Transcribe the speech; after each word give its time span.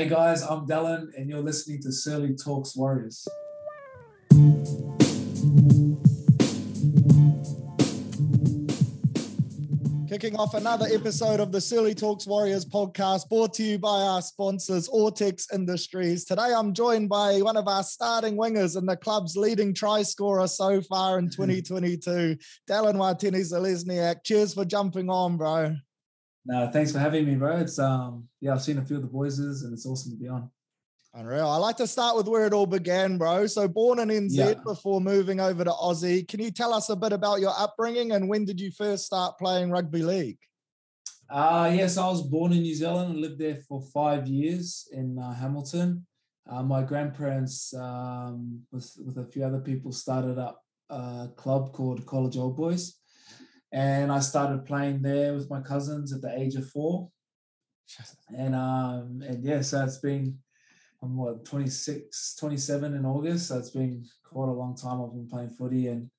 Hey 0.00 0.08
guys, 0.08 0.40
I'm 0.40 0.66
Dallin, 0.66 1.08
and 1.14 1.28
you're 1.28 1.42
listening 1.42 1.82
to 1.82 1.92
Surly 1.92 2.34
Talks 2.34 2.74
Warriors. 2.74 3.28
Kicking 10.08 10.36
off 10.36 10.54
another 10.54 10.86
episode 10.90 11.38
of 11.38 11.52
the 11.52 11.60
Surly 11.60 11.94
Talks 11.94 12.26
Warriors 12.26 12.64
podcast 12.64 13.28
brought 13.28 13.52
to 13.52 13.62
you 13.62 13.78
by 13.78 14.00
our 14.00 14.22
sponsors, 14.22 14.88
Ortex 14.88 15.52
Industries. 15.52 16.24
Today 16.24 16.54
I'm 16.56 16.72
joined 16.72 17.10
by 17.10 17.42
one 17.42 17.58
of 17.58 17.68
our 17.68 17.82
starting 17.82 18.38
wingers 18.38 18.76
and 18.76 18.88
the 18.88 18.96
club's 18.96 19.36
leading 19.36 19.74
try 19.74 20.02
scorer 20.02 20.48
so 20.48 20.80
far 20.80 21.18
in 21.18 21.28
2022, 21.30 22.38
Dallin 22.66 22.96
Watene-Zelezniak. 22.96 24.24
Cheers 24.24 24.54
for 24.54 24.64
jumping 24.64 25.10
on, 25.10 25.36
bro. 25.36 25.76
No, 26.50 26.68
thanks 26.68 26.90
for 26.90 26.98
having 26.98 27.26
me, 27.26 27.36
bro. 27.36 27.58
It's 27.58 27.78
um 27.78 28.28
yeah, 28.40 28.54
I've 28.54 28.62
seen 28.62 28.78
a 28.78 28.84
few 28.84 28.96
of 28.96 29.02
the 29.02 29.08
boys 29.08 29.38
and 29.38 29.72
it's 29.72 29.86
awesome 29.86 30.10
to 30.10 30.18
be 30.18 30.26
on. 30.26 30.50
Unreal. 31.14 31.48
I 31.48 31.56
like 31.58 31.76
to 31.76 31.86
start 31.86 32.16
with 32.16 32.26
where 32.26 32.44
it 32.44 32.52
all 32.52 32.66
began, 32.66 33.18
bro. 33.18 33.46
So 33.46 33.68
born 33.68 34.00
in 34.00 34.08
NZ 34.08 34.30
yeah. 34.32 34.54
before 34.64 35.00
moving 35.00 35.38
over 35.38 35.62
to 35.62 35.70
Aussie. 35.70 36.26
Can 36.26 36.40
you 36.40 36.50
tell 36.50 36.74
us 36.74 36.88
a 36.88 36.96
bit 36.96 37.12
about 37.12 37.38
your 37.38 37.52
upbringing 37.56 38.10
and 38.10 38.28
when 38.28 38.44
did 38.44 38.60
you 38.60 38.72
first 38.72 39.06
start 39.06 39.38
playing 39.38 39.70
rugby 39.70 40.02
league? 40.02 40.38
Uh, 41.30 41.70
yes, 41.72 41.96
I 41.96 42.08
was 42.08 42.22
born 42.22 42.50
in 42.52 42.62
New 42.62 42.74
Zealand 42.74 43.12
and 43.12 43.20
lived 43.20 43.38
there 43.38 43.58
for 43.68 43.80
five 43.94 44.26
years 44.26 44.88
in 44.90 45.20
uh, 45.20 45.32
Hamilton. 45.32 46.04
Uh, 46.50 46.64
my 46.64 46.82
grandparents, 46.82 47.72
um, 47.74 48.60
with, 48.72 48.92
with 49.06 49.18
a 49.18 49.30
few 49.30 49.44
other 49.44 49.60
people, 49.60 49.92
started 49.92 50.36
up 50.36 50.64
a 50.88 51.28
club 51.36 51.72
called 51.72 52.04
College 52.06 52.36
Old 52.36 52.56
Boys. 52.56 52.99
And 53.72 54.10
I 54.10 54.20
started 54.20 54.66
playing 54.66 55.02
there 55.02 55.34
with 55.34 55.48
my 55.48 55.60
cousins 55.60 56.12
at 56.12 56.22
the 56.22 56.36
age 56.36 56.56
of 56.56 56.68
four. 56.68 57.10
And 58.36 58.54
um, 58.54 59.22
and 59.26 59.44
yeah, 59.44 59.62
so 59.62 59.84
it's 59.84 59.98
been 59.98 60.38
I'm 61.02 61.16
what 61.16 61.44
26, 61.44 62.36
27 62.36 62.94
in 62.94 63.06
August. 63.06 63.48
So 63.48 63.58
it's 63.58 63.70
been 63.70 64.04
quite 64.24 64.48
a 64.48 64.52
long 64.52 64.76
time 64.76 65.00
I've 65.00 65.12
been 65.12 65.28
playing 65.28 65.50
footy 65.50 65.88
and 65.88 66.10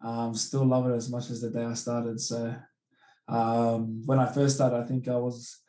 um, 0.00 0.34
still 0.34 0.64
love 0.64 0.88
it 0.88 0.94
as 0.94 1.10
much 1.10 1.30
as 1.30 1.40
the 1.40 1.50
day 1.50 1.64
I 1.64 1.74
started. 1.74 2.20
So 2.20 2.54
um, 3.28 4.02
when 4.06 4.18
I 4.18 4.26
first 4.26 4.56
started, 4.56 4.76
I 4.76 4.86
think 4.86 5.08
I 5.08 5.16
was 5.16 5.60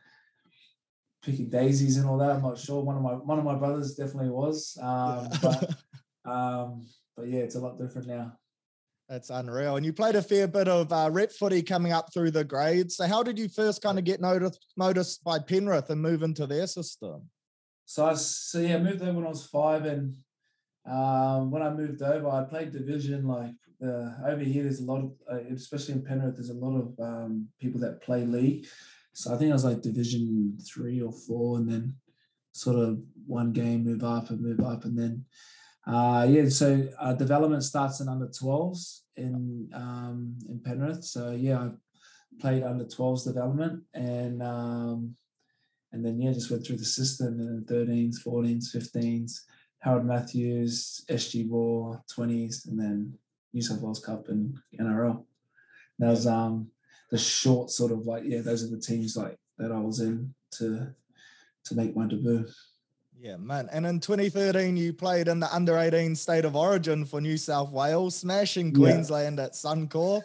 picking 1.21 1.49
daisies 1.49 1.97
and 1.97 2.08
all 2.08 2.17
that. 2.19 2.31
I'm 2.31 2.42
not 2.42 2.58
sure. 2.58 2.81
One 2.81 2.95
of 2.95 3.02
my 3.02 3.14
one 3.14 3.39
of 3.39 3.45
my 3.45 3.55
brothers 3.55 3.95
definitely 3.95 4.30
was. 4.30 4.77
Um, 4.81 5.30
but 5.42 5.69
um, 6.31 6.88
but 7.16 7.27
yeah, 7.27 7.42
it's 7.42 7.55
a 7.55 7.59
lot 7.59 7.80
different 7.80 8.08
now. 8.08 8.38
That's 9.08 9.30
unreal. 9.30 9.75
And 9.75 9.86
you 9.86 9.94
played 9.94 10.16
a 10.16 10.22
fair 10.22 10.48
bit 10.48 10.67
of 10.67 10.92
uh, 10.92 11.09
rep 11.11 11.31
footy 11.31 11.61
coming 11.61 11.92
up 11.92 12.11
through 12.11 12.31
the 12.31 12.44
grades. 12.44 12.95
So 12.95 13.06
how 13.06 13.22
did 13.22 13.38
you 13.38 13.48
first 13.48 13.84
kind 13.84 14.00
of 14.00 14.03
get 14.03 14.20
noticed 14.20 14.66
noticed 14.78 15.23
by 15.23 15.38
Penrith 15.39 15.92
and 15.92 16.02
move 16.02 16.23
into 16.23 16.48
their 16.48 16.66
system? 16.66 17.30
So 17.86 18.06
I 18.06 18.16
so 18.16 18.59
yeah, 18.59 18.76
I 18.76 18.80
moved 18.80 19.00
there 19.00 19.14
when 19.14 19.26
I 19.26 19.30
was 19.30 19.45
five, 19.45 19.86
and 19.86 20.16
um, 20.88 21.52
when 21.52 21.61
I 21.61 21.70
moved 21.70 22.02
over, 22.02 22.30
I 22.30 22.44
played 22.45 22.72
division. 22.72 23.28
Like 23.28 23.53
uh, 23.83 24.09
over 24.26 24.44
here, 24.44 24.64
there's 24.64 24.80
a 24.80 24.86
lot 24.86 25.03
of, 25.03 25.11
uh, 25.31 25.53
especially 25.53 25.94
in 25.94 26.03
Penrith, 26.03 26.36
there's 26.36 26.50
a 26.50 26.53
lot 26.53 26.76
of 26.76 27.00
um, 27.00 27.48
people 27.61 27.80
that 27.81 28.02
play 28.02 28.26
league. 28.26 28.66
So 29.14 29.33
I 29.33 29.38
think 29.38 29.52
I 29.52 29.53
was 29.53 29.66
like 29.66 29.81
division 29.81 30.58
three 30.67 31.00
or 31.00 31.11
four, 31.11 31.58
and 31.58 31.70
then 31.70 31.95
sort 32.53 32.78
of 32.78 33.00
one 33.28 33.52
game 33.52 33.83
move 33.83 34.03
up 34.03 34.31
and 34.31 34.42
move 34.42 34.61
up, 34.61 34.83
and 34.83 34.98
then 34.98 35.26
uh, 35.88 36.25
yeah. 36.30 36.50
So 36.50 36.88
uh, 37.00 37.14
development 37.14 37.64
starts 37.64 38.00
in 38.00 38.09
under 38.09 38.28
12s 38.28 39.02
in 39.17 39.69
um, 39.73 40.38
in 40.50 40.59
Penrith. 40.59 41.03
So 41.03 41.31
yeah, 41.31 41.59
I 41.59 41.69
played 42.39 42.64
under 42.64 42.86
12s 42.86 43.25
development, 43.25 43.83
and 43.94 44.42
um, 44.42 45.16
and 45.92 46.03
then 46.03 46.19
yeah, 46.19 46.33
just 46.33 46.50
went 46.50 46.66
through 46.66 46.77
the 46.77 46.86
system 46.86 47.39
and 47.39 47.66
13s, 47.66 48.16
14s, 48.25 48.75
15s, 48.75 49.42
Harold 49.80 50.05
Matthews, 50.05 51.05
SG 51.09 51.47
Ball, 51.50 52.03
20s, 52.17 52.67
and 52.67 52.80
then 52.80 53.14
New 53.53 53.61
South 53.61 53.81
Wales 53.81 54.03
Cup 54.03 54.27
and 54.30 54.58
NRL. 54.80 55.23
That 55.99 56.09
was 56.09 56.27
um 56.27 56.71
the 57.11 57.17
short 57.17 57.70
sort 57.70 57.92
of 57.92 58.05
like 58.08 58.23
yeah, 58.26 58.42
those 58.42 58.64
are 58.64 58.76
the 58.76 58.82
teams 58.82 59.15
like 59.15 59.38
that 59.58 59.71
I 59.71 59.80
was 59.80 59.99
in 59.99 60.33
to 60.54 60.93
to 61.65 61.76
make 61.76 61.95
my 61.95 62.08
debut. 62.08 62.48
Yeah, 63.25 63.37
man. 63.37 63.67
And 63.71 63.87
in 63.87 63.99
2013, 63.99 64.77
you 64.77 64.93
played 64.93 65.27
in 65.27 65.39
the 65.39 65.52
under 65.52 65.80
18 65.80 66.15
state 66.15 66.45
of 66.45 66.55
origin 66.55 67.05
for 67.05 67.19
New 67.19 67.37
South 67.37 67.71
Wales, 67.71 68.15
smashing 68.15 68.71
Queensland 68.71 69.39
yeah. 69.39 69.45
at 69.45 69.53
Suncorp. 69.53 70.21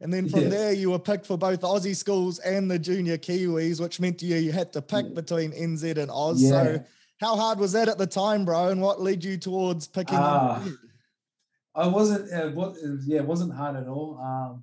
And 0.00 0.12
then 0.14 0.28
from 0.28 0.42
yeah. 0.42 0.48
there, 0.50 0.72
you 0.72 0.92
were 0.92 1.00
picked 1.00 1.26
for 1.26 1.36
both 1.36 1.62
Aussie 1.62 1.96
schools 1.96 2.38
and 2.38 2.70
the 2.70 2.78
junior 2.78 3.18
Kiwis, 3.18 3.80
which 3.80 3.98
meant 3.98 4.22
you 4.22 4.36
you 4.36 4.52
had 4.52 4.72
to 4.74 4.82
pick 4.82 5.16
between 5.16 5.50
NZ 5.50 5.98
and 5.98 6.12
Oz. 6.12 6.40
Yeah. 6.40 6.50
So, 6.50 6.84
how 7.20 7.34
hard 7.34 7.58
was 7.58 7.72
that 7.72 7.88
at 7.88 7.98
the 7.98 8.06
time, 8.06 8.44
bro? 8.44 8.68
And 8.68 8.80
what 8.80 9.00
led 9.00 9.24
you 9.24 9.36
towards 9.36 9.88
picking? 9.88 10.18
Uh, 10.18 10.64
I 11.74 11.88
wasn't. 11.88 12.32
Uh, 12.32 12.50
what, 12.50 12.76
yeah, 13.04 13.18
it 13.18 13.26
wasn't 13.26 13.52
hard 13.52 13.74
at 13.74 13.88
all. 13.88 14.20
Um, 14.22 14.62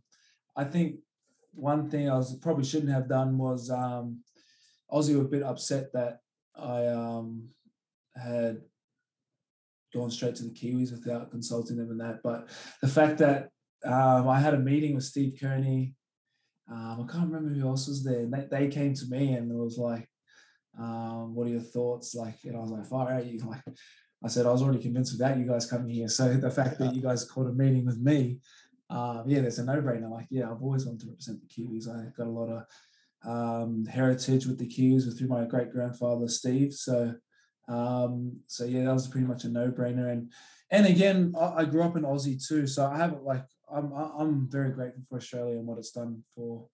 I 0.56 0.64
think 0.64 1.00
one 1.54 1.90
thing 1.90 2.10
I 2.10 2.16
was 2.16 2.38
probably 2.38 2.64
shouldn't 2.64 2.94
have 2.94 3.10
done 3.10 3.38
was 3.38 3.70
um, 3.70 4.22
Aussie 4.90 5.18
were 5.18 5.26
a 5.26 5.28
bit 5.28 5.44
upset 5.44 5.92
that 5.92 6.22
I 6.56 6.88
um, 6.88 7.50
had 8.16 8.62
gone 9.94 10.12
straight 10.12 10.36
to 10.36 10.44
the 10.44 10.52
Kiwis 10.52 10.92
without 10.92 11.32
consulting 11.32 11.78
them 11.78 11.92
and 11.92 12.00
that. 12.00 12.22
But 12.24 12.50
the 12.82 12.88
fact 12.88 13.18
that 13.20 13.50
um, 13.86 14.28
I 14.28 14.40
had 14.40 14.54
a 14.54 14.60
meeting 14.60 14.96
with 14.96 15.04
Steve 15.04 15.38
Kearney. 15.40 15.96
Um, 16.72 17.06
I 17.08 17.12
can't 17.12 17.32
remember 17.32 17.50
who 17.50 17.68
else 17.68 17.88
was 17.88 18.04
there. 18.04 18.20
And 18.20 18.34
they, 18.34 18.48
they 18.50 18.68
came 18.68 18.94
to 18.94 19.06
me 19.08 19.34
and 19.34 19.52
it 19.52 19.56
was 19.56 19.78
like, 19.78 20.08
um, 20.80 21.36
what 21.36 21.48
are 21.48 21.52
your 21.52 21.62
thoughts? 21.62 22.16
Like, 22.16 22.38
and 22.46 22.56
I 22.56 22.60
was 22.60 22.72
like, 22.72 22.86
fire 22.86 23.16
out. 23.16 23.26
You 23.26 23.40
like, 23.46 23.62
I 24.24 24.28
said, 24.28 24.46
I 24.46 24.52
was 24.52 24.62
already 24.62 24.82
convinced 24.82 25.14
without 25.14 25.38
you 25.38 25.46
guys 25.46 25.66
coming 25.66 25.90
here. 25.90 26.08
So 26.08 26.34
the 26.34 26.52
fact 26.52 26.78
that 26.80 26.94
you 26.94 27.02
guys 27.02 27.26
called 27.26 27.48
a 27.48 27.54
meeting 27.54 27.86
with 27.86 28.00
me, 28.00 28.40
um, 28.90 29.24
yeah, 29.26 29.42
there's 29.42 29.60
a 29.60 29.66
no-brainer. 29.66 30.12
Like, 30.12 30.28
yeah, 30.30 30.52
I've 30.52 30.62
always 30.62 30.86
wanted 30.86 31.02
to 31.02 31.08
represent 31.08 31.40
the 31.42 31.48
Kiwis. 31.48 31.88
I 31.90 32.12
got 32.16 32.28
a 32.28 32.30
lot 32.30 32.50
of 32.50 32.66
um, 33.24 33.86
heritage 33.86 34.46
with 34.46 34.60
the 34.60 34.68
Kiwis 34.68 35.18
through 35.18 35.28
my 35.28 35.46
great 35.46 35.72
grandfather 35.72 36.28
Steve. 36.28 36.74
So, 36.74 37.16
um, 37.68 38.40
so 38.48 38.66
yeah, 38.66 38.86
that 38.86 38.94
was 38.94 39.08
pretty 39.08 39.28
much 39.28 39.44
a 39.44 39.50
no-brainer. 39.50 40.12
And 40.12 40.32
and 40.70 40.86
again, 40.86 41.34
I, 41.40 41.62
I 41.62 41.66
grew 41.66 41.84
up 41.84 41.98
in 41.98 42.04
Aussie 42.04 42.46
too, 42.46 42.68
so 42.68 42.86
I 42.86 42.98
have 42.98 43.22
like 43.22 43.46
I'm 43.72 43.92
I'm 43.94 44.50
very 44.50 44.72
grateful 44.72 45.04
for 45.10 45.18
Australia 45.18 45.58
and 45.58 45.68
what 45.68 45.78
it's 45.78 45.92
done 45.92 46.24
for 46.36 46.68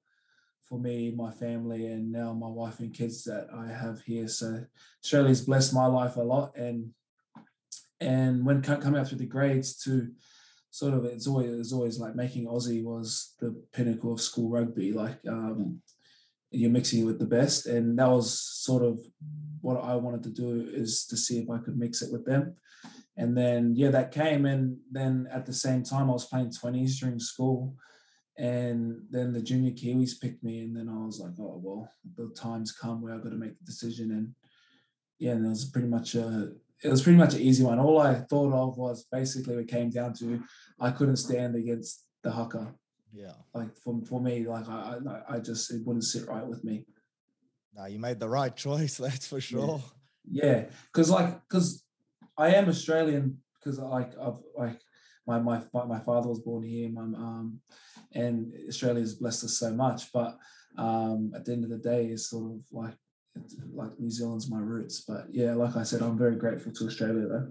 for 0.68 0.80
me, 0.80 1.14
my 1.16 1.32
family, 1.32 1.88
and 1.88 2.12
now 2.12 2.34
my 2.34 2.50
wife 2.50 2.80
and 2.80 2.94
kids 2.94 3.24
that 3.24 3.48
I 3.56 3.68
have 3.68 4.02
here. 4.02 4.28
So 4.28 4.66
Australia's 5.04 5.42
blessed 5.42 5.74
my 5.74 5.86
life 5.86 6.18
a 6.18 6.22
lot, 6.22 6.56
and 6.58 6.92
and 8.00 8.46
when 8.46 8.62
coming 8.62 9.00
out 9.00 9.08
through 9.08 9.18
the 9.18 9.26
grades 9.26 9.78
to 9.84 10.12
sort 10.70 10.94
of 10.94 11.06
it's 11.06 11.28
always 11.28 11.52
it's 11.60 11.74
always 11.74 12.00
like 12.00 12.16
making 12.16 12.46
Aussie 12.48 12.84
was 12.84 13.34
the 13.40 13.56
pinnacle 13.74 14.14
of 14.14 14.22
school 14.22 14.50
rugby. 14.50 14.92
Like 14.94 15.20
um, 15.28 15.82
you're 16.52 16.72
mixing 16.72 17.06
with 17.06 17.20
the 17.20 17.26
best, 17.26 17.66
and 17.66 17.98
that 18.00 18.10
was 18.10 18.40
sort 18.40 18.84
of 18.84 19.00
what 19.62 19.84
I 19.84 19.96
wanted 19.96 20.24
to 20.24 20.30
do 20.30 20.68
is 20.72 21.06
to 21.08 21.18
see 21.18 21.40
if 21.40 21.50
I 21.50 21.58
could 21.58 21.78
mix 21.78 22.02
it 22.02 22.12
with 22.12 22.26
them. 22.26 22.56
And 23.18 23.36
then 23.36 23.74
yeah 23.76 23.90
that 23.92 24.12
came. 24.12 24.46
And 24.46 24.78
then 24.92 25.28
at 25.32 25.46
the 25.46 25.54
same 25.54 25.84
time 25.84 26.10
i 26.10 26.14
was 26.14 26.26
playing 26.26 26.52
20s 26.52 27.00
during 27.00 27.20
school. 27.20 27.76
And 28.38 29.02
then 29.10 29.34
the 29.34 29.42
junior 29.42 29.72
kiwis 29.72 30.22
picked 30.22 30.44
me. 30.44 30.62
And 30.62 30.76
then 30.76 30.88
i 30.88 31.06
was 31.06 31.20
like 31.20 31.34
oh 31.40 31.60
well 31.62 31.92
the 32.16 32.32
time's 32.40 32.72
come 32.72 33.02
where 33.02 33.14
i've 33.14 33.24
got 33.24 33.32
to 33.32 33.36
make 33.38 33.58
the 33.58 33.66
decision. 33.66 34.12
And 34.12 34.36
yeah 35.20 35.32
and 35.32 35.46
it 35.46 35.50
was 35.50 35.66
pretty 35.66 35.88
much 35.88 36.16
a 36.16 36.52
it 36.84 36.90
was 36.90 37.02
pretty 37.02 37.18
much 37.18 37.34
an 37.34 37.42
easy 37.42 37.64
one. 37.64 37.80
All 37.80 38.00
i 38.00 38.14
thought 38.14 38.54
of 38.54 38.78
was 38.78 39.06
basically 39.12 39.56
it 39.56 39.68
came 39.68 39.90
down 39.90 40.14
to 40.20 40.42
i 40.80 40.92
couldn't 40.92 41.18
stand 41.18 41.56
against 41.56 42.06
the 42.24 42.32
haka 42.32 42.74
yeah 43.14 43.34
like 43.54 43.76
for, 43.78 44.00
for 44.08 44.22
me 44.22 44.46
like 44.46 44.68
i 44.68 44.98
i, 45.30 45.36
I 45.36 45.40
just 45.40 45.72
it 45.72 45.82
wouldn't 45.86 46.04
sit 46.04 46.28
right 46.28 46.46
with 46.46 46.64
me 46.64 46.86
no 47.76 47.86
you 47.86 48.00
made 48.00 48.20
the 48.20 48.30
right 48.30 48.56
choice 48.56 48.98
that's 48.98 49.28
for 49.28 49.42
sure 49.42 49.82
yeah 50.30 50.66
because 50.92 51.10
yeah. 51.10 51.16
like 51.16 51.42
because 51.48 51.84
I 52.38 52.54
am 52.54 52.70
Australian 52.70 53.40
because 53.60 53.80
like 53.80 54.12
I've 54.22 54.38
like 54.56 54.80
my 55.26 55.40
my 55.40 55.62
my 55.74 56.00
father 56.00 56.30
was 56.30 56.40
born 56.40 56.64
here, 56.64 56.90
my 56.90 57.02
um, 57.02 57.60
and 58.14 58.54
Australia 58.68 59.02
has 59.02 59.16
blessed 59.16 59.46
us 59.46 59.58
so 59.58 59.72
much. 59.72 60.12
But 60.14 60.38
um, 60.78 61.32
at 61.36 61.46
the 61.46 61.54
end 61.54 61.64
of 61.64 61.72
the 61.72 61.78
day, 61.78 62.06
it's 62.06 62.30
sort 62.30 62.52
of 62.52 62.62
like 62.72 62.94
like 63.74 64.00
New 64.00 64.12
Zealand's 64.12 64.50
my 64.50 64.60
roots. 64.60 65.02
But 65.02 65.26
yeah, 65.32 65.54
like 65.56 65.76
I 65.76 65.84
said, 65.84 66.02
I'm 66.02 66.18
very 66.18 66.36
grateful 66.36 66.72
to 66.74 66.86
Australia 66.86 67.28
though. 67.28 67.48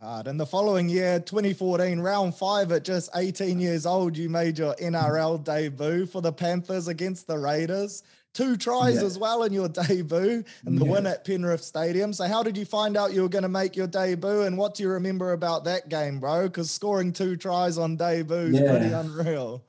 Hard. 0.00 0.28
And 0.28 0.38
the 0.38 0.46
following 0.46 0.88
year, 0.88 1.18
2014, 1.18 1.98
round 1.98 2.34
five 2.34 2.70
at 2.70 2.84
just 2.84 3.10
18 3.16 3.58
years 3.58 3.84
old, 3.84 4.16
you 4.16 4.28
made 4.28 4.56
your 4.56 4.74
NRL 4.76 5.42
debut 5.42 6.06
for 6.06 6.22
the 6.22 6.32
Panthers 6.32 6.86
against 6.86 7.26
the 7.26 7.36
Raiders 7.36 8.04
two 8.38 8.56
tries 8.56 8.96
yeah. 8.96 9.02
as 9.02 9.18
well 9.18 9.42
in 9.42 9.52
your 9.52 9.68
debut 9.68 10.44
and 10.64 10.78
the 10.78 10.84
yeah. 10.84 10.90
win 10.90 11.06
at 11.06 11.24
Penrith 11.24 11.62
Stadium. 11.62 12.12
So, 12.12 12.26
how 12.26 12.42
did 12.42 12.56
you 12.56 12.64
find 12.64 12.96
out 12.96 13.12
you 13.12 13.22
were 13.22 13.28
going 13.28 13.42
to 13.42 13.48
make 13.48 13.76
your 13.76 13.88
debut, 13.88 14.42
and 14.42 14.56
what 14.56 14.74
do 14.74 14.84
you 14.84 14.90
remember 14.90 15.32
about 15.32 15.64
that 15.64 15.88
game, 15.88 16.20
bro? 16.20 16.44
Because 16.44 16.70
scoring 16.70 17.12
two 17.12 17.36
tries 17.36 17.78
on 17.78 17.96
debut 17.96 18.36
is 18.36 18.60
yeah. 18.60 18.70
pretty 18.70 18.92
unreal. 18.92 19.64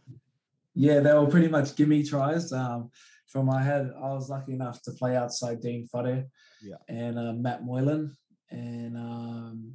Yeah, 0.76 1.00
they 1.00 1.14
were 1.14 1.26
pretty 1.26 1.48
much 1.48 1.76
gimme 1.76 2.04
tries. 2.04 2.54
Um, 2.54 2.92
from 3.28 3.48
my 3.48 3.62
head, 3.62 3.92
I 3.98 4.14
was 4.14 4.30
lucky 4.30 4.54
enough 4.54 4.82
to 4.84 4.92
play 4.92 5.16
outside 5.16 5.62
Dean 5.62 5.88
Whare 5.92 6.26
yeah. 6.62 6.76
and 6.88 7.18
uh, 7.18 7.34
Matt 7.34 7.64
Moylan, 7.64 8.16
and 8.52 8.98
um, 8.98 9.74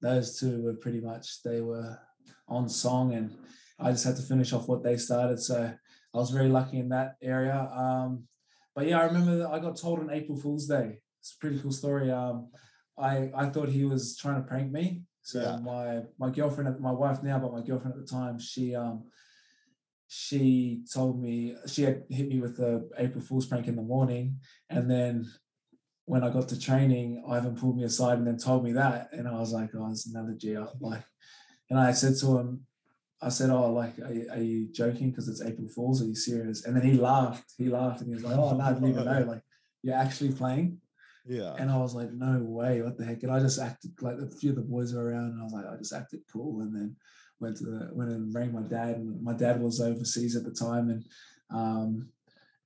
those 0.00 0.38
two 0.38 0.62
were 0.62 0.74
pretty 0.74 1.00
much 1.00 1.42
they 1.42 1.60
were 1.60 1.98
on 2.48 2.68
song, 2.68 3.14
and 3.14 3.36
I 3.78 3.90
just 3.92 4.04
had 4.04 4.16
to 4.16 4.22
finish 4.22 4.52
off 4.52 4.68
what 4.68 4.82
they 4.82 4.96
started. 4.96 5.38
So 5.40 5.72
I 6.14 6.18
was 6.18 6.30
very 6.30 6.48
lucky 6.48 6.78
in 6.78 6.88
that 6.90 7.16
area. 7.22 7.68
Um, 7.74 8.24
but 8.74 8.86
yeah, 8.86 9.00
I 9.00 9.04
remember 9.04 9.48
I 9.48 9.58
got 9.58 9.76
told 9.76 9.98
on 10.00 10.10
April 10.10 10.38
Fool's 10.38 10.66
Day. 10.66 11.00
It's 11.20 11.34
a 11.34 11.38
pretty 11.38 11.58
cool 11.58 11.72
story. 11.72 12.10
Um, 12.10 12.50
I 12.98 13.30
I 13.34 13.46
thought 13.50 13.68
he 13.68 13.84
was 13.84 14.16
trying 14.16 14.40
to 14.42 14.48
prank 14.48 14.70
me. 14.72 15.02
So 15.22 15.40
Yeah. 15.42 15.58
my 15.58 16.02
my 16.18 16.30
girlfriend, 16.30 16.80
my 16.80 16.92
wife 16.92 17.22
now, 17.22 17.38
but 17.38 17.52
my 17.52 17.62
girlfriend 17.62 17.94
at 17.96 18.00
the 18.06 18.10
time, 18.10 18.38
she 18.38 18.74
um 18.74 19.04
she 20.06 20.82
told 20.92 21.20
me 21.20 21.54
she 21.66 21.82
had 21.82 22.04
hit 22.08 22.28
me 22.28 22.40
with 22.40 22.56
the 22.56 22.88
April 22.96 23.22
Fool's 23.22 23.46
prank 23.46 23.66
in 23.68 23.76
the 23.76 23.82
morning, 23.82 24.38
and 24.70 24.90
then 24.90 25.26
when 26.08 26.24
I 26.24 26.30
got 26.30 26.48
to 26.48 26.58
training, 26.58 27.22
Ivan 27.28 27.54
pulled 27.54 27.76
me 27.76 27.84
aside 27.84 28.16
and 28.18 28.26
then 28.26 28.38
told 28.38 28.64
me 28.64 28.72
that, 28.72 29.10
and 29.12 29.28
I 29.28 29.34
was 29.42 29.52
like, 29.52 29.70
"Oh, 29.74 29.90
it's 29.90 30.06
another 30.06 30.34
G. 30.42 30.56
Like, 30.80 31.04
and 31.70 31.78
I 31.78 31.92
said 31.92 32.14
to 32.20 32.38
him, 32.38 32.48
"I 33.20 33.28
said, 33.28 33.50
oh, 33.50 33.70
like, 33.72 33.98
are, 33.98 34.12
you- 34.18 34.28
are 34.34 34.42
you 34.52 34.68
joking? 34.72 35.10
Because 35.10 35.28
it's 35.28 35.42
April 35.42 35.68
Fools. 35.68 36.00
Are 36.02 36.06
you 36.06 36.14
serious?" 36.14 36.64
And 36.64 36.74
then 36.74 36.82
he 36.90 36.94
laughed. 36.94 37.48
He 37.58 37.68
laughed 37.68 38.00
and 38.00 38.08
he 38.08 38.14
was 38.14 38.24
like, 38.24 38.36
"Oh, 38.36 38.56
no, 38.56 38.64
I 38.64 38.72
didn't 38.72 38.88
even 38.88 39.04
know. 39.04 39.24
Like, 39.32 39.42
you're 39.82 39.94
actually 40.04 40.32
playing." 40.32 40.78
Yeah. 41.26 41.52
And 41.58 41.70
I 41.70 41.76
was 41.76 41.94
like, 41.94 42.10
"No 42.12 42.32
way! 42.42 42.80
What 42.80 42.96
the 42.96 43.04
heck?" 43.04 43.22
And 43.22 43.32
I 43.36 43.38
just 43.40 43.60
acted 43.60 43.92
like 44.00 44.16
a 44.18 44.30
few 44.38 44.50
of 44.50 44.56
the 44.56 44.62
boys 44.74 44.94
were 44.94 45.04
around, 45.08 45.32
and 45.32 45.40
I 45.40 45.44
was 45.44 45.52
like, 45.52 45.66
I 45.66 45.76
just 45.76 45.92
acted 46.00 46.20
cool, 46.32 46.62
and 46.62 46.74
then 46.74 46.96
went 47.38 47.56
to 47.58 47.64
the 47.64 47.90
went 47.92 48.10
and 48.10 48.34
rang 48.34 48.52
my 48.52 48.62
dad, 48.62 48.96
and 48.96 49.22
my 49.22 49.34
dad 49.34 49.60
was 49.60 49.78
overseas 49.80 50.34
at 50.36 50.44
the 50.44 50.56
time, 50.66 50.88
and 50.88 51.04
um, 51.60 52.08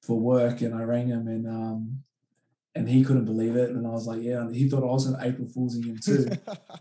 for 0.06 0.16
work, 0.20 0.60
and 0.60 0.74
I 0.80 0.82
rang 0.84 1.08
him, 1.08 1.26
and 1.26 1.46
um, 1.48 2.04
and 2.74 2.88
he 2.88 3.04
couldn't 3.04 3.26
believe 3.26 3.56
it, 3.56 3.70
and 3.70 3.86
I 3.86 3.90
was 3.90 4.06
like, 4.06 4.22
yeah, 4.22 4.40
and 4.40 4.54
he 4.54 4.68
thought 4.68 4.82
I 4.82 4.92
was 4.92 5.06
an 5.06 5.16
April 5.20 5.48
Fool's 5.48 5.76
him 5.76 5.98
too. 5.98 6.28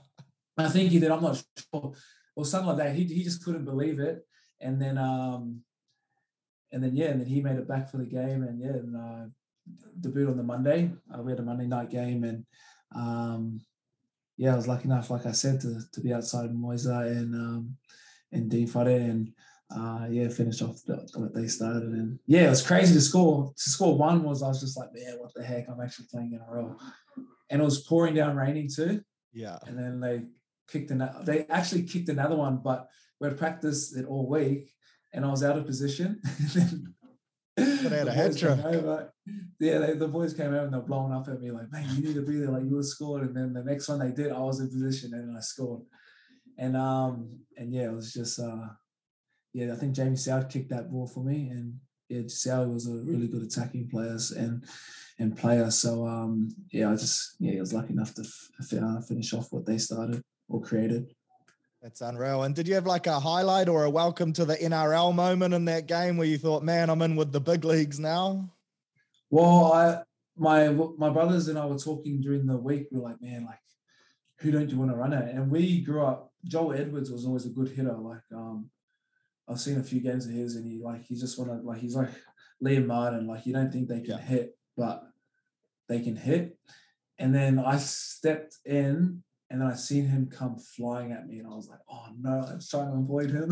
I 0.58 0.70
think 0.70 0.92
he 0.92 1.00
did. 1.00 1.12
I'm 1.12 1.24
not 1.24 1.44
sure, 1.74 1.94
or 2.36 2.46
something 2.46 2.70
like 2.70 2.78
that. 2.78 2.96
He 2.96 3.04
he 3.06 3.24
just 3.24 3.44
couldn't 3.44 3.66
believe 3.66 4.00
it, 4.00 4.26
and 4.60 4.82
then 4.82 4.98
um, 4.98 5.62
and 6.72 6.84
then 6.84 6.96
yeah, 6.96 7.08
and 7.08 7.22
then 7.22 7.28
he 7.28 7.42
made 7.42 7.58
it 7.58 7.68
back 7.68 7.90
for 7.90 7.98
the 7.98 8.06
game, 8.06 8.44
and 8.44 8.60
yeah, 8.60 8.70
and 8.70 8.96
uh, 8.96 9.26
debut 10.00 10.30
on 10.30 10.38
the 10.38 10.44
Monday. 10.44 10.92
Uh, 11.14 11.22
we 11.22 11.32
had 11.32 11.40
a 11.40 11.44
Monday 11.44 11.68
night 11.68 11.90
game, 11.90 12.24
and 12.24 12.46
um, 12.96 13.62
yeah, 14.38 14.54
I 14.54 14.56
was 14.56 14.68
lucky 14.68 14.86
enough, 14.86 15.10
like 15.10 15.26
I 15.26 15.32
said, 15.32 15.60
to 15.62 15.82
to 15.92 16.02
be 16.02 16.14
outside 16.14 16.52
Moisa 16.52 17.06
and 17.08 17.36
um, 17.36 17.78
and 18.32 18.50
Dean 18.50 18.68
Whare, 18.68 18.88
and 18.88 19.34
uh, 19.76 20.08
yeah, 20.10 20.28
finished 20.30 20.62
off 20.62 20.82
the, 20.86 21.08
what 21.16 21.34
they 21.34 21.48
started, 21.48 21.90
and 21.90 22.20
yeah, 22.28 22.48
it 22.48 22.50
was 22.50 22.66
crazy 22.66 22.94
to 22.94 23.02
score. 23.02 23.54
To 23.56 23.70
score 23.70 23.98
one 23.98 24.24
was 24.24 24.44
I 24.44 24.48
was 24.48 24.62
just 24.62 24.78
like, 24.78 24.90
man, 24.94 25.18
what 25.20 25.34
the 25.34 25.44
heck? 25.44 25.68
I'm 25.70 25.82
actually 25.82 26.08
playing 26.12 26.34
in 26.34 26.42
a 26.42 26.52
row, 26.52 26.76
and 27.50 27.62
it 27.62 27.66
was 27.66 27.84
pouring 27.84 28.16
down, 28.16 28.36
raining 28.36 28.70
too 28.74 29.02
yeah. 29.34 29.58
and 29.66 29.78
then 29.78 30.00
they 30.00 30.24
kicked 30.68 30.92
another. 30.92 31.24
They 31.24 31.46
actually 31.46 31.84
kicked 31.84 32.10
another 32.10 32.36
one, 32.36 32.62
but 32.64 32.88
we 33.20 33.28
had 33.28 33.38
practiced 33.38 33.96
it 33.98 34.06
all 34.06 34.28
week, 34.28 34.74
and 35.14 35.26
I 35.26 35.30
was 35.30 35.44
out 35.44 35.58
of 35.58 35.66
position. 35.66 36.22
But 37.54 37.90
they 37.90 37.98
had 37.98 38.32
a 38.32 38.34
trick. 38.34 38.64
over. 38.64 39.14
Yeah, 39.60 39.80
they, 39.80 39.94
the 39.94 40.08
boys 40.08 40.34
came 40.34 40.48
over 40.48 40.64
and 40.64 40.74
they're 40.74 40.82
blowing 40.82 41.12
up 41.12 41.28
at 41.28 41.42
me 41.42 41.52
like, 41.52 41.70
"Man, 41.70 41.86
you 41.96 42.02
need 42.02 42.16
to 42.16 42.22
be 42.22 42.38
there. 42.38 42.50
Like 42.50 42.64
you 42.64 42.76
were 42.76 42.82
scored." 42.82 43.24
And 43.24 43.36
then 43.36 43.54
the 43.54 43.64
next 43.64 43.90
one 43.90 44.00
they 44.00 44.12
did, 44.12 44.32
I 44.32 44.40
was 44.40 44.62
in 44.62 44.70
position 44.70 45.14
and 45.14 45.38
I 45.38 45.42
scored. 45.42 45.82
And 46.58 46.78
um 46.78 47.42
and 47.58 47.74
yeah, 47.74 47.90
it 47.90 47.94
was 47.94 48.14
just 48.14 48.40
uh 48.40 48.68
yeah, 49.54 49.74
I 49.74 49.76
think 49.76 49.94
Jamie 49.94 50.16
Soward 50.16 50.50
kicked 50.50 50.70
that 50.70 50.92
ball 50.92 51.08
for 51.08 51.24
me, 51.24 51.50
and 51.50 51.80
yeah, 52.10 52.22
Soud 52.28 52.70
was 52.70 52.88
a 52.88 53.04
really 53.04 53.28
good 53.28 53.44
attacking 53.44 53.90
player 53.90 54.18
and 54.38 54.64
and 55.20 55.38
player. 55.38 55.70
So 55.72 56.06
um 56.08 56.50
yeah, 56.72 56.92
I 56.92 56.96
just 56.96 57.36
yeah, 57.40 57.58
I 57.58 57.60
was 57.60 57.74
lucky 57.74 57.94
enough 57.94 58.14
to 58.16 58.22
f- 58.22 59.06
finish 59.08 59.34
off 59.34 59.52
what 59.52 59.66
they 59.66 59.78
started 59.78 60.22
or 60.50 60.62
created. 60.62 61.14
That's 61.82 62.02
unreal. 62.02 62.44
And 62.44 62.54
did 62.54 62.68
you 62.68 62.76
have 62.76 62.86
like 62.86 63.08
a 63.08 63.20
highlight 63.20 63.68
or 63.68 63.86
a 63.86 63.90
welcome 63.90 64.34
to 64.34 64.46
the 64.46 64.56
NRL 64.56 65.16
moment 65.16 65.54
in 65.54 65.66
that 65.66 65.88
game 65.88 66.16
where 66.16 66.28
you 66.28 66.38
thought, 66.38 66.64
man, 66.64 66.90
I'm 66.90 67.02
in 67.02 67.16
with 67.16 67.32
the 67.32 67.42
big 67.42 67.66
leagues 67.66 68.00
now? 68.00 68.52
Well, 69.30 69.74
I 69.74 70.04
my 70.38 70.70
my 70.70 71.10
brothers 71.10 71.48
and 71.48 71.58
I 71.58 71.66
were 71.66 71.78
talking 71.78 72.22
during 72.22 72.46
the 72.46 72.58
week. 72.58 72.88
We 72.92 73.00
were 73.00 73.10
like, 73.10 73.22
man, 73.22 73.46
like, 73.46 73.60
who 74.38 74.52
don't 74.52 74.70
you 74.70 74.78
want 74.78 74.92
to 74.92 74.98
run 74.98 75.14
at? 75.14 75.30
And 75.30 75.50
we 75.50 75.82
grew 75.82 76.06
up. 76.06 76.32
Joel 76.44 76.74
Edwards 76.74 77.12
was 77.12 77.26
always 77.26 77.46
a 77.46 77.50
good 77.50 77.70
hitter. 77.70 77.94
Like, 77.94 78.24
um, 78.34 78.70
I've 79.52 79.60
seen 79.60 79.80
a 79.80 79.84
few 79.84 80.00
games 80.00 80.26
of 80.26 80.32
his, 80.32 80.56
and 80.56 80.66
he 80.66 80.82
like 80.82 81.04
he 81.04 81.16
just 81.16 81.38
want 81.38 81.52
to 81.52 81.58
like 81.68 81.80
he's 81.82 81.96
like 81.96 82.10
Liam 82.64 82.86
Martin. 82.88 83.28
Like, 83.28 83.46
you 83.46 83.54
don't 83.54 83.72
think 83.72 83.88
they 83.90 84.00
can 84.02 84.12
Yeah. 84.12 84.18
hit, 84.20 84.58
but 84.78 85.04
they 85.90 86.00
can 86.02 86.16
hit. 86.16 86.58
And 87.20 87.36
then 87.36 87.60
I 87.60 87.78
stepped 87.78 88.58
in, 88.66 89.24
and 89.50 89.62
then 89.62 89.68
I 89.68 89.74
seen 89.76 90.06
him 90.06 90.28
come 90.28 90.58
flying 90.58 91.12
at 91.12 91.28
me, 91.28 91.40
and 91.40 91.48
I 91.48 91.52
was 91.56 91.68
like, 91.68 91.80
oh 91.90 92.06
no, 92.20 92.40
I'm 92.48 92.60
trying 92.68 92.92
to 92.92 92.98
avoid 92.98 93.32
him. 93.32 93.52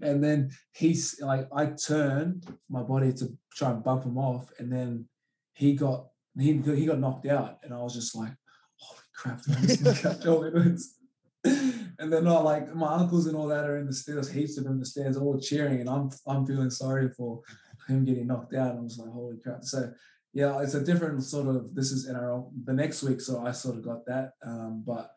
and 0.02 0.22
then 0.22 0.50
he's 0.72 1.20
like, 1.20 1.48
I 1.54 1.66
turned 1.66 2.46
my 2.70 2.82
body 2.82 3.12
to 3.14 3.36
try 3.52 3.70
and 3.72 3.82
bump 3.82 4.04
him 4.04 4.16
off, 4.18 4.50
and 4.58 4.72
then 4.72 5.06
he 5.54 5.74
got 5.74 6.06
he 6.38 6.54
got- 6.54 6.76
he 6.76 6.86
got 6.86 7.00
knocked 7.00 7.26
out, 7.26 7.58
and 7.64 7.74
I 7.74 7.82
was 7.82 7.94
just 7.94 8.14
like, 8.14 8.32
holy 8.76 9.00
crap, 9.14 9.40
did 11.44 11.52
they're 11.54 11.60
knock 11.60 11.72
out 11.72 11.72
Joel 11.72 11.82
Edwards? 11.82 11.98
And 11.98 12.12
then 12.12 12.26
all 12.26 12.42
like 12.42 12.74
my 12.74 12.94
uncles 12.94 13.26
and 13.26 13.36
all 13.36 13.48
that 13.48 13.68
are 13.68 13.78
in 13.78 13.86
the 13.86 13.92
stairs, 13.92 14.30
heaps 14.30 14.58
of 14.58 14.64
them 14.64 14.74
in 14.74 14.80
the 14.80 14.86
stairs, 14.86 15.16
all 15.16 15.38
cheering, 15.38 15.80
and 15.80 15.88
I'm 15.88 16.10
I'm 16.26 16.46
feeling 16.46 16.70
sorry 16.70 17.08
for 17.10 17.40
him 17.88 18.04
getting 18.04 18.26
knocked 18.26 18.54
out. 18.54 18.76
I 18.76 18.80
was 18.80 18.98
like, 18.98 19.10
holy 19.10 19.38
crap. 19.38 19.64
So 19.64 19.92
yeah, 20.32 20.60
it's 20.62 20.74
a 20.74 20.84
different 20.84 21.22
sort 21.22 21.48
of 21.48 21.74
this 21.74 21.92
is 21.92 22.08
NRL. 22.08 22.50
The 22.64 22.72
next 22.72 23.02
week, 23.02 23.20
so 23.20 23.44
I 23.44 23.52
sort 23.52 23.76
of 23.76 23.84
got 23.84 24.06
that. 24.06 24.32
Um, 24.44 24.82
but 24.86 25.10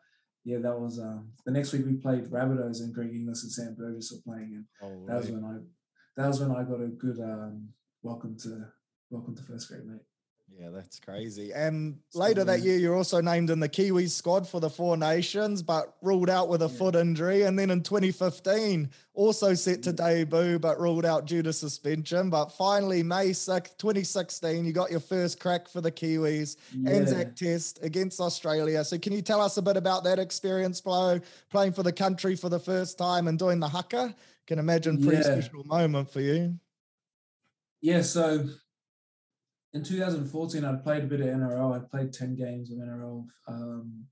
yeah, 0.44 0.58
that 0.58 0.78
was 0.78 0.98
um 0.98 1.32
the 1.44 1.52
next 1.52 1.72
week 1.72 1.86
we 1.86 1.94
played 1.94 2.26
Rabbitohs 2.26 2.80
and 2.80 2.94
Greg 2.94 3.14
Inglis 3.14 3.42
and 3.42 3.52
Sam 3.52 3.74
Burgess 3.76 4.12
were 4.12 4.32
playing, 4.32 4.66
and 4.80 5.08
that 5.08 5.16
was 5.16 5.30
when 5.30 5.44
I 5.44 5.56
that 6.16 6.28
was 6.28 6.40
when 6.40 6.52
I 6.52 6.62
got 6.62 6.80
a 6.80 6.88
good 6.88 7.18
um 7.18 7.68
welcome 8.02 8.36
to 8.42 8.66
welcome 9.10 9.34
to 9.34 9.42
first 9.42 9.68
grade, 9.68 9.86
mate. 9.86 10.00
Yeah, 10.48 10.70
that's 10.70 10.98
crazy. 10.98 11.52
And 11.52 11.98
So, 12.10 12.20
later 12.20 12.42
that 12.44 12.60
year, 12.60 12.78
you're 12.78 12.96
also 12.96 13.20
named 13.20 13.50
in 13.50 13.60
the 13.60 13.68
Kiwis 13.68 14.10
squad 14.10 14.48
for 14.48 14.58
the 14.58 14.70
Four 14.70 14.96
Nations, 14.96 15.62
but 15.62 15.96
ruled 16.00 16.30
out 16.30 16.48
with 16.48 16.62
a 16.62 16.68
Yeah. 16.68 16.78
foot 16.78 16.94
injury. 16.94 17.42
And 17.42 17.58
then 17.58 17.70
in 17.70 17.82
2015, 17.82 18.90
also 19.12 19.54
set 19.54 19.82
to 19.82 19.92
mm. 19.92 19.96
debut, 19.96 20.58
but 20.58 20.80
ruled 20.80 21.04
out 21.04 21.26
due 21.26 21.42
to 21.42 21.52
suspension. 21.52 22.30
But 22.30 22.52
finally, 22.52 23.02
May 23.02 23.32
6th, 23.32 23.76
2016, 23.76 24.64
you 24.64 24.72
got 24.72 24.90
your 24.90 25.00
first 25.00 25.40
crack 25.40 25.68
for 25.68 25.80
the 25.80 25.92
Kiwis. 25.92 26.56
Yeah. 26.72 26.90
Anzac 26.90 27.36
Test 27.36 27.80
against 27.82 28.20
Australia. 28.20 28.82
So, 28.84 28.98
can 28.98 29.12
you 29.12 29.22
tell 29.22 29.42
us 29.42 29.58
a 29.58 29.62
bit 29.62 29.76
about 29.76 30.04
that 30.04 30.18
experience, 30.18 30.80
Flo, 30.80 31.20
playing 31.50 31.72
for 31.72 31.82
the 31.82 31.92
country 31.92 32.34
for 32.34 32.48
the 32.48 32.60
first 32.60 32.96
time 32.96 33.28
and 33.28 33.38
doing 33.38 33.60
the 33.60 33.68
haka? 33.68 34.14
Can 34.46 34.58
imagine 34.58 35.02
pretty 35.02 35.18
Yeah. 35.18 35.40
special 35.40 35.64
moment 35.64 36.08
for 36.10 36.20
you. 36.20 36.58
Yeah, 37.82 38.02
so 38.02 38.48
in 39.76 39.84
2014, 39.84 40.64
I'd 40.64 40.82
played 40.82 41.04
a 41.04 41.06
bit 41.06 41.20
of 41.20 41.26
NRL. 41.26 41.74
I'd 41.76 41.90
played 41.90 42.12
10 42.12 42.34
games 42.34 42.70
of 42.70 42.78
NRL, 42.78 43.26
um, 43.46 44.06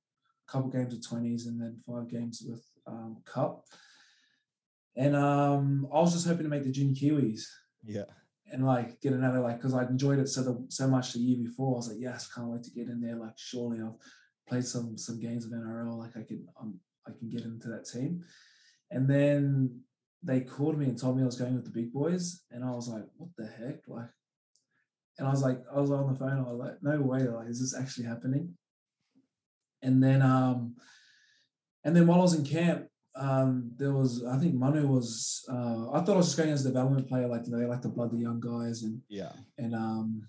a 0.46 0.52
couple 0.52 0.68
games 0.70 0.92
of 0.92 1.00
20s, 1.00 1.46
and 1.46 1.60
then 1.60 1.80
five 1.86 2.08
games 2.10 2.42
with 2.46 2.62
um, 2.86 3.16
Cup. 3.24 3.64
And 4.94 5.16
um, 5.16 5.88
I 5.92 6.00
was 6.00 6.12
just 6.12 6.26
hoping 6.26 6.44
to 6.44 6.50
make 6.50 6.64
the 6.64 6.70
Junior 6.70 6.94
Kiwis 6.94 7.42
Yeah. 7.82 8.04
and 8.52 8.64
like 8.64 9.00
get 9.00 9.12
another 9.14 9.40
like 9.40 9.56
because 9.56 9.74
I 9.74 9.82
enjoyed 9.84 10.18
it 10.20 10.28
so 10.28 10.42
the, 10.42 10.66
so 10.68 10.86
much 10.86 11.12
the 11.14 11.18
year 11.18 11.38
before. 11.42 11.74
I 11.74 11.78
was 11.78 11.88
like, 11.88 11.98
yes, 12.00 12.30
can't 12.32 12.48
wait 12.48 12.62
to 12.64 12.70
get 12.70 12.88
in 12.88 13.00
there. 13.00 13.16
Like, 13.16 13.36
surely 13.36 13.80
I've 13.80 13.96
played 14.46 14.64
some 14.66 14.96
some 14.98 15.18
games 15.18 15.46
of 15.46 15.52
NRL. 15.52 15.98
Like, 15.98 16.16
I 16.16 16.22
can 16.22 16.46
um, 16.60 16.78
I 17.08 17.10
can 17.18 17.30
get 17.30 17.42
into 17.42 17.68
that 17.68 17.86
team. 17.86 18.22
And 18.90 19.08
then 19.08 19.80
they 20.22 20.42
called 20.42 20.78
me 20.78 20.86
and 20.86 20.98
told 20.98 21.16
me 21.16 21.22
I 21.22 21.26
was 21.26 21.38
going 21.40 21.54
with 21.54 21.64
the 21.64 21.70
big 21.80 21.92
boys, 21.92 22.42
and 22.50 22.62
I 22.64 22.70
was 22.70 22.88
like, 22.88 23.04
what 23.16 23.30
the 23.38 23.46
heck, 23.46 23.88
like. 23.88 24.10
And 25.18 25.28
I 25.28 25.30
was 25.30 25.42
like, 25.42 25.60
I 25.74 25.80
was 25.80 25.90
on 25.90 26.12
the 26.12 26.18
phone. 26.18 26.38
I 26.38 26.50
was 26.50 26.58
like, 26.58 26.82
no 26.82 27.00
way, 27.00 27.20
like, 27.20 27.48
is 27.48 27.60
this 27.60 27.78
actually 27.80 28.06
happening? 28.06 28.54
And 29.82 30.02
then, 30.02 30.22
um, 30.22 30.74
and 31.84 31.94
then 31.94 32.06
while 32.06 32.18
I 32.20 32.22
was 32.22 32.34
in 32.34 32.44
camp, 32.44 32.86
um, 33.16 33.70
there 33.76 33.92
was 33.92 34.24
I 34.24 34.38
think 34.38 34.54
Manu 34.54 34.88
was. 34.88 35.44
Uh, 35.48 35.90
I 35.92 36.00
thought 36.00 36.14
I 36.14 36.16
was 36.16 36.26
just 36.26 36.36
going 36.36 36.50
as 36.50 36.64
a 36.64 36.68
development 36.70 37.08
player, 37.08 37.28
like 37.28 37.44
they 37.44 37.64
like 37.64 37.82
to 37.82 37.88
blood 37.88 38.10
the 38.10 38.18
young 38.18 38.40
guys 38.40 38.82
and 38.82 39.02
Yeah. 39.08 39.32
and 39.56 39.74
um 39.74 40.26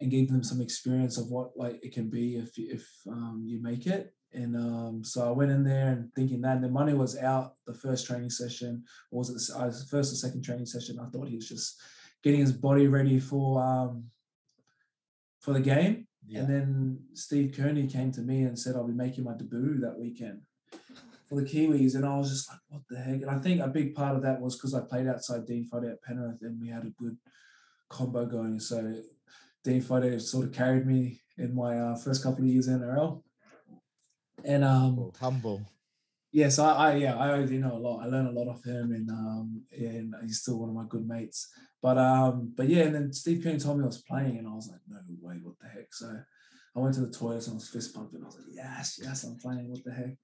and 0.00 0.10
gave 0.10 0.28
them 0.30 0.42
some 0.42 0.60
experience 0.60 1.16
of 1.16 1.28
what 1.30 1.56
like 1.56 1.82
it 1.82 1.94
can 1.94 2.10
be 2.10 2.36
if 2.36 2.58
you- 2.58 2.68
if 2.74 2.86
um, 3.08 3.44
you 3.46 3.62
make 3.62 3.86
it. 3.86 4.12
And 4.32 4.54
um, 4.54 5.02
so 5.02 5.26
I 5.26 5.30
went 5.30 5.50
in 5.50 5.64
there 5.64 5.92
and 5.92 6.12
thinking 6.14 6.42
that, 6.42 6.56
and 6.56 6.64
the 6.64 6.68
money 6.68 6.92
was 6.92 7.16
out 7.16 7.54
the 7.66 7.72
first 7.72 8.06
training 8.06 8.28
session, 8.28 8.84
or 9.10 9.20
was 9.20 9.30
it 9.30 9.54
the 9.54 9.58
uh, 9.58 9.72
first 9.88 10.12
or 10.12 10.16
second 10.16 10.42
training 10.42 10.66
session? 10.66 10.98
I 11.00 11.08
thought 11.08 11.28
he 11.28 11.36
was 11.36 11.48
just 11.48 11.80
getting 12.26 12.40
his 12.40 12.52
body 12.52 12.88
ready 12.88 13.20
for 13.20 13.62
um, 13.62 14.06
for 15.38 15.52
the 15.54 15.60
game. 15.60 16.08
Yeah. 16.26 16.40
And 16.40 16.50
then 16.50 16.98
Steve 17.14 17.54
Kearney 17.56 17.86
came 17.86 18.10
to 18.10 18.20
me 18.20 18.42
and 18.42 18.58
said, 18.58 18.74
I'll 18.74 18.84
be 18.84 18.92
making 18.92 19.22
my 19.22 19.34
debut 19.34 19.78
that 19.78 19.96
weekend 19.96 20.40
for 21.28 21.36
the 21.36 21.46
Kiwis. 21.46 21.94
And 21.94 22.04
I 22.04 22.16
was 22.16 22.30
just 22.30 22.50
like, 22.50 22.58
what 22.68 22.82
the 22.90 22.98
heck? 22.98 23.22
And 23.22 23.30
I 23.30 23.38
think 23.38 23.60
a 23.60 23.68
big 23.68 23.94
part 23.94 24.16
of 24.16 24.22
that 24.22 24.40
was 24.40 24.56
because 24.56 24.74
I 24.74 24.80
played 24.80 25.06
outside 25.06 25.46
Dean 25.46 25.68
Whare 25.70 25.92
at 25.92 26.02
Penrith 26.02 26.42
and 26.42 26.60
we 26.60 26.68
had 26.68 26.82
a 26.82 26.90
good 27.00 27.16
combo 27.88 28.26
going. 28.26 28.58
So 28.58 28.96
Dean 29.62 29.80
Whare 29.82 30.18
sort 30.18 30.46
of 30.46 30.52
carried 30.52 30.84
me 30.84 31.20
in 31.38 31.54
my 31.54 31.78
uh, 31.78 31.96
first 31.96 32.24
couple 32.24 32.42
of 32.42 32.50
years 32.50 32.66
in 32.66 32.80
NRL. 32.80 33.22
And 34.44 34.64
um, 34.64 35.12
humble. 35.20 35.64
Yes, 36.32 36.58
I, 36.58 36.74
I 36.74 36.96
yeah, 36.96 37.16
I 37.16 37.32
owe 37.32 37.46
Dino 37.46 37.76
a 37.76 37.78
lot. 37.78 38.02
I 38.04 38.08
learned 38.08 38.28
a 38.28 38.38
lot 38.38 38.52
of 38.52 38.62
him, 38.64 38.92
and 38.92 39.08
um, 39.10 39.62
and 39.72 40.14
he's 40.22 40.40
still 40.40 40.58
one 40.58 40.68
of 40.68 40.74
my 40.74 40.84
good 40.88 41.06
mates. 41.06 41.48
But 41.80 41.98
um, 41.98 42.52
but 42.56 42.68
yeah, 42.68 42.84
and 42.84 42.94
then 42.94 43.12
Steve 43.12 43.42
Kearney 43.42 43.58
told 43.58 43.78
me 43.78 43.84
I 43.84 43.86
was 43.86 44.02
playing, 44.02 44.38
and 44.38 44.46
I 44.46 44.52
was 44.52 44.68
like, 44.70 44.80
no 44.88 44.98
way, 45.20 45.36
what 45.42 45.54
the 45.60 45.68
heck? 45.68 45.92
So 45.92 46.14
I 46.76 46.80
went 46.80 46.94
to 46.96 47.00
the 47.00 47.12
toilets 47.12 47.46
and 47.46 47.54
I 47.54 47.56
was 47.56 47.68
fist 47.68 47.94
pumping. 47.94 48.20
I 48.22 48.26
was 48.26 48.36
like, 48.36 48.54
yes, 48.54 48.98
yes, 49.02 49.24
I'm 49.24 49.36
playing. 49.36 49.70
What 49.70 49.84
the 49.84 49.92
heck? 49.92 50.16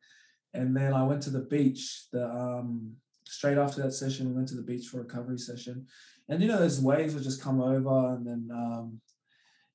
And 0.55 0.77
then 0.77 0.93
I 0.93 1.03
went 1.03 1.23
to 1.23 1.31
the 1.31 1.41
beach. 1.41 2.07
The 2.13 2.29
um, 2.29 2.93
straight 3.25 3.57
after 3.57 3.83
that 3.83 3.93
session, 3.93 4.29
we 4.29 4.35
went 4.35 4.49
to 4.49 4.57
the 4.57 4.63
beach 4.63 4.89
for 4.89 4.99
a 4.99 5.03
recovery 5.05 5.39
session, 5.39 5.87
and 6.29 6.43
you 6.43 6.49
know, 6.49 6.59
those 6.59 6.81
waves 6.81 7.15
would 7.15 7.23
just 7.23 7.43
come 7.43 7.61
over, 7.61 8.15
and 8.15 8.27
then 8.27 8.49
um, 8.53 9.01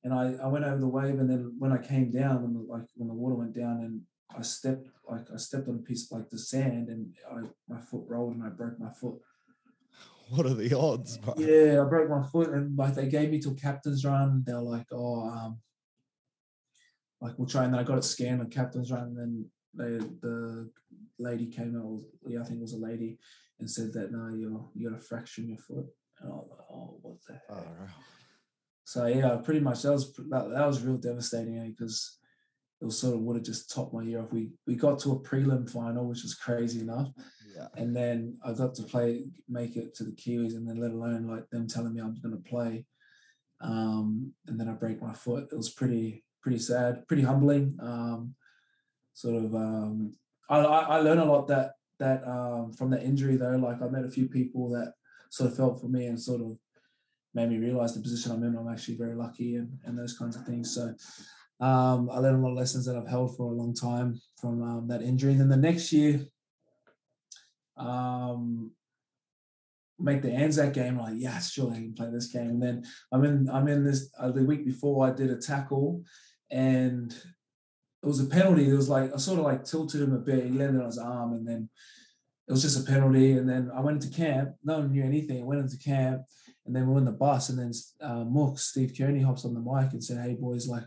and 0.04 0.14
I, 0.14 0.34
I 0.44 0.46
went 0.46 0.64
over 0.64 0.78
the 0.78 0.88
wave, 0.88 1.18
and 1.18 1.28
then 1.28 1.56
when 1.58 1.72
I 1.72 1.78
came 1.78 2.12
down, 2.12 2.42
when 2.42 2.66
like 2.68 2.86
when 2.94 3.08
the 3.08 3.14
water 3.14 3.34
went 3.34 3.54
down, 3.54 3.80
and 3.82 4.02
I 4.36 4.42
stepped 4.42 4.88
like 5.08 5.26
I 5.32 5.36
stepped 5.38 5.68
on 5.68 5.76
a 5.76 5.78
piece 5.78 6.10
of 6.10 6.18
like 6.18 6.28
the 6.28 6.38
sand, 6.38 6.88
and 6.88 7.14
I 7.30 7.42
my 7.68 7.80
foot 7.80 8.04
rolled, 8.06 8.34
and 8.34 8.44
I 8.44 8.48
broke 8.48 8.78
my 8.78 8.90
foot. 8.90 9.16
What 10.30 10.44
are 10.46 10.54
the 10.54 10.76
odds, 10.78 11.16
bro? 11.16 11.34
Yeah, 11.38 11.82
I 11.82 11.88
broke 11.88 12.10
my 12.10 12.22
foot, 12.22 12.50
and 12.50 12.76
like 12.76 12.94
they 12.94 13.08
gave 13.08 13.30
me 13.30 13.40
till 13.40 13.54
captain's 13.54 14.04
run. 14.04 14.42
They're 14.44 14.60
like, 14.60 14.86
oh, 14.92 15.22
um, 15.28 15.60
like 17.20 17.38
we'll 17.38 17.48
try, 17.48 17.64
and 17.64 17.72
then 17.72 17.80
I 17.80 17.84
got 17.84 17.98
it 17.98 18.04
scanned 18.04 18.40
on 18.40 18.50
captain's 18.50 18.92
run, 18.92 19.04
and 19.04 19.18
then 19.18 19.50
they, 19.74 20.04
the 20.20 20.70
lady 21.18 21.46
came 21.46 21.76
out, 21.76 22.02
yeah, 22.26 22.40
I 22.40 22.44
think 22.44 22.58
it 22.58 22.62
was 22.62 22.74
a 22.74 22.78
lady, 22.78 23.18
and 23.58 23.70
said 23.70 23.92
that 23.94 24.12
no, 24.12 24.28
you're 24.34 24.68
you 24.74 24.90
got 24.90 24.98
a 24.98 25.00
fracture 25.00 25.40
in 25.40 25.48
your 25.48 25.58
foot, 25.58 25.86
and 26.20 26.30
I 26.30 26.34
was 26.34 26.48
like, 26.50 26.66
oh, 26.70 26.98
what 27.00 27.16
the 27.26 27.32
heck? 27.32 27.42
Oh, 27.50 27.88
so 28.84 29.06
yeah, 29.06 29.36
pretty 29.36 29.60
much 29.60 29.82
that 29.82 29.92
was 29.92 30.14
that, 30.14 30.50
that 30.50 30.66
was 30.66 30.82
real 30.82 30.96
devastating 30.96 31.70
because 31.70 32.17
eh, 32.17 32.17
it 32.80 32.84
was 32.84 33.00
sort 33.00 33.14
of 33.14 33.20
would 33.20 33.36
have 33.36 33.44
just 33.44 33.72
topped 33.72 33.92
my 33.92 34.02
year 34.02 34.20
off. 34.20 34.32
We 34.32 34.50
we 34.66 34.76
got 34.76 34.98
to 35.00 35.12
a 35.12 35.20
prelim 35.20 35.68
final, 35.68 36.06
which 36.06 36.22
was 36.22 36.34
crazy 36.34 36.80
enough. 36.80 37.08
Yeah. 37.56 37.66
And 37.74 37.94
then 37.94 38.38
I 38.44 38.52
got 38.52 38.74
to 38.76 38.84
play, 38.84 39.24
make 39.48 39.76
it 39.76 39.94
to 39.96 40.04
the 40.04 40.12
Kiwis, 40.12 40.54
and 40.54 40.68
then 40.68 40.76
let 40.76 40.92
alone 40.92 41.26
like 41.26 41.48
them 41.50 41.66
telling 41.66 41.94
me 41.94 42.00
I'm 42.00 42.20
going 42.22 42.36
to 42.36 42.48
play. 42.48 42.86
Um, 43.60 44.32
and 44.46 44.60
then 44.60 44.68
I 44.68 44.74
break 44.74 45.02
my 45.02 45.12
foot. 45.12 45.48
It 45.50 45.56
was 45.56 45.70
pretty 45.70 46.24
pretty 46.40 46.58
sad, 46.58 47.06
pretty 47.08 47.22
humbling. 47.22 47.76
Um, 47.82 48.34
sort 49.12 49.34
of, 49.34 49.54
um, 49.54 50.14
I, 50.48 50.58
I 50.58 51.00
learned 51.00 51.20
a 51.20 51.24
lot 51.24 51.48
that 51.48 51.72
that 51.98 52.26
um, 52.28 52.72
from 52.72 52.90
that 52.90 53.02
injury 53.02 53.36
though. 53.36 53.56
Like 53.56 53.82
I 53.82 53.88
met 53.88 54.04
a 54.04 54.10
few 54.10 54.28
people 54.28 54.70
that 54.70 54.92
sort 55.30 55.50
of 55.50 55.56
felt 55.56 55.80
for 55.80 55.88
me 55.88 56.06
and 56.06 56.20
sort 56.20 56.40
of 56.40 56.56
made 57.34 57.50
me 57.50 57.58
realize 57.58 57.94
the 57.94 58.00
position 58.00 58.32
I'm 58.32 58.44
in. 58.44 58.56
I'm 58.56 58.72
actually 58.72 58.96
very 58.96 59.14
lucky 59.14 59.56
and, 59.56 59.78
and 59.84 59.98
those 59.98 60.16
kinds 60.16 60.36
of 60.36 60.44
things. 60.46 60.74
So 60.74 60.94
um, 61.60 62.08
I 62.10 62.18
learned 62.18 62.38
a 62.38 62.42
lot 62.42 62.52
of 62.52 62.56
lessons 62.56 62.86
that 62.86 62.96
I've 62.96 63.08
held 63.08 63.36
for 63.36 63.50
a 63.50 63.54
long 63.54 63.74
time 63.74 64.20
from 64.40 64.62
um, 64.62 64.88
that 64.88 65.02
injury. 65.02 65.32
And 65.32 65.40
then 65.40 65.48
the 65.48 65.56
next 65.56 65.92
year, 65.92 66.24
um, 67.76 68.70
make 69.98 70.22
the 70.22 70.32
Anzac 70.32 70.72
game. 70.72 70.98
I'm 70.98 71.12
like, 71.12 71.14
yes, 71.16 71.50
sure, 71.50 71.70
I 71.70 71.74
can 71.74 71.94
play 71.94 72.10
this 72.10 72.28
game. 72.28 72.48
And 72.48 72.62
then 72.62 72.84
I'm 73.12 73.24
in, 73.24 73.50
I'm 73.50 73.68
in 73.68 73.84
this 73.84 74.10
uh, 74.18 74.30
the 74.30 74.44
week 74.44 74.64
before 74.64 75.06
I 75.06 75.10
did 75.10 75.30
a 75.30 75.36
tackle, 75.36 76.02
and 76.50 77.12
it 77.12 78.06
was 78.06 78.20
a 78.20 78.26
penalty. 78.26 78.70
It 78.70 78.74
was 78.74 78.88
like 78.88 79.12
I 79.12 79.16
sort 79.16 79.40
of 79.40 79.44
like 79.44 79.64
tilted 79.64 80.02
him 80.02 80.14
a 80.14 80.18
bit. 80.18 80.44
He 80.44 80.50
landed 80.50 80.80
on 80.80 80.86
his 80.86 80.98
arm, 80.98 81.32
and 81.32 81.46
then 81.46 81.68
it 82.46 82.52
was 82.52 82.62
just 82.62 82.78
a 82.80 82.90
penalty. 82.90 83.32
And 83.32 83.48
then 83.48 83.70
I 83.74 83.80
went 83.80 84.02
into 84.02 84.16
camp. 84.16 84.50
No 84.62 84.78
one 84.78 84.92
knew 84.92 85.04
anything. 85.04 85.42
I 85.42 85.44
went 85.44 85.60
into 85.60 85.78
camp, 85.78 86.22
and 86.66 86.74
then 86.74 86.86
we're 86.86 86.98
in 86.98 87.04
the 87.04 87.12
bus, 87.12 87.48
and 87.48 87.58
then 87.58 87.72
uh, 88.00 88.24
Mook, 88.24 88.60
Steve 88.60 88.94
Kearney, 88.96 89.22
hops 89.22 89.44
on 89.44 89.54
the 89.54 89.60
mic 89.60 89.92
and 89.92 90.02
said, 90.02 90.24
"Hey 90.24 90.34
boys, 90.34 90.68
like 90.68 90.84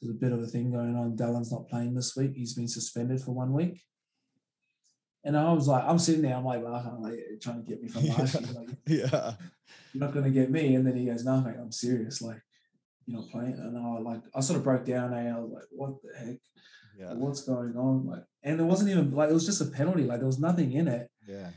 there's 0.00 0.14
a 0.14 0.18
bit 0.18 0.32
of 0.32 0.42
a 0.42 0.46
thing 0.46 0.70
going 0.70 0.96
on. 0.96 1.16
Dallin's 1.16 1.52
not 1.52 1.68
playing 1.68 1.94
this 1.94 2.16
week. 2.16 2.32
He's 2.34 2.54
been 2.54 2.68
suspended 2.68 3.20
for 3.20 3.32
one 3.32 3.52
week." 3.52 3.82
And 5.24 5.36
I 5.36 5.52
was 5.52 5.68
like, 5.68 5.84
I'm 5.84 5.98
sitting 5.98 6.22
there, 6.22 6.36
I'm 6.36 6.44
like 6.44 6.62
laughing, 6.62 7.02
like 7.02 7.18
trying 7.42 7.62
to 7.62 7.68
get 7.68 7.82
me 7.82 7.88
from 7.88 8.06
last 8.06 8.40
year. 8.40 8.52
Like, 8.54 8.68
yeah, 8.86 9.32
you're 9.92 10.04
not 10.04 10.14
gonna 10.14 10.30
get 10.30 10.50
me. 10.50 10.74
And 10.74 10.86
then 10.86 10.96
he 10.96 11.06
goes, 11.06 11.24
No, 11.24 11.40
mate, 11.40 11.56
I'm 11.58 11.72
serious. 11.72 12.22
Like, 12.22 12.40
you're 13.06 13.20
not 13.20 13.30
playing. 13.30 13.54
And 13.54 13.76
I 13.76 13.98
like, 13.98 14.22
I 14.34 14.40
sort 14.40 14.58
of 14.58 14.64
broke 14.64 14.84
down. 14.84 15.12
And 15.12 15.28
I 15.28 15.38
was 15.38 15.50
like, 15.50 15.64
What 15.70 15.94
the 16.02 16.18
heck? 16.18 16.36
Yeah. 16.98 17.14
What's 17.14 17.42
going 17.42 17.76
on? 17.76 18.06
Like, 18.06 18.24
and 18.42 18.60
it 18.60 18.64
wasn't 18.64 18.90
even 18.90 19.10
like 19.10 19.30
it 19.30 19.34
was 19.34 19.46
just 19.46 19.60
a 19.60 19.66
penalty. 19.66 20.04
Like, 20.04 20.18
there 20.18 20.26
was 20.26 20.40
nothing 20.40 20.72
in 20.72 20.88
it. 20.88 21.10
Yeah. 21.26 21.50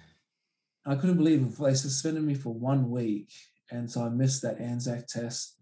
I 0.86 0.96
couldn't 0.96 1.18
believe 1.18 1.42
it. 1.42 1.58
They 1.58 1.74
suspended 1.76 2.24
me 2.24 2.34
for 2.34 2.54
one 2.54 2.90
week, 2.90 3.32
and 3.70 3.90
so 3.90 4.04
I 4.04 4.10
missed 4.10 4.42
that 4.42 4.60
Anzac 4.60 5.08
test. 5.08 5.61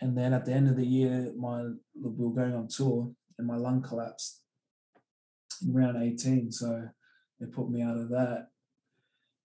And 0.00 0.16
then 0.16 0.32
at 0.32 0.46
the 0.46 0.52
end 0.52 0.68
of 0.68 0.76
the 0.76 0.86
year, 0.86 1.32
my 1.36 1.62
we 1.94 2.10
were 2.16 2.34
going 2.34 2.54
on 2.54 2.68
tour, 2.68 3.10
and 3.38 3.46
my 3.46 3.56
lung 3.56 3.82
collapsed 3.82 4.42
in 5.62 5.74
round 5.74 6.02
18. 6.02 6.50
So 6.52 6.88
they 7.38 7.46
put 7.46 7.70
me 7.70 7.82
out 7.82 7.98
of 7.98 8.08
that, 8.10 8.48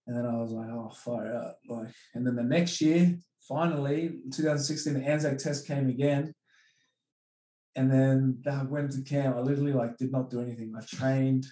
and 0.07 0.15
then 0.15 0.25
I 0.25 0.41
was 0.41 0.51
like, 0.51 0.69
"Oh, 0.69 0.89
fire 0.89 1.35
up!" 1.35 1.59
Like, 1.67 1.93
and 2.13 2.25
then 2.25 2.35
the 2.35 2.43
next 2.43 2.79
year, 2.79 3.17
finally, 3.47 4.19
2016, 4.31 4.93
the 4.93 5.05
Anzac 5.05 5.37
test 5.39 5.67
came 5.67 5.89
again, 5.89 6.33
and 7.75 7.91
then 7.91 8.41
I 8.49 8.63
went 8.63 8.91
to 8.93 9.01
camp. 9.01 9.35
I 9.35 9.41
literally 9.41 9.73
like 9.73 9.97
did 9.97 10.11
not 10.11 10.29
do 10.29 10.39
anything. 10.39 10.73
I 10.77 10.85
trained. 10.85 11.45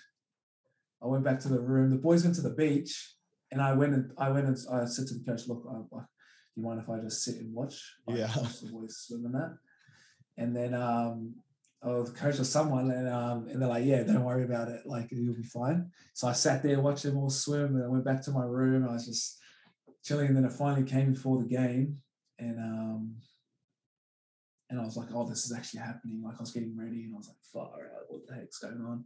I 1.02 1.08
went 1.08 1.26
back 1.26 1.40
to 1.42 1.50
the 1.50 1.60
room. 1.60 1.90
The 1.90 1.98
boys 1.98 2.24
went 2.24 2.38
to 2.38 2.42
the 2.42 2.54
beach, 2.54 3.16
and 3.52 3.62
I 3.62 3.74
went 3.74 3.94
and 3.94 4.12
I 4.18 4.30
went 4.30 4.48
and 4.48 4.58
I 4.72 4.86
said 4.86 5.08
to 5.08 5.16
the 5.16 5.26
coach, 5.26 5.48
"Look, 5.48 5.66
I, 5.70 6.00
do 6.56 6.62
you 6.62 6.68
mind 6.68 6.82
if 6.82 6.90
I 6.90 7.00
just 7.00 7.24
sit 7.24 7.38
and 7.38 7.54
watch? 7.54 7.82
Like, 8.06 8.18
yeah, 8.18 8.32
watch 8.38 8.60
the 8.60 8.72
boys 8.72 8.98
swim 8.98 9.26
and 9.26 9.36
that." 9.36 9.58
And 10.38 10.56
then 10.56 10.74
um, 10.74 11.36
I 11.84 11.88
was 11.88 12.12
coach 12.12 12.40
or 12.40 12.44
someone, 12.44 12.92
and 12.92 13.10
um, 13.10 13.48
and 13.48 13.62
they're 13.62 13.70
like, 13.70 13.86
"Yeah, 13.86 14.04
don't 14.04 14.24
worry 14.24 14.44
about 14.44 14.70
it. 14.70 14.82
Like 14.86 15.10
you'll 15.12 15.36
be 15.36 15.44
fine." 15.44 15.92
So 16.14 16.28
I 16.28 16.34
sat 16.34 16.64
there 16.64 16.80
watching 16.80 17.12
them 17.12 17.20
all 17.20 17.30
swim, 17.30 17.76
and 17.76 17.84
I 17.84 17.88
went 17.88 18.06
back 18.06 18.22
to 18.24 18.32
my 18.32 18.44
room. 18.44 18.88
I 18.88 18.94
was 18.94 19.06
just 19.06 19.40
chilling, 20.04 20.28
and 20.28 20.38
then 20.38 20.46
it 20.46 20.54
finally 20.54 20.84
came 20.84 21.14
before 21.14 21.40
the 21.40 21.48
game, 21.48 21.98
and 22.40 22.60
um, 22.60 23.16
and 24.70 24.80
I 24.80 24.86
was 24.86 24.98
like, 24.98 25.10
"Oh, 25.14 25.28
this 25.28 25.46
is 25.46 25.54
actually 25.54 25.82
happening!" 25.82 26.22
Like 26.24 26.36
I 26.38 26.42
was 26.42 26.52
getting 26.52 26.78
ready, 26.78 27.04
and 27.04 27.16
I 27.16 27.18
was 27.18 27.28
like, 27.28 27.38
"Far 27.52 27.86
out! 27.86 28.06
What 28.10 28.28
the 28.28 28.36
heck's 28.36 28.60
going 28.60 28.82
on?" 28.82 29.06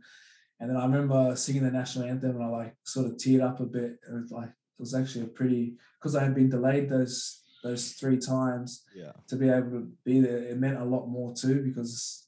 And 0.59 0.69
then 0.69 0.77
I 0.77 0.85
remember 0.85 1.35
singing 1.35 1.63
the 1.63 1.71
national 1.71 2.09
anthem 2.09 2.35
and 2.35 2.43
I 2.43 2.47
like 2.47 2.75
sort 2.83 3.05
of 3.05 3.13
teared 3.13 3.43
up 3.43 3.59
a 3.59 3.65
bit. 3.65 3.99
And 4.07 4.17
it 4.17 4.21
was 4.21 4.31
like 4.31 4.49
it 4.77 4.81
was 4.81 4.93
actually 4.93 5.25
a 5.25 5.27
pretty 5.27 5.75
because 5.99 6.15
I 6.15 6.23
had 6.23 6.35
been 6.35 6.49
delayed 6.49 6.89
those 6.89 7.41
those 7.63 7.93
three 7.93 8.17
times. 8.17 8.83
Yeah. 8.95 9.13
To 9.27 9.35
be 9.35 9.49
able 9.49 9.71
to 9.71 9.91
be 10.05 10.21
there, 10.21 10.37
it 10.37 10.57
meant 10.57 10.79
a 10.79 10.85
lot 10.85 11.07
more 11.07 11.33
too 11.33 11.63
because 11.63 12.27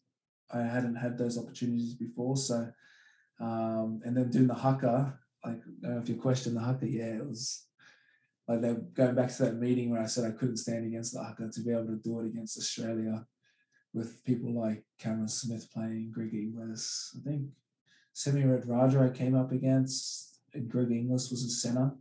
I 0.51 0.62
hadn't 0.62 0.96
had 0.96 1.18
those 1.18 1.38
opportunities 1.38 1.94
before. 1.94 2.36
So 2.36 2.72
um, 3.39 4.01
and 4.03 4.18
then 4.18 4.29
doing 4.29 4.48
the 4.48 4.53
haka, 4.53 5.18
like 5.46 5.62
I 5.84 5.88
don't 5.88 5.96
know 5.96 6.01
if 6.01 6.10
you 6.10 6.15
question 6.15 6.56
the 6.56 6.62
haka, 6.62 6.89
yeah, 6.89 7.15
it 7.15 7.27
was 7.27 7.65
like 8.48 8.62
they're 8.62 8.74
going 8.74 9.15
back 9.15 9.29
to 9.36 9.44
that 9.44 9.58
meeting 9.58 9.91
where 9.91 10.01
I 10.01 10.08
said 10.08 10.25
I 10.25 10.36
couldn't 10.36 10.58
stand 10.58 10.86
against 10.86 11.13
the 11.13 11.24
haka 11.24 11.50
to 11.50 11.62
be 11.62 11.72
able 11.72 11.86
to 11.86 12.01
do 12.03 12.20
it 12.20 12.25
against 12.25 12.58
Australia 12.58 13.25
with 13.94 14.24
people 14.25 14.53
like 14.53 14.84
Cameron 15.00 15.27
Smith 15.27 15.68
playing, 15.74 16.12
Greg 16.13 16.34
Inglis, 16.34 17.15
I 17.20 17.29
think 17.29 17.50
Semi 18.13 18.41
Radradra 18.41 19.10
I 19.10 19.18
came 19.18 19.36
up 19.36 19.51
against, 19.51 20.39
Greg 20.68 20.91
Inglis 20.91 21.32
was 21.32 21.44
a 21.46 21.50
center. 21.50 21.96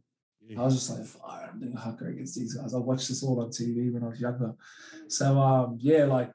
I 0.56 0.62
was 0.62 0.74
just 0.74 0.90
like, 0.90 1.04
fire, 1.04 1.50
I'm 1.52 1.60
doing 1.60 1.74
a 1.74 1.80
haka 1.80 2.06
against 2.06 2.36
these 2.36 2.54
guys. 2.54 2.74
I 2.74 2.78
watched 2.78 3.08
this 3.08 3.22
all 3.22 3.40
on 3.42 3.50
TV 3.50 3.92
when 3.92 4.02
I 4.02 4.08
was 4.08 4.20
younger. 4.20 4.54
So 5.08 5.38
um, 5.38 5.78
yeah, 5.80 6.04
like 6.04 6.32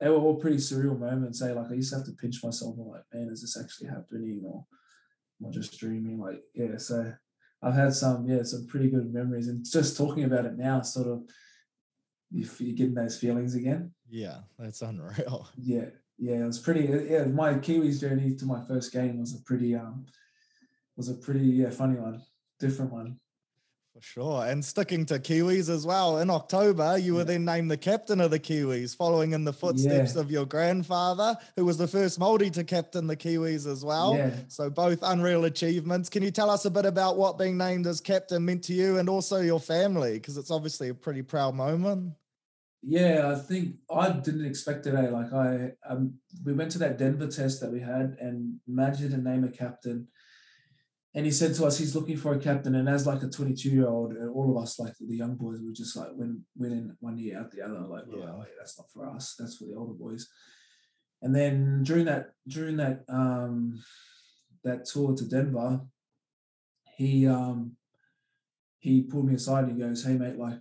they 0.00 0.08
were 0.08 0.16
all 0.16 0.36
pretty 0.36 0.56
surreal 0.56 0.98
moments. 0.98 1.40
Say, 1.40 1.50
eh? 1.50 1.54
like 1.54 1.70
I 1.70 1.74
used 1.74 1.90
to 1.90 1.96
have 1.96 2.06
to 2.06 2.12
pinch 2.12 2.42
myself 2.42 2.76
and 2.78 2.86
like, 2.86 3.02
man, 3.12 3.28
is 3.30 3.42
this 3.42 3.58
actually 3.62 3.88
happening 3.88 4.42
or 4.44 4.64
am 5.40 5.48
I 5.48 5.50
just 5.50 5.78
dreaming? 5.78 6.20
Like, 6.20 6.42
yeah, 6.54 6.76
so 6.78 7.12
I've 7.62 7.74
had 7.74 7.94
some, 7.94 8.28
yeah, 8.28 8.42
some 8.42 8.66
pretty 8.66 8.90
good 8.90 9.12
memories. 9.12 9.48
And 9.48 9.64
just 9.64 9.96
talking 9.96 10.24
about 10.24 10.46
it 10.46 10.56
now, 10.56 10.82
sort 10.82 11.08
of 11.08 11.22
you're 12.30 12.74
getting 12.74 12.94
those 12.94 13.18
feelings 13.18 13.54
again. 13.54 13.92
Yeah, 14.08 14.38
that's 14.58 14.82
unreal. 14.82 15.48
Yeah, 15.56 15.86
yeah, 16.18 16.36
it 16.36 16.46
was 16.46 16.58
pretty. 16.58 16.88
Yeah, 17.10 17.24
my 17.24 17.54
Kiwis 17.54 18.00
journey 18.00 18.34
to 18.36 18.46
my 18.46 18.64
first 18.66 18.92
game 18.92 19.20
was 19.20 19.34
a 19.34 19.42
pretty 19.44 19.74
um 19.74 20.06
was 20.96 21.08
a 21.08 21.14
pretty 21.14 21.46
yeah 21.46 21.70
funny 21.70 21.96
one, 21.96 22.22
different 22.58 22.92
one. 22.92 23.18
For 23.96 24.02
sure. 24.02 24.46
And 24.46 24.62
sticking 24.62 25.06
to 25.06 25.18
Kiwis 25.18 25.70
as 25.70 25.86
well, 25.86 26.18
in 26.18 26.28
October, 26.28 26.98
you 26.98 27.14
were 27.14 27.24
then 27.24 27.46
named 27.46 27.70
the 27.70 27.78
captain 27.78 28.20
of 28.20 28.30
the 28.30 28.38
Kiwis, 28.38 28.94
following 28.94 29.32
in 29.32 29.44
the 29.44 29.54
footsteps 29.54 30.14
yeah. 30.14 30.20
of 30.20 30.30
your 30.30 30.44
grandfather, 30.44 31.34
who 31.56 31.64
was 31.64 31.78
the 31.78 31.88
first 31.88 32.20
Māori 32.20 32.52
to 32.52 32.62
captain 32.62 33.06
the 33.06 33.16
Kiwis 33.16 33.66
as 33.66 33.86
well. 33.86 34.14
Yeah. 34.14 34.32
So, 34.48 34.68
both 34.68 34.98
unreal 35.00 35.46
achievements. 35.46 36.10
Can 36.10 36.22
you 36.22 36.30
tell 36.30 36.50
us 36.50 36.66
a 36.66 36.70
bit 36.70 36.84
about 36.84 37.16
what 37.16 37.38
being 37.38 37.56
named 37.56 37.86
as 37.86 38.02
captain 38.02 38.44
meant 38.44 38.64
to 38.64 38.74
you 38.74 38.98
and 38.98 39.08
also 39.08 39.40
your 39.40 39.60
family? 39.60 40.14
Because 40.14 40.36
it's 40.36 40.50
obviously 40.50 40.90
a 40.90 40.94
pretty 40.94 41.22
proud 41.22 41.54
moment. 41.54 42.12
Yeah, 42.82 43.32
I 43.34 43.38
think 43.38 43.76
I 43.90 44.10
didn't 44.10 44.44
expect 44.44 44.86
it. 44.86 44.94
Eh? 44.94 45.08
Like 45.08 45.32
I, 45.32 45.72
um, 45.88 46.18
we 46.44 46.52
went 46.52 46.70
to 46.72 46.78
that 46.80 46.98
Denver 46.98 47.28
test 47.28 47.62
that 47.62 47.72
we 47.72 47.80
had, 47.80 48.18
and 48.20 48.60
imagine 48.68 49.10
to 49.12 49.16
name 49.16 49.44
a 49.44 49.48
captain, 49.48 50.08
and 51.16 51.24
he 51.24 51.32
said 51.32 51.54
to 51.54 51.64
us 51.64 51.78
he's 51.78 51.96
looking 51.96 52.18
for 52.18 52.34
a 52.34 52.38
captain. 52.38 52.74
And 52.74 52.90
as 52.90 53.06
like 53.06 53.22
a 53.22 53.28
22 53.28 53.70
year 53.70 53.88
old 53.88 54.12
and 54.12 54.28
all 54.30 54.54
of 54.54 54.62
us 54.62 54.78
like 54.78 54.92
the 55.00 55.16
young 55.16 55.34
boys 55.34 55.60
were 55.62 55.72
just 55.72 55.96
like 55.96 56.10
when 56.14 56.44
went 56.54 56.74
in 56.74 56.94
one 57.00 57.16
year 57.16 57.40
out 57.40 57.50
the 57.50 57.62
other 57.62 57.80
like, 57.80 58.04
yeah. 58.06 58.32
like 58.32 58.50
that's 58.58 58.78
not 58.78 58.90
for 58.92 59.08
us. 59.08 59.34
That's 59.38 59.56
for 59.56 59.64
the 59.64 59.74
older 59.74 59.94
boys. 59.94 60.28
And 61.22 61.34
then 61.34 61.82
during 61.84 62.04
that 62.04 62.32
during 62.46 62.76
that 62.76 63.00
um 63.08 63.82
that 64.62 64.84
tour 64.84 65.16
to 65.16 65.24
denver 65.24 65.80
he 66.96 67.26
um 67.26 67.76
he 68.78 69.02
pulled 69.02 69.26
me 69.26 69.34
aside 69.36 69.64
and 69.64 69.72
he 69.72 69.82
goes 69.82 70.04
hey 70.04 70.14
mate 70.14 70.36
like 70.36 70.58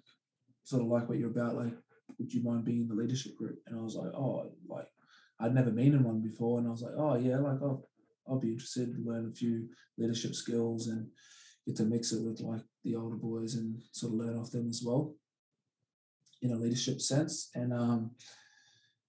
sort 0.64 0.84
of 0.84 0.88
like 0.88 1.10
what 1.10 1.18
you're 1.18 1.32
about 1.32 1.56
like 1.56 1.74
would 2.18 2.34
you 2.34 2.42
mind 2.44 2.64
being 2.64 2.82
in 2.82 2.88
the 2.88 2.96
leadership 2.96 3.36
group? 3.36 3.60
And 3.68 3.78
i 3.78 3.84
was 3.84 3.96
like 3.96 4.14
oh 4.16 4.50
like 4.70 4.88
i'd 5.42 5.54
never 5.54 5.72
been 5.72 5.96
in 5.96 6.04
one 6.06 6.22
before. 6.22 6.60
And 6.60 6.68
i 6.68 6.72
was 6.72 6.82
like 6.82 6.94
oh 6.98 7.18
yeah 7.18 7.40
like 7.40 7.62
oh 7.62 7.86
I'll 8.28 8.40
be 8.40 8.52
interested 8.52 8.94
to 8.94 9.10
learn 9.10 9.30
a 9.32 9.36
few 9.36 9.70
leadership 9.98 10.34
skills 10.36 10.88
and 10.88 11.08
get 11.66 11.76
to 11.78 11.84
mix 11.84 12.12
it 12.12 12.22
with 12.22 12.42
like 12.42 12.64
the 12.84 12.96
older 12.96 13.16
boys 13.16 13.56
and 13.56 13.82
sort 13.92 14.14
of 14.14 14.20
learn 14.20 14.38
off 14.38 14.52
them 14.52 14.70
as 14.70 14.84
well 14.86 15.16
in 16.42 16.52
a 16.52 16.56
leadership 16.56 17.02
sense. 17.02 17.50
And 17.56 17.74
um 17.74 18.12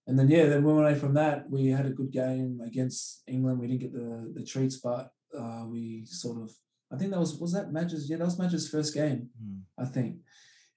and 0.06 0.18
then 0.18 0.28
yeah, 0.28 0.46
then 0.46 0.62
we 0.62 0.73
went 0.73 0.87
away 0.87 0.99
from 0.99 1.14
that. 1.14 1.50
We 1.50 1.66
had 1.66 1.87
a 1.87 1.90
good 1.90 2.12
game 2.12 2.61
against 2.64 3.23
England. 3.26 3.58
We 3.58 3.66
didn't 3.66 3.80
get 3.80 3.92
the 3.92 4.32
the 4.35 4.44
treats, 4.44 4.76
but 4.76 5.11
uh, 5.37 5.64
we 5.68 6.04
sort 6.06 6.40
of 6.42 6.50
I 6.92 6.96
think 6.96 7.11
that 7.11 7.20
was 7.20 7.37
was 7.38 7.52
that 7.52 7.73
Madge's 7.73 8.08
yeah 8.08 8.16
that 8.18 8.25
was 8.25 8.38
Madge's 8.38 8.68
first 8.68 8.94
game 8.94 9.30
mm. 9.42 9.61
I 9.78 9.85
think. 9.85 10.18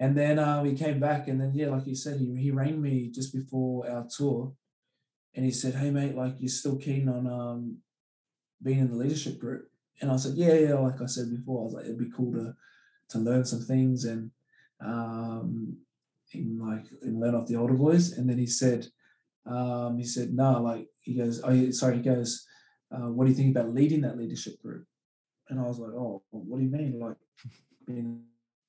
And 0.01 0.17
then 0.17 0.39
uh, 0.39 0.61
we 0.63 0.75
came 0.75 0.99
back, 0.99 1.27
and 1.27 1.41
then 1.41 1.51
yeah, 1.53 1.67
like 1.67 1.85
you 1.85 1.95
said, 1.95 2.19
he 2.19 2.33
he 2.35 2.51
rang 2.51 2.81
me 2.81 3.11
just 3.13 3.33
before 3.33 3.89
our 3.89 4.07
tour, 4.07 4.53
and 5.35 5.45
he 5.45 5.51
said, 5.51 5.75
"Hey 5.75 5.91
mate, 5.91 6.15
like 6.15 6.35
you're 6.39 6.49
still 6.49 6.77
keen 6.77 7.09
on 7.09 7.27
um, 7.27 7.77
being 8.63 8.79
in 8.79 8.89
the 8.89 8.97
leadership 8.97 9.39
group. 9.39 9.69
And 10.01 10.11
I 10.11 10.15
said, 10.17 10.35
yeah, 10.35 10.53
yeah, 10.53 10.73
like 10.75 11.01
I 11.01 11.05
said 11.05 11.29
before, 11.29 11.61
I 11.61 11.63
was 11.65 11.73
like, 11.73 11.85
it'd 11.85 11.97
be 11.97 12.11
cool 12.15 12.33
to 12.33 12.53
to 13.09 13.17
learn 13.17 13.43
some 13.43 13.61
things 13.61 14.05
and 14.05 14.29
um 14.85 15.75
and 16.33 16.61
like 16.61 16.85
and 17.01 17.19
learn 17.19 17.35
off 17.35 17.47
the 17.47 17.55
older 17.55 17.73
boys. 17.73 18.13
And 18.13 18.29
then 18.29 18.37
he 18.37 18.45
said, 18.45 18.87
um, 19.45 19.97
he 19.97 20.05
said, 20.05 20.33
no, 20.33 20.53
nah, 20.53 20.59
like 20.59 20.87
he 21.01 21.15
goes, 21.15 21.41
oh 21.43 21.71
sorry, 21.71 21.97
he 21.97 22.03
goes, 22.03 22.45
uh, 22.91 23.09
what 23.09 23.25
do 23.25 23.31
you 23.31 23.37
think 23.37 23.55
about 23.55 23.73
leading 23.73 24.01
that 24.01 24.17
leadership 24.17 24.61
group? 24.61 24.85
And 25.49 25.59
I 25.59 25.63
was 25.63 25.79
like, 25.79 25.91
oh, 25.91 26.21
what 26.31 26.57
do 26.59 26.63
you 26.63 26.71
mean? 26.71 26.99
Like 26.99 27.17
being 27.85 28.23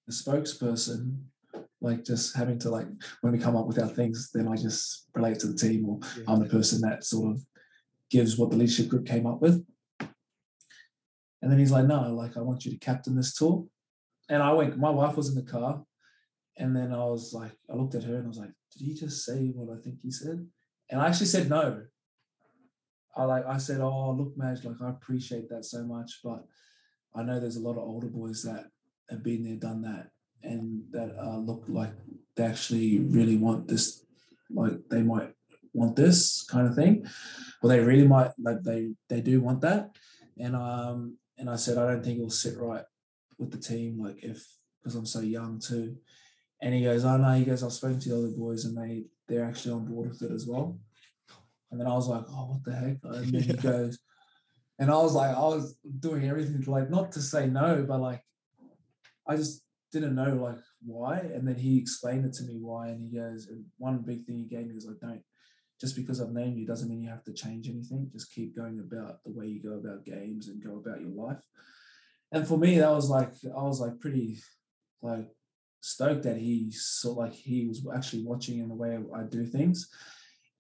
a 0.09 0.12
spokesperson, 0.12 1.18
like 1.80 2.04
just 2.04 2.37
having 2.37 2.59
to 2.61 2.70
like 2.70 2.87
when 3.20 3.32
we 3.32 3.38
come 3.38 3.56
up 3.56 3.66
with 3.66 3.78
our 3.78 3.88
things, 3.88 4.30
then 4.32 4.49
I 4.49 4.56
just 4.56 5.09
relate 5.14 5.38
to 5.40 5.47
the 5.47 5.56
team 5.56 5.87
or 5.88 5.99
yeah. 6.16 6.25
I'm 6.28 6.40
the 6.40 6.49
person 6.49 6.80
that 6.82 7.04
sort 7.04 7.32
of 7.32 7.44
gives 8.11 8.38
what 8.38 8.50
the 8.50 8.56
leadership 8.56 8.88
group 8.88 9.06
came 9.06 9.26
up 9.26 9.40
with. 9.40 9.64
And 11.42 11.50
then 11.50 11.59
he's 11.59 11.73
like, 11.73 11.87
no, 11.87 12.14
like 12.14 12.37
I 12.37 12.40
want 12.40 12.64
you 12.64 12.73
to 12.73 12.78
captain 12.78 13.16
this 13.16 13.35
tour. 13.35 13.66
And 14.28 14.42
I 14.42 14.52
went, 14.52 14.78
my 14.78 14.90
wife 14.90 15.16
was 15.16 15.28
in 15.28 15.35
the 15.35 15.50
car. 15.50 15.82
And 16.56 16.76
then 16.76 16.92
I 16.92 17.04
was 17.04 17.32
like, 17.32 17.52
I 17.70 17.75
looked 17.75 17.94
at 17.94 18.04
her 18.04 18.16
and 18.16 18.25
I 18.26 18.28
was 18.28 18.38
like, 18.38 18.52
did 18.76 18.87
he 18.87 18.94
just 18.94 19.25
say 19.25 19.52
what 19.54 19.76
I 19.76 19.80
think 19.80 19.97
he 20.02 20.11
said? 20.11 20.47
And 20.90 21.00
I 21.00 21.09
actually 21.09 21.26
said 21.26 21.49
no. 21.49 21.82
I 23.16 23.25
like 23.25 23.47
I 23.47 23.59
said, 23.59 23.80
oh 23.80 24.12
look, 24.12 24.37
Madge, 24.37 24.64
like 24.64 24.80
I 24.82 24.90
appreciate 24.90 25.49
that 25.49 25.64
so 25.64 25.82
much, 25.85 26.20
but 26.23 26.44
I 27.14 27.23
know 27.23 27.40
there's 27.40 27.56
a 27.56 27.61
lot 27.61 27.73
of 27.73 27.78
older 27.78 28.06
boys 28.06 28.42
that 28.44 28.66
have 29.09 29.23
been 29.23 29.42
there, 29.44 29.56
done 29.56 29.82
that, 29.82 30.11
and 30.42 30.82
that 30.92 31.16
uh, 31.18 31.38
look 31.38 31.64
like 31.66 31.92
they 32.37 32.44
actually 32.44 33.00
really 33.00 33.37
want 33.37 33.66
this, 33.66 34.04
like 34.49 34.75
they 34.90 35.02
might 35.02 35.32
want 35.73 35.97
this 35.97 36.42
kind 36.44 36.68
of 36.68 36.76
thing, 36.76 37.06
or 37.62 37.68
they 37.68 37.80
really 37.80 38.06
might 38.06 38.30
like 38.38 38.62
they 38.62 38.92
they 39.09 39.20
do 39.20 39.40
want 39.40 39.61
that, 39.62 39.90
and 40.38 40.54
um 40.54 41.16
and 41.40 41.49
I 41.49 41.56
said, 41.56 41.78
I 41.78 41.87
don't 41.87 42.04
think 42.04 42.18
it'll 42.18 42.30
sit 42.30 42.59
right 42.59 42.85
with 43.38 43.50
the 43.50 43.59
team, 43.59 43.99
like 43.99 44.23
if 44.23 44.47
because 44.80 44.94
I'm 44.94 45.06
so 45.06 45.20
young 45.20 45.59
too. 45.59 45.97
And 46.62 46.75
he 46.75 46.85
goes, 46.85 47.04
Oh 47.04 47.16
no, 47.16 47.32
he 47.32 47.44
goes, 47.44 47.64
I've 47.64 47.73
spoken 47.73 47.99
to 48.00 48.09
the 48.11 48.18
other 48.18 48.37
boys 48.37 48.66
and 48.66 48.76
they 48.76 49.06
they're 49.26 49.47
actually 49.47 49.73
on 49.73 49.87
board 49.87 50.11
with 50.11 50.23
it 50.23 50.30
as 50.30 50.47
well. 50.47 50.78
And 51.70 51.80
then 51.80 51.87
I 51.87 51.94
was 51.94 52.09
like, 52.09 52.25
Oh, 52.28 52.50
what 52.50 52.64
the 52.64 52.75
heck? 52.75 52.99
And 53.02 53.32
then 53.32 53.42
he 53.42 53.52
goes, 53.56 53.99
and 54.78 54.90
I 54.90 54.97
was 54.97 55.14
like, 55.14 55.35
I 55.35 55.40
was 55.40 55.76
doing 55.99 56.28
everything 56.28 56.62
to 56.62 56.71
like 56.71 56.91
not 56.91 57.12
to 57.12 57.23
say 57.23 57.47
no, 57.47 57.84
but 57.88 58.00
like 58.00 58.23
I 59.26 59.36
just 59.36 59.62
didn't 59.93 60.14
know 60.14 60.34
like 60.34 60.58
why. 60.84 61.19
And 61.19 61.49
then 61.49 61.56
he 61.56 61.78
explained 61.78 62.26
it 62.26 62.34
to 62.34 62.45
me 62.45 62.58
why. 62.60 62.88
And 62.88 63.00
he 63.00 63.17
goes, 63.17 63.47
and 63.47 63.64
one 63.78 63.99
big 63.99 64.26
thing 64.26 64.36
he 64.36 64.45
gave 64.45 64.67
me 64.67 64.75
was 64.75 64.86
like, 64.86 65.00
don't 65.00 65.23
just 65.80 65.97
because 65.97 66.21
I've 66.21 66.32
named 66.32 66.58
you 66.58 66.66
doesn't 66.66 66.88
mean 66.88 67.02
you 67.02 67.08
have 67.08 67.25
to 67.25 67.32
change 67.32 67.69
anything. 67.69 68.10
Just 68.12 68.32
keep 68.32 68.54
going 68.54 68.80
about 68.80 69.23
the 69.25 69.32
way 69.32 69.47
you 69.47 69.62
go 69.62 69.75
about 69.75 70.04
games 70.04 70.49
and 70.49 70.62
go 70.62 70.76
about 70.76 71.00
your 71.00 71.10
life. 71.10 71.43
And 72.32 72.47
for 72.47 72.58
me, 72.58 72.78
that 72.78 72.90
was 72.90 73.08
like 73.08 73.32
I 73.45 73.62
was 73.62 73.80
like 73.80 73.99
pretty 73.99 74.40
like 75.02 75.28
stoked 75.80 76.25
that 76.25 76.36
he 76.36 76.71
saw 76.71 77.12
like 77.12 77.32
he 77.32 77.66
was 77.66 77.86
actually 77.95 78.25
watching 78.25 78.58
in 78.58 78.69
the 78.69 78.75
way 78.75 78.99
I 79.14 79.23
do 79.23 79.47
things. 79.47 79.88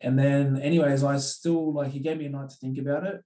And 0.00 0.18
then, 0.18 0.58
anyways, 0.58 1.04
I 1.04 1.18
still 1.18 1.74
like 1.74 1.90
he 1.90 2.00
gave 2.00 2.18
me 2.18 2.26
a 2.26 2.30
night 2.30 2.50
to 2.50 2.56
think 2.56 2.78
about 2.78 3.06
it. 3.06 3.22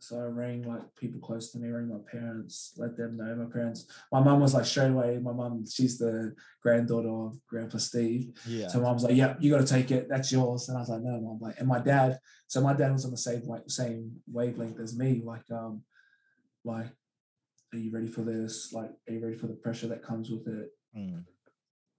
So 0.00 0.18
I 0.20 0.24
rang 0.24 0.62
like 0.62 0.82
people 0.96 1.20
close 1.20 1.50
to 1.52 1.58
me, 1.58 1.70
rang 1.70 1.88
my 1.88 1.98
parents, 2.10 2.72
let 2.76 2.96
them 2.96 3.16
know. 3.16 3.34
My 3.34 3.52
parents, 3.52 3.86
my 4.12 4.20
mum 4.20 4.40
was 4.40 4.54
like 4.54 4.64
straight 4.64 4.90
away. 4.90 5.18
My 5.20 5.32
mum, 5.32 5.64
she's 5.68 5.98
the 5.98 6.34
granddaughter 6.62 7.08
of 7.08 7.36
Grandpa 7.48 7.78
Steve. 7.78 8.30
Yeah. 8.46 8.68
So 8.68 8.80
mom's 8.80 9.02
like, 9.02 9.16
"Yeah, 9.16 9.34
you 9.40 9.50
got 9.50 9.66
to 9.66 9.74
take 9.74 9.90
it. 9.90 10.08
That's 10.08 10.30
yours." 10.30 10.68
And 10.68 10.78
I 10.78 10.80
was 10.80 10.88
like, 10.88 11.02
"No, 11.02 11.20
mom." 11.20 11.38
Like, 11.40 11.58
and 11.58 11.66
my 11.66 11.80
dad. 11.80 12.18
So 12.46 12.60
my 12.60 12.74
dad 12.74 12.92
was 12.92 13.04
on 13.04 13.10
the 13.10 13.16
same 13.16 13.42
same 13.66 14.12
wavelength 14.30 14.78
as 14.78 14.96
me. 14.96 15.20
Like, 15.24 15.50
um, 15.50 15.82
like, 16.64 16.86
are 17.72 17.78
you 17.78 17.90
ready 17.90 18.08
for 18.08 18.22
this? 18.22 18.72
Like, 18.72 18.90
are 19.08 19.12
you 19.12 19.20
ready 19.20 19.36
for 19.36 19.48
the 19.48 19.54
pressure 19.54 19.88
that 19.88 20.04
comes 20.04 20.30
with 20.30 20.46
it? 20.46 20.70
Mm. 20.96 21.24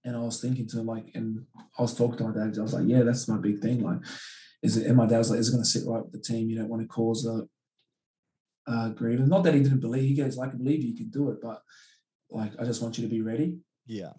And 0.05 0.15
I 0.15 0.21
was 0.21 0.39
thinking 0.39 0.67
to 0.69 0.79
him, 0.79 0.85
like, 0.85 1.12
and 1.15 1.45
I 1.77 1.81
was 1.81 1.95
talking 1.95 2.17
to 2.19 2.29
my 2.29 2.33
dad. 2.33 2.57
I 2.57 2.62
was 2.62 2.73
like, 2.73 2.88
"Yeah, 2.88 3.03
that's 3.03 3.27
my 3.27 3.38
big 3.38 3.59
thing. 3.59 3.83
Like, 3.83 3.99
is 4.63 4.77
it?" 4.77 4.88
And 4.88 4.95
my 4.95 5.05
dad 5.05 5.17
was 5.17 5.31
like, 5.31 5.39
"Is 5.39 5.49
it 5.49 5.51
going 5.51 5.63
to 5.63 5.69
sit 5.69 5.85
right 5.85 6.03
with 6.03 6.13
the 6.13 6.19
team? 6.19 6.49
You 6.49 6.59
don't 6.59 6.69
want 6.69 6.81
to 6.81 6.88
cause 6.88 7.25
a 7.25 7.45
uh, 8.69 8.89
grievance. 8.89 9.29
Not 9.29 9.43
that 9.43 9.55
he 9.55 9.63
didn't 9.63 9.79
believe. 9.79 10.08
He 10.08 10.15
goes, 10.15 10.38
"I 10.38 10.47
can 10.47 10.60
believe 10.60 10.84
you 10.84 10.95
can 10.95 11.10
do 11.10 11.32
it, 11.32 11.41
but 11.41 11.62
like 12.29 12.53
I 12.60 12.63
just 12.63 12.82
want 12.82 12.97
you 12.97 13.03
to 13.03 13.10
be 13.10 13.21
ready." 13.21 13.58
Yeah. 13.86 14.13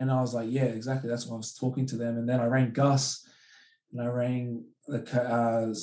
And 0.00 0.10
I 0.10 0.20
was 0.20 0.34
like, 0.34 0.48
"Yeah, 0.50 0.64
exactly." 0.64 1.08
That's 1.08 1.26
why 1.26 1.34
I 1.34 1.38
was 1.38 1.54
talking 1.54 1.86
to 1.86 1.96
them, 1.96 2.16
and 2.16 2.28
then 2.28 2.40
I 2.40 2.46
rang 2.46 2.72
Gus, 2.72 3.26
and 3.92 4.00
I 4.00 4.06
rang 4.06 4.64
the 4.88 4.98
uh, 4.98 5.74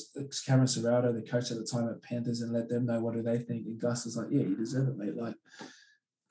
Cameron 0.45 0.67
Ciraldo, 0.67 1.13
the 1.13 1.29
coach 1.29 1.51
at 1.51 1.57
the 1.57 1.65
time 1.65 1.87
at 1.87 2.01
Panthers, 2.01 2.41
and 2.41 2.51
let 2.51 2.67
them 2.67 2.85
know 2.85 2.99
what 2.99 3.13
do 3.13 3.21
they 3.21 3.37
think. 3.37 3.67
And 3.67 3.79
Gus 3.79 4.05
was 4.05 4.17
like, 4.17 4.27
"Yeah, 4.31 4.41
you 4.41 4.55
deserve 4.55 4.89
it, 4.89 4.97
mate. 4.97 5.15
Like, 5.15 5.35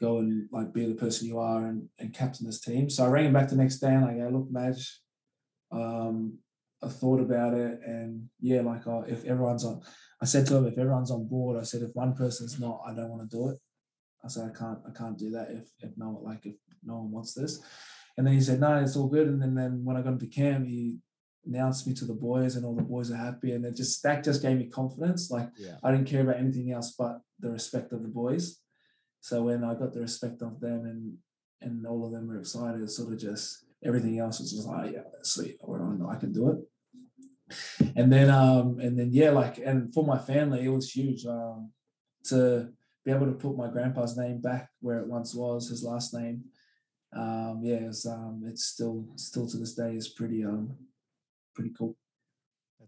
go 0.01 0.19
and 0.19 0.49
like 0.53 0.73
be 0.73 0.87
the 0.87 0.95
person 0.95 1.29
you 1.29 1.39
are 1.39 1.67
and, 1.67 1.89
and 1.99 2.13
captain 2.13 2.45
this 2.45 2.61
team." 2.61 2.91
So 2.91 3.05
I 3.05 3.09
rang 3.09 3.27
him 3.27 3.33
back 3.33 3.49
the 3.49 3.57
next 3.57 3.79
day, 3.79 3.95
and 3.95 4.05
I 4.05 4.15
go, 4.15 4.29
"Look, 4.29 4.51
Madge, 4.51 5.01
um, 5.71 6.39
I 6.83 6.89
thought 6.89 7.21
about 7.21 7.55
it, 7.55 7.81
and 7.85 8.29
yeah, 8.41 8.61
like 8.61 8.87
uh, 8.87 9.03
if 9.07 9.25
everyone's 9.25 9.65
on." 9.65 9.83
I 10.21 10.25
said 10.25 10.47
to 10.47 10.57
him, 10.57 10.67
if 10.67 10.79
everyone's 10.79 11.11
on 11.11 11.29
board, 11.29 11.59
I 11.59 11.63
said 11.63 11.83
if 11.83 11.95
one 11.95 12.15
person's 12.15 12.59
not, 12.59 12.81
I 12.87 12.93
don't 12.93 13.09
want 13.09 13.29
to 13.29 13.37
do 13.37 13.51
it. 13.51 13.59
I 14.25 14.29
said 14.29 14.51
I 14.53 14.59
can't, 14.59 14.79
I 14.87 14.91
can't 14.97 15.17
do 15.17 15.31
that 15.31 15.49
if 15.51 15.69
if 15.81 15.97
no 15.97 16.11
one 16.11 16.25
like 16.25 16.45
if 16.45 16.57
no 16.85 16.99
one 16.99 17.13
wants 17.13 17.35
this. 17.35 17.61
And 18.17 18.27
then 18.27 18.35
he 18.35 18.41
said, 18.41 18.59
no, 18.59 18.77
it's 18.79 18.97
all 18.97 19.07
good. 19.07 19.29
And 19.29 19.41
then, 19.41 19.55
then 19.55 19.85
when 19.85 19.97
I 19.97 20.03
got 20.03 20.15
into 20.15 20.27
camp, 20.27 20.67
he 20.67 20.99
announced 21.47 21.87
me 21.87 21.95
to 21.95 22.05
the 22.05 22.15
boys, 22.15 22.57
and 22.57 22.67
all 22.67 22.75
the 22.75 22.83
boys 22.83 23.13
are 23.13 23.17
happy. 23.17 23.53
And 23.53 23.65
it 23.65 23.77
just 23.77 24.03
that 24.03 24.25
just 24.25 24.43
gave 24.43 24.59
me 24.59 24.67
confidence. 24.67 25.31
Like 25.31 25.51
yeah. 25.57 25.77
I 25.83 25.93
didn't 25.93 26.09
care 26.09 26.23
about 26.23 26.39
anything 26.39 26.73
else 26.73 26.95
but 26.99 27.21
the 27.39 27.51
respect 27.51 27.93
of 27.93 28.03
the 28.03 28.09
boys. 28.09 28.61
So 29.21 29.45
when 29.45 29.65
I 29.65 29.75
got 29.75 29.93
the 29.93 30.01
respect 30.01 30.43
of 30.43 30.61
them, 30.61 30.85
and 30.85 31.17
and 31.61 31.87
all 31.87 32.05
of 32.07 32.13
them 32.13 32.29
were 32.29 32.39
excited, 32.39 32.89
sort 32.91 33.13
of 33.13 33.19
just 33.19 33.65
everything 33.85 34.19
else 34.19 34.41
was 34.41 34.53
just 34.53 34.67
like, 34.67 34.93
yeah, 34.93 35.03
sweet, 35.23 35.59
I 35.63 36.17
can 36.17 36.33
do 36.33 36.51
it. 36.51 36.59
And 37.97 38.13
then 38.13 38.31
um 38.31 38.79
and 38.79 38.99
then 38.99 39.09
yeah 39.11 39.31
like 39.31 39.59
and 39.59 39.93
for 39.95 40.05
my 40.05 40.19
family 40.19 40.65
it 40.65 40.69
was 40.69 40.93
huge 40.93 41.25
um 41.25 41.73
to 42.25 42.69
be 43.05 43.11
able 43.11 43.27
to 43.27 43.33
put 43.33 43.57
my 43.57 43.69
grandpa's 43.69 44.19
name 44.19 44.41
back 44.41 44.69
where 44.81 44.99
it 44.99 45.09
once 45.09 45.35
was 45.35 45.69
his 45.69 45.83
last 45.83 46.13
name. 46.13 46.45
Um 47.15 47.61
yeah 47.63 47.87
it's 47.89 48.07
um 48.07 48.43
it's 48.47 48.67
still 48.67 49.07
still 49.17 49.49
to 49.49 49.57
this 49.57 49.75
day 49.75 49.95
is 49.95 50.09
pretty 50.09 50.45
um 50.45 50.77
pretty 51.55 51.73
cool 51.77 51.97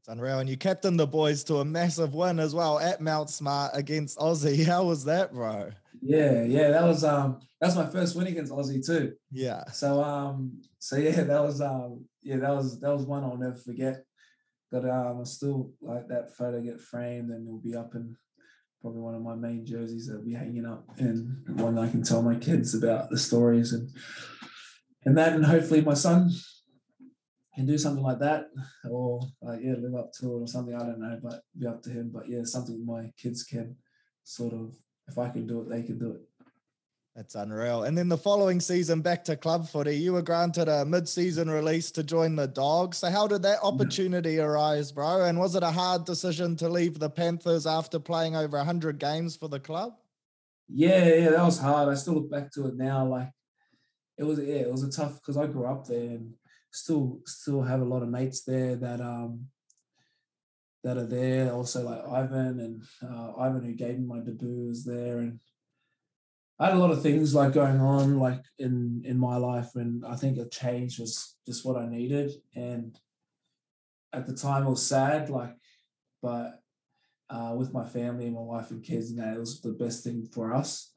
that's 0.01 0.17
unreal. 0.17 0.39
And 0.39 0.49
you 0.49 0.57
captained 0.57 0.99
the 0.99 1.07
boys 1.07 1.45
to 1.45 1.57
a 1.57 1.65
massive 1.65 2.15
win 2.15 2.39
as 2.39 2.55
well 2.55 2.79
at 2.79 3.01
mount 3.01 3.29
smart 3.29 3.73
against 3.75 4.19
aussie. 4.19 4.65
How 4.67 4.85
was 4.85 5.05
that 5.05 5.33
bro? 5.33 5.71
Yeah 6.01 6.45
yeah 6.45 6.71
that 6.71 6.85
was 6.85 7.05
um 7.05 7.41
that's 7.61 7.77
my 7.77 7.85
first 7.87 8.17
win 8.17 8.27
against 8.27 8.53
aussie 8.53 8.85
too. 8.85 9.15
Yeah. 9.31 9.65
So 9.73 10.03
um 10.03 10.63
so 10.79 10.97
yeah 10.97 11.23
that 11.25 11.43
was 11.43 11.61
um 11.61 12.05
yeah 12.23 12.37
that 12.37 12.55
was 12.55 12.81
that 12.81 12.91
was 12.91 13.05
one 13.05 13.25
i'll 13.25 13.37
never 13.37 13.57
forget. 13.57 14.05
But 14.73 14.89
um, 14.89 15.21
I 15.21 15.25
still 15.25 15.73
like 15.83 16.07
that 16.09 16.37
photo 16.37 16.61
get 16.61 16.81
framed 16.81 17.31
and 17.31 17.45
it'll 17.45 17.59
be 17.59 17.75
up 17.75 17.97
in 17.97 18.17
probably 18.81 19.01
one 19.01 19.17
of 19.17 19.21
my 19.23 19.35
main 19.35 19.67
jerseys 19.67 20.07
that'll 20.07 20.25
be 20.25 20.33
hanging 20.33 20.65
up 20.65 20.85
and 20.97 21.43
one 21.61 21.77
I 21.77 21.91
can 21.91 22.05
tell 22.05 22.23
my 22.23 22.37
kids 22.37 22.75
about 22.75 23.11
the 23.11 23.19
stories 23.19 23.73
and 23.73 23.91
and 25.05 25.19
that 25.19 25.33
and 25.33 25.45
hopefully 25.45 25.83
my 25.83 25.95
son 25.95 26.31
can 27.61 27.67
do 27.67 27.79
something 27.79 28.03
like 28.03 28.19
that 28.19 28.47
or 28.91 29.21
uh, 29.47 29.57
yeah 29.61 29.75
live 29.79 29.95
up 29.95 30.13
to 30.15 30.27
it 30.27 30.41
or 30.43 30.47
something 30.47 30.75
I 30.75 30.81
don't 30.81 31.01
know 31.01 31.19
but 31.23 31.43
be 31.59 31.67
up 31.67 31.83
to 31.85 31.91
him 31.91 32.11
but 32.13 32.29
yeah 32.29 32.45
something 32.45 32.85
my 32.85 33.13
kids 33.17 33.45
can 33.45 33.77
sort 34.25 34.53
of 34.53 34.75
if 35.11 35.19
I 35.19 35.29
can 35.29 35.47
do 35.47 35.61
it, 35.61 35.69
they 35.69 35.83
can 35.83 35.99
do 35.99 36.13
it. 36.13 36.21
That's 37.17 37.35
unreal. 37.35 37.83
And 37.83 37.99
then 37.99 38.09
the 38.09 38.17
following 38.17 38.61
season, 38.61 39.01
back 39.01 39.25
to 39.25 39.37
club 39.37 39.69
footy, 39.69 39.97
you 39.97 40.13
were 40.13 40.23
granted 40.23 40.69
a 40.69 40.85
mid-season 40.85 41.51
release 41.51 41.91
to 41.93 42.05
join 42.05 42.37
the 42.37 42.47
Dogs. 42.47 42.99
So 42.99 43.11
how 43.11 43.27
did 43.27 43.43
that 43.43 43.59
opportunity 43.63 44.39
arise, 44.39 44.93
bro? 44.93 45.25
And 45.25 45.39
was 45.39 45.57
it 45.57 45.65
a 45.65 45.71
hard 45.71 46.05
decision 46.05 46.55
to 46.57 46.69
leave 46.69 46.99
the 47.01 47.11
Panthers 47.11 47.67
after 47.67 47.99
playing 47.99 48.37
over 48.37 48.57
100 48.57 48.99
games 48.99 49.37
for 49.37 49.49
the 49.49 49.59
club? 49.59 49.95
Yeah, 50.69 51.09
yeah, 51.09 51.31
that 51.31 51.45
was 51.45 51.59
hard. 51.59 51.89
I 51.89 51.95
still 51.95 52.15
look 52.15 52.31
back 52.31 52.53
to 52.53 52.69
it 52.69 52.77
now. 52.77 53.05
Like 53.05 53.31
it 54.17 54.23
was, 54.23 54.39
yeah, 54.39 54.61
it 54.61 54.71
was 54.71 54.85
a 54.85 54.91
tough 54.91 55.21
because 55.21 55.37
I 55.37 55.47
grew 55.47 55.67
up 55.67 55.89
there 55.89 56.11
and 56.11 56.35
still, 56.71 57.21
still 57.27 57.63
have 57.63 57.81
a 57.81 57.85
lot 57.85 58.03
of 58.03 58.09
mates 58.09 58.43
there 58.45 58.77
that 58.77 59.01
um 59.01 59.47
that 60.83 60.97
are 60.97 61.07
there. 61.07 61.53
Also 61.53 61.83
like 61.83 62.07
Ivan 62.07 62.61
and 62.61 62.83
uh, 63.03 63.33
Ivan 63.39 63.65
who 63.65 63.73
gave 63.73 63.99
me 63.99 64.07
my 64.07 64.21
debut 64.21 64.69
was 64.69 64.85
there. 64.85 65.19
And 65.19 65.41
I 66.59 66.67
had 66.67 66.75
a 66.75 66.79
lot 66.79 66.91
of 66.91 67.03
things 67.03 67.35
like 67.35 67.53
going 67.53 67.81
on 67.81 68.19
like 68.19 68.43
in 68.59 69.03
in 69.05 69.19
my 69.19 69.37
life 69.37 69.75
and 69.75 70.05
I 70.05 70.17
think 70.17 70.39
a 70.39 70.49
change 70.49 70.99
was 70.99 71.37
just 71.47 71.65
what 71.65 71.77
I 71.77 71.87
needed. 71.87 72.33
And 72.55 72.99
at 74.13 74.27
the 74.27 74.35
time 74.35 74.67
it 74.67 74.71
was 74.71 74.87
sad 74.87 75.31
like 75.31 75.55
but 76.23 76.61
uh, 77.31 77.55
with 77.57 77.73
my 77.73 77.85
family 77.85 78.27
and 78.27 78.35
my 78.35 78.41
wife 78.41 78.71
and 78.73 78.83
kids 78.83 79.11
and 79.11 79.21
that 79.21 79.37
it 79.37 79.41
was 79.41 79.61
the 79.61 79.73
best 79.73 80.03
thing 80.03 80.29
for 80.33 80.53
us. 80.53 80.93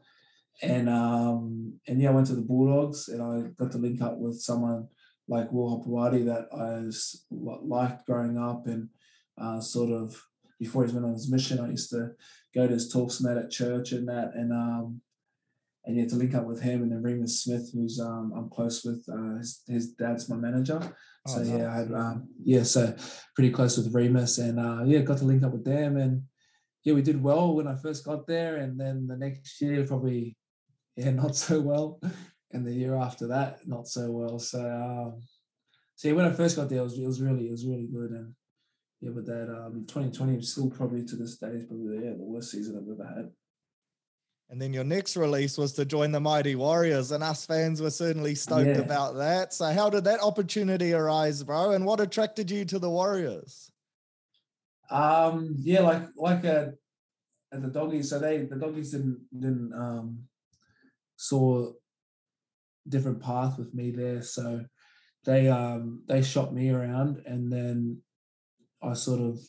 And 0.61 0.87
um 0.89 1.79
and 1.87 2.01
yeah 2.01 2.09
I 2.09 2.13
went 2.13 2.27
to 2.27 2.35
the 2.35 2.41
Bulldogs 2.41 3.09
and 3.09 3.21
I 3.21 3.49
got 3.57 3.71
to 3.73 3.77
link 3.77 4.01
up 4.01 4.17
with 4.17 4.39
someone 4.39 4.87
like 5.27 5.49
Hopoate 5.51 6.25
that 6.25 6.47
I 6.53 6.89
liked 7.31 8.05
growing 8.05 8.37
up 8.37 8.67
and 8.67 8.89
uh, 9.41 9.59
sort 9.59 9.91
of 9.91 10.21
before 10.59 10.85
he 10.85 10.93
went 10.93 11.05
on 11.05 11.13
his 11.13 11.31
mission 11.31 11.59
I 11.59 11.69
used 11.71 11.89
to 11.91 12.11
go 12.53 12.67
to 12.67 12.73
his 12.73 12.91
talks 12.91 13.19
and 13.19 13.29
that 13.29 13.43
at 13.43 13.51
church 13.51 13.91
and 13.91 14.07
that 14.07 14.31
and 14.35 14.51
um 14.51 15.01
and 15.85 15.97
yeah, 15.97 16.05
to 16.05 16.15
link 16.15 16.33
up 16.33 16.45
with 16.45 16.61
him 16.61 16.81
and 16.81 16.91
then 16.91 17.03
Reimis 17.03 17.41
Smith, 17.41 17.71
who's 17.73 17.99
um, 17.99 18.31
I'm 18.35 18.49
close 18.49 18.83
with. 18.83 19.03
Uh, 19.11 19.37
his, 19.37 19.63
his 19.67 19.91
dad's 19.93 20.29
my 20.29 20.35
manager, 20.35 20.79
oh, 20.81 21.31
so 21.31 21.39
nice. 21.39 21.49
yeah, 21.49 21.71
I 21.71 21.77
had 21.77 21.93
um, 21.93 22.27
yeah, 22.43 22.63
so 22.63 22.95
pretty 23.35 23.51
close 23.51 23.77
with 23.77 23.93
Reimis, 23.93 24.39
and 24.39 24.59
uh, 24.59 24.83
yeah, 24.85 24.99
got 24.99 25.17
to 25.17 25.25
link 25.25 25.43
up 25.43 25.51
with 25.51 25.65
them, 25.65 25.97
and 25.97 26.23
yeah, 26.83 26.93
we 26.93 27.01
did 27.01 27.21
well 27.21 27.55
when 27.55 27.67
I 27.67 27.75
first 27.75 28.05
got 28.05 28.27
there, 28.27 28.57
and 28.57 28.79
then 28.79 29.07
the 29.07 29.17
next 29.17 29.59
year 29.61 29.85
probably 29.85 30.37
yeah, 30.95 31.09
not 31.11 31.35
so 31.35 31.59
well, 31.59 31.99
and 32.53 32.65
the 32.65 32.71
year 32.71 32.95
after 32.95 33.27
that 33.27 33.67
not 33.67 33.87
so 33.87 34.11
well. 34.11 34.39
So 34.39 34.59
um, 34.59 35.21
so 35.95 36.07
yeah, 36.07 36.13
when 36.13 36.25
I 36.25 36.31
first 36.31 36.55
got 36.55 36.69
there, 36.69 36.79
it 36.79 36.83
was, 36.83 36.97
it 36.97 37.05
was 37.05 37.21
really 37.21 37.47
it 37.47 37.51
was 37.51 37.65
really 37.65 37.87
good, 37.87 38.11
and 38.11 38.33
yeah, 39.01 39.11
but 39.13 39.25
that 39.25 39.49
um, 39.49 39.85
2020 39.87 40.41
still 40.41 40.69
probably 40.69 41.03
to 41.05 41.15
this 41.15 41.37
day 41.37 41.47
is 41.47 41.65
probably 41.65 41.95
yeah, 42.03 42.11
the 42.11 42.23
worst 42.23 42.51
season 42.51 42.77
I've 42.77 42.91
ever 42.91 43.07
had. 43.07 43.31
And 44.49 44.61
then 44.61 44.73
your 44.73 44.83
next 44.83 45.17
release 45.17 45.57
was 45.57 45.73
to 45.73 45.85
join 45.85 46.11
the 46.11 46.19
Mighty 46.19 46.55
Warriors, 46.55 47.11
and 47.11 47.23
us 47.23 47.45
fans 47.45 47.81
were 47.81 47.89
certainly 47.89 48.35
stoked 48.35 48.67
yeah. 48.67 48.83
about 48.83 49.15
that. 49.15 49.53
So, 49.53 49.71
how 49.71 49.89
did 49.89 50.03
that 50.03 50.21
opportunity 50.21 50.93
arise, 50.93 51.43
bro? 51.43 51.71
And 51.71 51.85
what 51.85 51.99
attracted 51.99 52.51
you 52.51 52.63
to 52.65 52.79
the 52.79 52.89
Warriors? 52.89 53.71
Um, 54.91 55.55
yeah, 55.59 55.81
like 55.81 56.03
like 56.15 56.45
uh, 56.45 56.67
at 57.53 57.61
the 57.61 57.69
doggies. 57.69 58.09
So 58.09 58.19
they 58.19 58.39
the 58.39 58.55
doggies 58.55 58.91
didn't 58.91 59.21
didn't 59.33 59.73
um 59.73 60.19
saw 61.15 61.71
different 62.87 63.21
path 63.21 63.57
with 63.57 63.73
me 63.73 63.91
there. 63.91 64.21
So 64.21 64.65
they 65.25 65.47
um 65.47 66.03
they 66.07 66.21
shot 66.21 66.53
me 66.53 66.69
around, 66.69 67.21
and 67.25 67.51
then 67.51 68.01
I 68.81 68.93
sort 68.93 69.21
of 69.21 69.39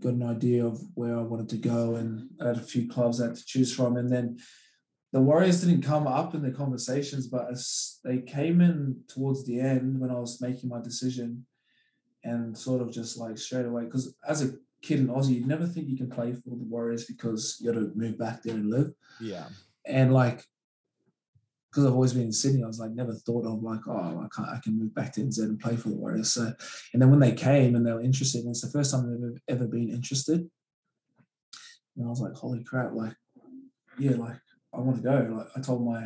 got 0.00 0.14
an 0.14 0.22
idea 0.22 0.64
of 0.64 0.80
where 0.94 1.18
I 1.18 1.22
wanted 1.22 1.48
to 1.50 1.56
go 1.56 1.96
and 1.96 2.28
I 2.42 2.48
had 2.48 2.58
a 2.58 2.62
few 2.62 2.88
clubs 2.88 3.20
I 3.20 3.26
had 3.26 3.36
to 3.36 3.44
choose 3.46 3.74
from. 3.74 3.96
And 3.96 4.10
then 4.10 4.38
the 5.12 5.20
Warriors 5.20 5.62
didn't 5.62 5.82
come 5.82 6.06
up 6.06 6.34
in 6.34 6.42
the 6.42 6.50
conversations, 6.50 7.26
but 7.26 7.50
as 7.50 7.98
they 8.04 8.18
came 8.18 8.60
in 8.60 9.00
towards 9.08 9.46
the 9.46 9.60
end 9.60 9.98
when 9.98 10.10
I 10.10 10.18
was 10.18 10.40
making 10.40 10.68
my 10.68 10.80
decision 10.80 11.46
and 12.24 12.56
sort 12.56 12.82
of 12.82 12.92
just 12.92 13.16
like 13.16 13.38
straight 13.38 13.64
away. 13.64 13.84
Because 13.84 14.14
as 14.28 14.42
a 14.42 14.52
kid 14.82 15.00
in 15.00 15.08
Aussie, 15.08 15.40
you 15.40 15.46
never 15.46 15.66
think 15.66 15.88
you 15.88 15.96
can 15.96 16.10
play 16.10 16.32
for 16.32 16.50
the 16.50 16.56
Warriors 16.56 17.06
because 17.06 17.56
you 17.60 17.72
got 17.72 17.78
to 17.78 17.92
move 17.94 18.18
back 18.18 18.42
there 18.42 18.54
and 18.54 18.70
live. 18.70 18.92
Yeah. 19.20 19.46
And 19.86 20.12
like 20.12 20.44
because 21.70 21.84
I've 21.84 21.92
always 21.92 22.14
been 22.14 22.22
in 22.22 22.32
Sydney, 22.32 22.64
I 22.64 22.66
was 22.66 22.78
like 22.78 22.92
never 22.92 23.12
thought 23.12 23.46
of 23.46 23.62
like, 23.62 23.86
oh, 23.86 24.22
I 24.24 24.28
can't, 24.34 24.48
I 24.48 24.58
can 24.62 24.78
move 24.78 24.94
back 24.94 25.12
to 25.14 25.20
NZ 25.20 25.38
and 25.40 25.60
play 25.60 25.76
for 25.76 25.90
the 25.90 25.96
Warriors. 25.96 26.32
So, 26.32 26.52
and 26.92 27.02
then 27.02 27.10
when 27.10 27.20
they 27.20 27.32
came 27.32 27.74
and 27.74 27.86
they 27.86 27.92
were 27.92 28.00
interested, 28.00 28.40
and 28.40 28.50
it's 28.50 28.62
the 28.62 28.70
first 28.70 28.90
time 28.90 29.08
they've 29.08 29.30
ever, 29.30 29.62
ever 29.62 29.66
been 29.66 29.90
interested. 29.90 30.48
And 31.96 32.06
I 32.06 32.08
was 32.08 32.20
like, 32.20 32.34
holy 32.34 32.64
crap, 32.64 32.92
like, 32.94 33.14
yeah, 33.98 34.12
like 34.12 34.38
I 34.72 34.80
want 34.80 34.98
to 34.98 35.02
go. 35.02 35.36
Like 35.36 35.48
I 35.56 35.60
told 35.60 35.84
my, 35.84 36.04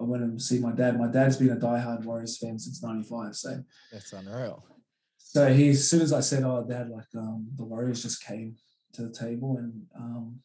I 0.00 0.04
went 0.04 0.22
and 0.22 0.40
see 0.40 0.58
my 0.58 0.72
dad. 0.72 0.98
My 0.98 1.08
dad's 1.08 1.36
been 1.36 1.50
a 1.50 1.56
diehard 1.56 2.04
Warriors 2.04 2.38
fan 2.38 2.58
since 2.58 2.82
'95. 2.82 3.34
So 3.34 3.62
that's 3.92 4.12
unreal. 4.12 4.64
So 5.16 5.52
he, 5.52 5.70
as 5.70 5.88
soon 5.88 6.02
as 6.02 6.12
I 6.12 6.20
said, 6.20 6.42
"Oh, 6.42 6.64
Dad, 6.68 6.90
like 6.90 7.06
um, 7.16 7.48
the 7.56 7.64
Warriors 7.64 8.02
just 8.02 8.24
came 8.24 8.56
to 8.92 9.02
the 9.02 9.14
table 9.14 9.58
and 9.58 9.86
um, 9.96 10.40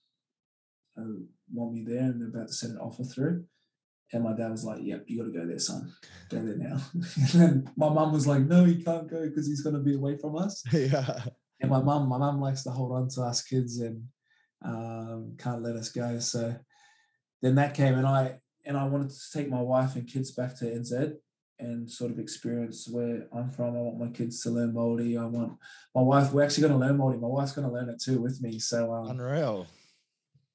want 1.52 1.74
me 1.74 1.84
there, 1.84 2.04
and 2.04 2.22
they're 2.22 2.30
about 2.30 2.48
to 2.48 2.54
send 2.54 2.74
an 2.74 2.80
offer 2.80 3.04
through," 3.04 3.46
And 4.16 4.24
my 4.24 4.32
dad 4.32 4.52
was 4.52 4.64
like, 4.64 4.80
"Yep, 4.82 5.04
you 5.08 5.18
got 5.18 5.26
to 5.26 5.38
go 5.38 5.46
there, 5.46 5.60
son. 5.60 5.94
Go 6.30 6.38
there 6.42 6.56
now." 6.56 6.78
and 6.94 7.30
then 7.34 7.70
my 7.76 7.90
mum 7.90 8.14
was 8.14 8.26
like, 8.26 8.44
"No, 8.44 8.64
he 8.64 8.82
can't 8.82 9.10
go 9.10 9.28
because 9.28 9.46
he's 9.46 9.62
going 9.62 9.76
to 9.76 9.82
be 9.82 9.96
away 9.96 10.18
from 10.18 10.38
us." 10.38 10.64
Yeah. 10.74 11.26
And 11.60 11.70
my 11.72 11.82
mum, 11.82 12.08
my 12.08 12.18
mum 12.18 12.40
likes 12.40 12.64
to 12.64 12.70
hold 12.70 12.92
on 12.94 13.10
to 13.10 13.22
us 13.24 13.42
kids 13.42 13.80
and 13.80 14.04
um, 14.64 15.36
can't 15.38 15.64
let 15.64 15.76
us 15.76 15.90
go. 15.90 16.20
So 16.20 16.56
then 17.42 17.56
that 17.56 17.74
came, 17.74 17.96
and 17.96 18.08
I 18.08 18.40
and 18.66 18.78
I 18.78 18.86
wanted 18.86 19.10
to 19.10 19.32
take 19.34 19.50
my 19.50 19.62
wife 19.62 19.96
and 19.96 20.08
kids 20.08 20.32
back 20.32 20.58
to 20.60 20.66
NZ 20.66 21.16
and 21.60 21.90
sort 21.92 22.12
of 22.12 22.20
experience 22.20 22.88
where 22.90 23.28
I'm 23.34 23.52
from. 23.52 23.76
I 23.76 23.82
want 23.82 24.00
my 24.00 24.08
kids 24.18 24.42
to 24.44 24.50
learn 24.50 24.74
Māori. 24.74 25.20
I 25.22 25.26
want 25.26 25.58
my 25.94 26.02
wife. 26.02 26.32
We're 26.32 26.44
actually 26.44 26.70
going 26.70 26.80
to 26.80 26.86
learn 26.86 26.98
Māori. 26.98 27.20
My 27.20 27.28
wife's 27.28 27.52
going 27.52 27.68
to 27.68 27.74
learn 27.74 27.90
it 27.90 28.02
too 28.02 28.22
with 28.22 28.42
me. 28.42 28.60
So 28.60 28.94
um, 28.94 29.10
unreal. 29.10 29.68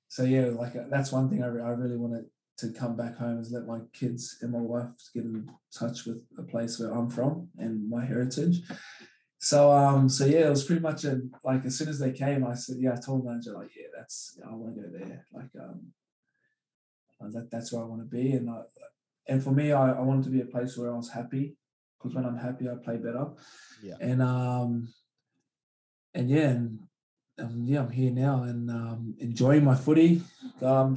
So 0.08 0.24
yeah, 0.24 0.46
like 0.46 0.72
that's 0.88 1.12
one 1.12 1.28
thing 1.28 1.42
I, 1.42 1.48
I 1.48 1.70
really 1.70 1.98
want 1.98 2.14
to 2.14 2.24
to 2.60 2.72
come 2.72 2.96
back 2.96 3.16
home 3.16 3.40
is 3.40 3.52
let 3.52 3.66
my 3.66 3.80
kids 3.92 4.38
and 4.42 4.52
my 4.52 4.58
wife 4.58 4.88
get 5.14 5.24
in 5.24 5.50
touch 5.72 6.04
with 6.06 6.22
a 6.38 6.42
place 6.42 6.78
where 6.78 6.92
I'm 6.92 7.10
from 7.10 7.48
and 7.58 7.88
my 7.88 8.04
heritage. 8.04 8.62
So 9.38 9.72
um 9.72 10.08
so 10.08 10.26
yeah, 10.26 10.46
it 10.46 10.50
was 10.50 10.64
pretty 10.64 10.82
much 10.82 11.04
a 11.04 11.20
like 11.44 11.64
as 11.64 11.76
soon 11.78 11.88
as 11.88 11.98
they 11.98 12.12
came, 12.12 12.46
I 12.46 12.54
said, 12.54 12.76
yeah, 12.78 12.92
I 12.92 13.00
told 13.00 13.24
manager 13.24 13.52
like, 13.54 13.70
yeah, 13.76 13.88
that's 13.96 14.38
I 14.46 14.54
want 14.54 14.76
to 14.76 14.82
go 14.82 14.88
there. 14.98 15.26
Like 15.32 15.50
um 15.60 15.92
uh, 17.20 17.30
that 17.30 17.50
that's 17.50 17.72
where 17.72 17.82
I 17.82 17.86
want 17.86 18.02
to 18.02 18.06
be. 18.06 18.32
And 18.32 18.50
I, 18.50 18.62
and 19.28 19.42
for 19.42 19.50
me, 19.50 19.72
I, 19.72 19.92
I 19.92 20.00
wanted 20.00 20.24
to 20.24 20.30
be 20.30 20.40
a 20.40 20.46
place 20.46 20.76
where 20.76 20.92
I 20.92 20.96
was 20.96 21.10
happy 21.10 21.56
because 21.98 22.14
when 22.14 22.24
I'm 22.24 22.36
happy, 22.36 22.68
I 22.68 22.74
play 22.82 22.96
better. 22.96 23.28
Yeah. 23.82 23.94
And 24.00 24.22
um 24.22 24.88
and 26.14 26.28
yeah, 26.28 26.48
and 26.48 26.78
um, 27.40 27.62
yeah, 27.64 27.80
I'm 27.80 27.90
here 27.90 28.10
now 28.10 28.42
and 28.42 28.70
um, 28.70 29.14
enjoying 29.18 29.64
my 29.64 29.74
footy. 29.74 30.22
Um, 30.60 30.96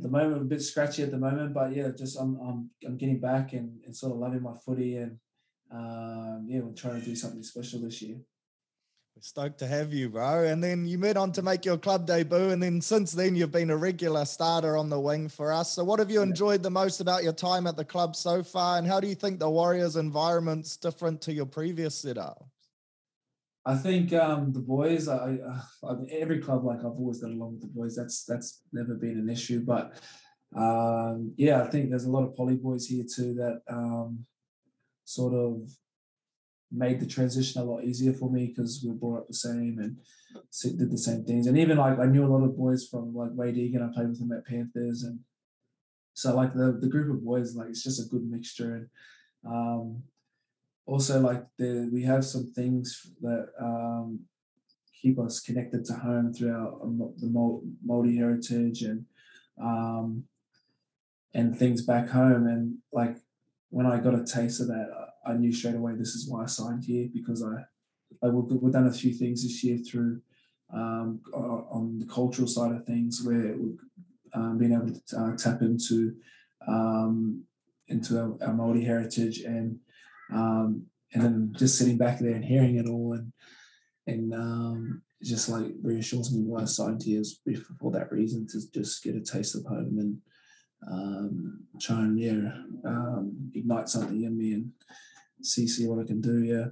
at 0.00 0.04
the 0.04 0.08
moment, 0.08 0.40
a 0.40 0.44
bit 0.46 0.62
scratchy 0.62 1.02
at 1.02 1.10
the 1.10 1.18
moment, 1.18 1.52
but 1.52 1.76
yeah, 1.76 1.90
just 1.94 2.18
I'm 2.18 2.40
I'm, 2.40 2.70
I'm 2.86 2.96
getting 2.96 3.20
back 3.20 3.52
and, 3.52 3.78
and 3.84 3.94
sort 3.94 4.12
of 4.12 4.18
loving 4.18 4.42
my 4.42 4.54
footy 4.64 4.96
and 4.96 5.18
um, 5.70 6.46
yeah, 6.48 6.60
we're 6.60 6.72
trying 6.72 7.00
to 7.00 7.04
do 7.04 7.14
something 7.14 7.42
special 7.42 7.80
this 7.80 8.00
year. 8.00 8.16
We're 9.14 9.22
stoked 9.22 9.58
to 9.58 9.66
have 9.66 9.92
you, 9.92 10.08
bro. 10.08 10.44
And 10.44 10.64
then 10.64 10.86
you 10.86 10.98
went 10.98 11.18
on 11.18 11.32
to 11.32 11.42
make 11.42 11.66
your 11.66 11.76
club 11.76 12.06
debut, 12.06 12.48
and 12.48 12.62
then 12.62 12.80
since 12.80 13.12
then 13.12 13.36
you've 13.36 13.52
been 13.52 13.68
a 13.68 13.76
regular 13.76 14.24
starter 14.24 14.78
on 14.78 14.88
the 14.88 14.98
wing 14.98 15.28
for 15.28 15.52
us. 15.52 15.72
So, 15.72 15.84
what 15.84 15.98
have 15.98 16.10
you 16.10 16.22
enjoyed 16.22 16.62
the 16.62 16.70
most 16.70 17.00
about 17.00 17.22
your 17.22 17.34
time 17.34 17.66
at 17.66 17.76
the 17.76 17.84
club 17.84 18.16
so 18.16 18.42
far, 18.42 18.78
and 18.78 18.86
how 18.86 19.00
do 19.00 19.06
you 19.06 19.14
think 19.14 19.38
the 19.38 19.50
Warriors' 19.50 19.96
environment's 19.96 20.78
different 20.78 21.20
to 21.22 21.32
your 21.34 21.46
previous 21.46 21.94
setup? 21.94 22.49
I 23.64 23.74
think 23.74 24.12
um, 24.12 24.52
the 24.52 24.60
boys. 24.60 25.08
I, 25.08 25.38
I, 25.84 25.92
every 26.10 26.40
club 26.40 26.64
like 26.64 26.80
I've 26.80 26.98
always 26.98 27.20
got 27.20 27.30
along 27.30 27.52
with 27.52 27.62
the 27.62 27.68
boys. 27.68 27.96
That's 27.96 28.24
that's 28.24 28.62
never 28.72 28.94
been 28.94 29.18
an 29.18 29.28
issue. 29.28 29.60
But 29.60 29.92
um, 30.56 31.34
yeah, 31.36 31.62
I 31.62 31.66
think 31.68 31.90
there's 31.90 32.06
a 32.06 32.10
lot 32.10 32.24
of 32.24 32.34
poly 32.34 32.56
boys 32.56 32.86
here 32.86 33.04
too 33.04 33.34
that 33.34 33.62
um, 33.68 34.24
sort 35.04 35.34
of 35.34 35.70
made 36.72 37.00
the 37.00 37.06
transition 37.06 37.60
a 37.60 37.64
lot 37.64 37.84
easier 37.84 38.12
for 38.12 38.30
me 38.30 38.46
because 38.46 38.80
we 38.82 38.90
were 38.90 38.96
brought 38.96 39.18
up 39.18 39.28
the 39.28 39.34
same 39.34 39.78
and 39.80 39.96
did 40.78 40.90
the 40.90 40.98
same 40.98 41.24
things. 41.24 41.46
And 41.46 41.58
even 41.58 41.78
like 41.78 41.98
I 41.98 42.06
knew 42.06 42.24
a 42.24 42.32
lot 42.32 42.44
of 42.44 42.56
boys 42.56 42.86
from 42.88 43.14
like 43.14 43.30
Wayde 43.30 43.58
Egan. 43.58 43.82
I 43.82 43.94
played 43.94 44.08
with 44.08 44.20
them 44.20 44.32
at 44.32 44.46
Panthers, 44.46 45.02
and 45.02 45.20
so 46.14 46.34
like 46.34 46.54
the 46.54 46.78
the 46.80 46.88
group 46.88 47.10
of 47.14 47.24
boys 47.24 47.54
like 47.54 47.68
it's 47.68 47.82
just 47.82 48.00
a 48.00 48.08
good 48.08 48.28
mixture. 48.28 48.74
And 48.74 48.88
um, 49.46 50.02
also 50.90 51.20
like 51.20 51.44
the 51.56 51.88
we 51.92 52.02
have 52.02 52.24
some 52.24 52.52
things 52.52 53.12
that 53.20 53.48
um, 53.60 54.20
keep 55.00 55.18
us 55.20 55.38
connected 55.40 55.84
to 55.84 55.94
home 55.94 56.34
throughout 56.34 56.80
um, 56.82 57.14
the 57.18 57.28
Māori 57.88 58.16
heritage 58.16 58.82
and 58.82 59.04
um, 59.62 60.24
and 61.32 61.56
things 61.56 61.82
back 61.82 62.08
home. 62.08 62.48
And 62.48 62.78
like 62.92 63.16
when 63.68 63.86
I 63.86 64.00
got 64.00 64.18
a 64.18 64.24
taste 64.24 64.60
of 64.60 64.66
that, 64.66 64.88
I 65.24 65.34
knew 65.34 65.52
straight 65.52 65.76
away 65.76 65.94
this 65.94 66.16
is 66.16 66.28
why 66.28 66.42
I 66.42 66.46
signed 66.46 66.84
here 66.84 67.08
because 67.12 67.40
I, 67.44 68.26
I 68.26 68.30
we've 68.30 68.72
done 68.72 68.88
a 68.88 68.92
few 68.92 69.12
things 69.12 69.44
this 69.44 69.62
year 69.62 69.78
through 69.78 70.20
um, 70.74 71.20
on 71.32 72.00
the 72.00 72.06
cultural 72.06 72.48
side 72.48 72.72
of 72.72 72.84
things 72.84 73.22
where 73.24 73.54
um, 74.34 74.58
being 74.58 74.72
able 74.72 74.88
to 74.88 75.16
uh, 75.16 75.36
tap 75.36 75.62
into 75.62 76.16
um, 76.66 77.44
into 77.86 78.18
our, 78.18 78.48
our 78.48 78.54
Maori 78.54 78.84
heritage 78.84 79.40
and 79.40 79.78
um, 80.32 80.86
and 81.12 81.22
then 81.22 81.54
just 81.56 81.78
sitting 81.78 81.98
back 81.98 82.18
there 82.18 82.34
and 82.34 82.44
hearing 82.44 82.76
it 82.76 82.86
all 82.86 83.12
and 83.14 83.32
and 84.06 84.34
um, 84.34 85.02
just 85.22 85.48
like 85.48 85.66
reassures 85.82 86.34
me 86.34 86.42
why 86.42 86.62
I 86.62 86.64
signed 86.64 87.02
here 87.02 87.20
is 87.20 87.40
for 87.78 87.90
that 87.92 88.10
reason 88.10 88.46
to 88.48 88.60
just 88.72 89.02
get 89.02 89.14
a 89.14 89.20
taste 89.20 89.54
of 89.54 89.64
home 89.64 89.98
and 89.98 90.18
um, 90.90 91.60
try 91.80 92.00
and 92.00 92.18
yeah 92.18 92.52
um, 92.84 93.50
ignite 93.54 93.88
something 93.88 94.22
in 94.22 94.36
me 94.36 94.54
and 94.54 94.72
see 95.42 95.66
see 95.66 95.86
what 95.86 96.02
I 96.02 96.06
can 96.06 96.20
do. 96.20 96.42
Yeah. 96.42 96.66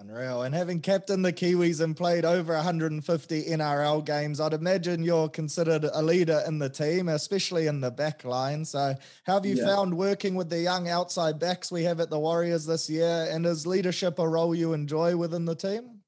Unreal. 0.00 0.44
And 0.44 0.54
having 0.54 0.80
captained 0.80 1.26
the 1.26 1.32
Kiwis 1.32 1.82
and 1.82 1.94
played 1.94 2.24
over 2.24 2.54
150 2.54 3.44
NRL 3.44 4.02
games, 4.02 4.40
I'd 4.40 4.54
imagine 4.54 5.02
you're 5.02 5.28
considered 5.28 5.84
a 5.84 6.00
leader 6.00 6.42
in 6.46 6.58
the 6.58 6.70
team, 6.70 7.10
especially 7.10 7.66
in 7.66 7.82
the 7.82 7.90
back 7.90 8.24
line. 8.24 8.64
So, 8.64 8.94
how 9.24 9.34
have 9.34 9.44
you 9.44 9.56
yeah. 9.56 9.66
found 9.66 9.94
working 9.94 10.36
with 10.36 10.48
the 10.48 10.58
young 10.58 10.88
outside 10.88 11.38
backs 11.38 11.70
we 11.70 11.82
have 11.84 12.00
at 12.00 12.08
the 12.08 12.18
Warriors 12.18 12.64
this 12.64 12.88
year? 12.88 13.28
And 13.30 13.44
is 13.44 13.66
leadership 13.66 14.18
a 14.18 14.26
role 14.26 14.54
you 14.54 14.72
enjoy 14.72 15.16
within 15.16 15.44
the 15.44 15.54
team? 15.54 16.00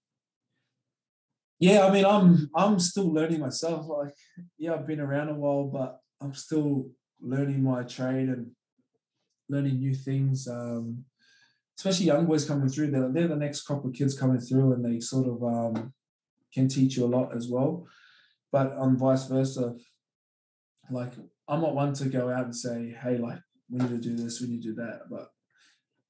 Yeah, 1.58 1.86
I 1.86 1.92
mean, 1.92 2.06
I'm 2.06 2.50
I'm 2.56 2.80
still 2.80 3.12
learning 3.12 3.40
myself. 3.40 3.86
Like, 3.86 4.14
yeah, 4.56 4.72
I've 4.72 4.86
been 4.86 5.00
around 5.00 5.28
a 5.28 5.34
while, 5.34 5.64
but 5.64 6.00
I'm 6.18 6.32
still 6.32 6.90
learning 7.20 7.62
my 7.62 7.82
trade 7.82 8.30
and 8.30 8.52
learning 9.50 9.80
new 9.80 9.94
things. 9.94 10.48
Um, 10.48 11.04
especially 11.76 12.06
young 12.06 12.26
boys 12.26 12.44
coming 12.44 12.68
through, 12.68 12.90
they're, 12.90 13.08
they're 13.10 13.28
the 13.28 13.36
next 13.36 13.62
crop 13.62 13.84
of 13.84 13.92
kids 13.92 14.18
coming 14.18 14.40
through, 14.40 14.72
and 14.72 14.84
they 14.84 15.00
sort 15.00 15.26
of 15.26 15.42
um, 15.42 15.92
can 16.52 16.68
teach 16.68 16.96
you 16.96 17.04
a 17.04 17.06
lot 17.06 17.34
as 17.34 17.48
well. 17.48 17.86
But 18.50 18.72
on 18.72 18.98
vice 18.98 19.26
versa, 19.26 19.76
like 20.90 21.12
I'm 21.48 21.60
not 21.60 21.74
one 21.74 21.94
to 21.94 22.08
go 22.08 22.30
out 22.30 22.44
and 22.44 22.56
say, 22.56 22.94
"Hey, 23.02 23.18
like 23.18 23.40
we 23.70 23.78
need 23.78 23.88
to 23.88 23.98
do 23.98 24.16
this, 24.16 24.40
we 24.40 24.48
need 24.48 24.62
to 24.62 24.68
do 24.68 24.74
that," 24.74 25.02
but 25.10 25.28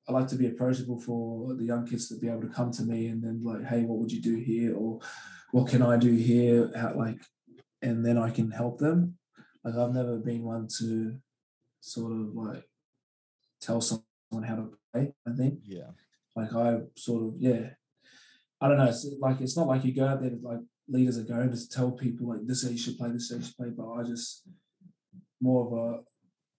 I 0.08 0.12
like 0.12 0.28
to 0.28 0.36
be 0.36 0.48
approachable 0.48 1.00
for 1.00 1.54
the 1.54 1.64
young 1.64 1.86
kids 1.86 2.08
to 2.08 2.18
be 2.18 2.28
able 2.28 2.42
to 2.42 2.48
come 2.48 2.72
to 2.72 2.82
me 2.82 3.06
and 3.06 3.22
then 3.22 3.42
like, 3.42 3.64
"Hey, 3.64 3.82
what 3.84 3.98
would 3.98 4.12
you 4.12 4.20
do 4.20 4.36
here?" 4.36 4.74
or 4.74 5.00
"What 5.52 5.68
can 5.68 5.82
I 5.82 5.96
do 5.96 6.12
here?" 6.12 6.70
How, 6.74 6.94
like, 6.94 7.20
and 7.80 8.04
then 8.04 8.18
I 8.18 8.30
can 8.30 8.50
help 8.50 8.78
them 8.78 9.18
like 9.64 9.76
I've 9.76 9.94
never 9.94 10.18
been 10.18 10.42
one 10.42 10.68
to 10.78 11.16
sort 11.80 12.12
of 12.12 12.34
like 12.34 12.64
tell 13.60 13.80
someone 13.80 14.04
how 14.40 14.56
to 14.56 14.70
play. 14.92 15.12
I 15.26 15.32
think. 15.36 15.60
Yeah. 15.64 15.90
Like 16.34 16.54
I 16.54 16.78
sort 16.96 17.24
of 17.24 17.34
yeah. 17.38 17.70
I 18.60 18.68
don't 18.68 18.78
know. 18.78 18.86
It's 18.86 19.06
like 19.20 19.40
it's 19.40 19.56
not 19.56 19.66
like 19.66 19.84
you 19.84 19.94
go 19.94 20.06
out 20.06 20.20
there 20.20 20.30
to, 20.30 20.38
like 20.42 20.60
leaders 20.88 21.18
are 21.18 21.24
going 21.24 21.50
to 21.50 21.68
tell 21.68 21.90
people 21.90 22.28
like 22.28 22.46
this 22.46 22.58
is 22.58 22.64
how 22.64 22.70
you 22.70 22.78
should 22.78 22.98
play, 22.98 23.10
this 23.10 23.24
is 23.24 23.30
how 23.30 23.36
you 23.36 23.44
should 23.44 23.56
play. 23.56 23.70
But 23.76 23.92
I 23.92 24.02
just 24.04 24.48
more 25.40 25.66
of 25.66 25.72
a 25.72 26.00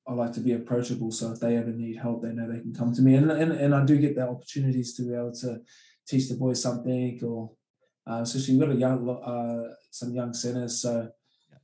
I 0.05 0.13
like 0.13 0.33
to 0.33 0.41
be 0.41 0.51
approachable. 0.53 1.11
So 1.11 1.31
if 1.31 1.39
they 1.39 1.55
ever 1.55 1.71
need 1.71 1.97
help, 1.97 2.21
they 2.21 2.33
know 2.33 2.51
they 2.51 2.59
can 2.59 2.73
come 2.73 2.93
to 2.93 3.01
me. 3.01 3.15
And 3.15 3.31
and, 3.31 3.51
and 3.53 3.73
I 3.73 3.85
do 3.85 3.97
get 3.97 4.15
the 4.15 4.27
opportunities 4.27 4.93
to 4.95 5.03
be 5.03 5.13
able 5.13 5.33
to 5.35 5.61
teach 6.07 6.27
the 6.29 6.35
boys 6.35 6.61
something 6.61 7.23
or 7.23 7.51
uh, 8.05 8.19
especially 8.21 8.57
we've 8.57 8.67
got 8.67 8.75
a 8.75 8.79
young 8.79 9.09
uh, 9.09 9.73
some 9.89 10.13
young 10.13 10.33
centers. 10.33 10.81
So 10.81 11.09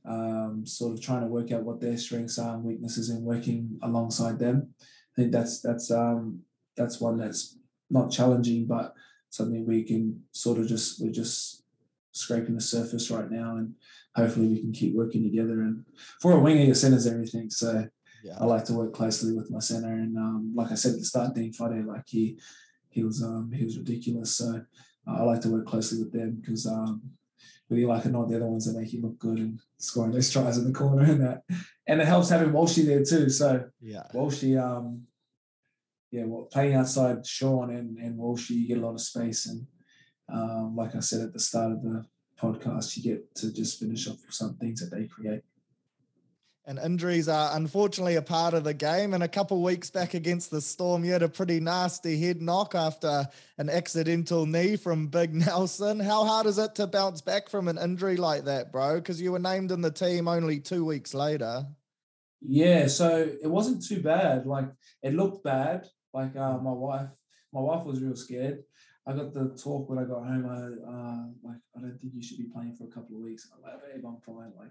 um, 0.04 0.64
sort 0.64 0.94
of 0.94 1.02
trying 1.02 1.22
to 1.22 1.26
work 1.26 1.52
out 1.52 1.64
what 1.64 1.80
their 1.80 1.98
strengths 1.98 2.38
are 2.38 2.54
and 2.54 2.64
weaknesses 2.64 3.10
and 3.10 3.22
working 3.22 3.78
alongside 3.82 4.38
them. 4.38 4.74
I 5.20 5.22
think 5.24 5.32
that's 5.32 5.60
that's 5.60 5.90
um, 5.90 6.40
that's 6.78 6.98
one 6.98 7.18
that's 7.18 7.58
not 7.90 8.10
challenging, 8.10 8.66
but 8.66 8.94
something 9.28 9.66
we 9.66 9.82
can 9.82 10.22
sort 10.32 10.58
of 10.58 10.66
just 10.66 10.98
we're 10.98 11.12
just 11.12 11.62
scraping 12.12 12.54
the 12.54 12.60
surface 12.62 13.10
right 13.10 13.30
now, 13.30 13.56
and 13.56 13.74
hopefully 14.16 14.48
we 14.48 14.60
can 14.60 14.72
keep 14.72 14.94
working 14.94 15.22
together. 15.22 15.60
And 15.60 15.84
for 16.22 16.32
a 16.32 16.40
winger, 16.40 16.62
your 16.62 16.74
center's 16.74 17.06
everything. 17.06 17.50
So 17.50 17.86
yeah. 18.24 18.38
I 18.40 18.46
like 18.46 18.64
to 18.64 18.72
work 18.72 18.94
closely 18.94 19.34
with 19.34 19.50
my 19.50 19.58
center, 19.58 19.92
and 19.92 20.16
um, 20.16 20.54
like 20.56 20.72
I 20.72 20.74
said 20.74 20.94
at 20.94 21.00
the 21.00 21.04
start, 21.04 21.34
Dean 21.34 21.52
Whare, 21.60 21.82
like 21.82 22.04
he 22.06 22.38
he 22.88 23.04
was 23.04 23.22
um, 23.22 23.52
he 23.54 23.66
was 23.66 23.76
ridiculous. 23.76 24.34
So 24.36 24.64
uh, 25.06 25.16
I 25.18 25.22
like 25.24 25.42
to 25.42 25.50
work 25.50 25.66
closely 25.66 25.98
with 25.98 26.14
them 26.14 26.38
because 26.40 26.66
um, 26.66 27.02
whether 27.68 27.78
you 27.78 27.88
like 27.88 28.06
it 28.06 28.08
or 28.08 28.12
not, 28.12 28.30
they're 28.30 28.38
the 28.38 28.46
ones 28.46 28.64
that 28.64 28.80
make 28.80 28.94
you 28.94 29.02
look 29.02 29.18
good 29.18 29.36
and 29.36 29.60
scoring 29.76 30.12
those 30.12 30.30
tries 30.30 30.56
in 30.56 30.64
the 30.64 30.72
corner 30.72 31.02
and 31.02 31.20
that. 31.20 31.42
And 31.86 32.00
it 32.00 32.06
helps 32.06 32.30
having 32.30 32.52
Walshy 32.52 32.86
there 32.86 33.04
too. 33.04 33.28
So 33.28 33.68
yeah, 33.82 34.04
Walshy, 34.14 34.58
um, 34.58 35.06
yeah, 36.10 36.24
well, 36.24 36.48
playing 36.52 36.74
outside 36.74 37.26
Sean 37.26 37.70
and, 37.70 37.98
and 37.98 38.18
Walshy, 38.18 38.50
you 38.50 38.68
get 38.68 38.78
a 38.78 38.86
lot 38.86 38.94
of 38.94 39.00
space. 39.00 39.46
And 39.46 39.66
um, 40.32 40.74
like 40.76 40.94
I 40.94 41.00
said 41.00 41.20
at 41.20 41.32
the 41.32 41.40
start 41.40 41.72
of 41.72 41.82
the 41.82 42.04
podcast, 42.40 42.96
you 42.96 43.02
get 43.02 43.34
to 43.36 43.52
just 43.52 43.78
finish 43.78 44.08
off 44.08 44.18
some 44.30 44.56
things 44.56 44.80
that 44.80 44.94
they 44.94 45.06
create 45.06 45.42
and 46.70 46.78
injuries 46.78 47.28
are 47.28 47.56
unfortunately 47.56 48.14
a 48.14 48.22
part 48.22 48.54
of 48.54 48.62
the 48.62 48.72
game. 48.72 49.12
And 49.12 49.24
a 49.24 49.28
couple 49.28 49.60
weeks 49.60 49.90
back 49.90 50.14
against 50.14 50.52
the 50.52 50.60
Storm, 50.60 51.04
you 51.04 51.10
had 51.10 51.24
a 51.24 51.28
pretty 51.28 51.58
nasty 51.58 52.16
head 52.20 52.40
knock 52.40 52.76
after 52.76 53.26
an 53.58 53.68
accidental 53.68 54.46
knee 54.46 54.76
from 54.76 55.08
Big 55.08 55.34
Nelson. 55.34 55.98
How 55.98 56.24
hard 56.24 56.46
is 56.46 56.58
it 56.58 56.76
to 56.76 56.86
bounce 56.86 57.22
back 57.22 57.48
from 57.48 57.66
an 57.66 57.76
injury 57.76 58.16
like 58.16 58.44
that, 58.44 58.70
bro? 58.70 58.96
Because 58.96 59.20
you 59.20 59.32
were 59.32 59.40
named 59.40 59.72
in 59.72 59.80
the 59.80 59.90
team 59.90 60.28
only 60.28 60.60
two 60.60 60.84
weeks 60.84 61.12
later. 61.12 61.66
Yeah, 62.40 62.86
so 62.86 63.28
it 63.42 63.48
wasn't 63.48 63.84
too 63.84 64.00
bad. 64.00 64.46
Like 64.46 64.66
it 65.02 65.14
looked 65.14 65.42
bad. 65.42 65.88
Like 66.12 66.36
uh, 66.36 66.58
my 66.58 66.72
wife, 66.72 67.08
my 67.52 67.60
wife 67.60 67.84
was 67.84 68.02
real 68.02 68.16
scared. 68.16 68.64
I 69.06 69.12
got 69.12 69.32
the 69.32 69.56
talk 69.62 69.88
when 69.88 69.98
I 69.98 70.04
got 70.04 70.24
home. 70.24 70.46
I 70.46 70.90
uh, 70.90 71.48
like 71.48 71.60
I 71.76 71.80
don't 71.80 71.98
think 72.00 72.14
you 72.14 72.22
should 72.22 72.38
be 72.38 72.50
playing 72.52 72.76
for 72.76 72.84
a 72.84 72.90
couple 72.90 73.16
of 73.16 73.22
weeks. 73.22 73.48
I'm 73.54 73.62
like, 73.62 73.80
babe, 73.82 74.04
I'm 74.06 74.20
fine. 74.20 74.52
Like 74.58 74.70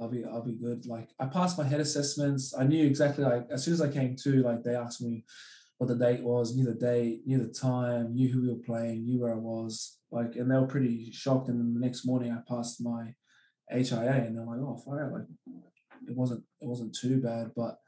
I'll 0.00 0.08
be 0.08 0.24
I'll 0.24 0.42
be 0.42 0.54
good. 0.54 0.86
Like 0.86 1.10
I 1.18 1.26
passed 1.26 1.58
my 1.58 1.64
head 1.64 1.80
assessments. 1.80 2.54
I 2.58 2.64
knew 2.64 2.84
exactly 2.84 3.24
like 3.24 3.46
as 3.50 3.64
soon 3.64 3.74
as 3.74 3.80
I 3.80 3.90
came 3.90 4.16
to, 4.16 4.42
like 4.42 4.62
they 4.62 4.74
asked 4.74 5.02
me 5.02 5.24
what 5.78 5.88
the 5.88 5.96
date 5.96 6.22
was, 6.22 6.56
knew 6.56 6.64
the 6.64 6.74
date, 6.74 7.22
knew 7.26 7.38
the 7.38 7.52
time, 7.52 8.14
knew 8.14 8.28
who 8.28 8.42
we 8.42 8.48
were 8.48 8.62
playing, 8.64 9.04
knew 9.04 9.20
where 9.20 9.34
I 9.34 9.38
was. 9.38 9.98
Like 10.10 10.36
and 10.36 10.50
they 10.50 10.56
were 10.56 10.66
pretty 10.66 11.10
shocked. 11.12 11.48
And 11.48 11.58
then 11.58 11.74
the 11.74 11.80
next 11.80 12.06
morning 12.06 12.32
I 12.32 12.40
passed 12.52 12.82
my 12.82 13.14
HIA 13.70 14.24
and 14.26 14.36
they're 14.36 14.44
like, 14.44 14.60
oh 14.60 14.82
fire, 14.84 15.10
like 15.12 15.28
it 16.08 16.16
wasn't 16.16 16.42
it 16.60 16.68
wasn't 16.68 16.94
too 16.94 17.20
bad. 17.20 17.52
But 17.54 17.78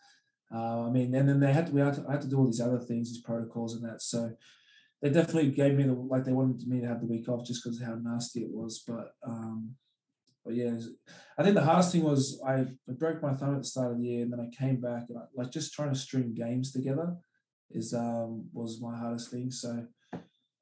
uh, 0.52 0.86
I 0.86 0.90
mean, 0.90 1.14
and 1.14 1.28
then 1.28 1.40
they 1.40 1.52
had 1.52 1.66
to 1.66 1.72
we 1.72 1.80
had 1.80 1.94
to, 1.94 2.04
I 2.08 2.12
had 2.12 2.22
to 2.22 2.28
do 2.28 2.38
all 2.38 2.46
these 2.46 2.60
other 2.60 2.78
things, 2.78 3.10
these 3.10 3.22
protocols 3.22 3.74
and 3.74 3.84
that. 3.88 4.02
So 4.02 4.32
they 5.02 5.10
definitely 5.10 5.50
gave 5.50 5.74
me 5.74 5.84
the 5.84 5.94
like 5.94 6.24
they 6.24 6.32
wanted 6.32 6.66
me 6.66 6.80
to 6.80 6.86
have 6.86 7.00
the 7.00 7.06
week 7.06 7.28
off 7.28 7.46
just 7.46 7.62
because 7.62 7.80
of 7.80 7.86
how 7.86 7.94
nasty 7.94 8.40
it 8.40 8.50
was. 8.52 8.82
But 8.86 9.14
um 9.26 9.74
but 10.44 10.54
yeah, 10.54 10.76
I 11.38 11.42
think 11.42 11.54
the 11.54 11.64
hardest 11.64 11.92
thing 11.92 12.04
was 12.04 12.40
I, 12.46 12.52
I 12.52 12.92
broke 12.92 13.22
my 13.22 13.32
thumb 13.34 13.54
at 13.54 13.62
the 13.62 13.68
start 13.68 13.92
of 13.92 13.98
the 13.98 14.04
year, 14.04 14.22
and 14.22 14.32
then 14.32 14.40
I 14.40 14.54
came 14.54 14.78
back 14.78 15.04
and 15.08 15.18
I, 15.18 15.22
like 15.34 15.50
just 15.50 15.72
trying 15.72 15.92
to 15.92 15.98
string 15.98 16.34
games 16.34 16.70
together 16.72 17.16
is 17.70 17.94
um 17.94 18.46
was 18.52 18.80
my 18.80 18.96
hardest 18.96 19.30
thing. 19.30 19.50
So 19.50 19.86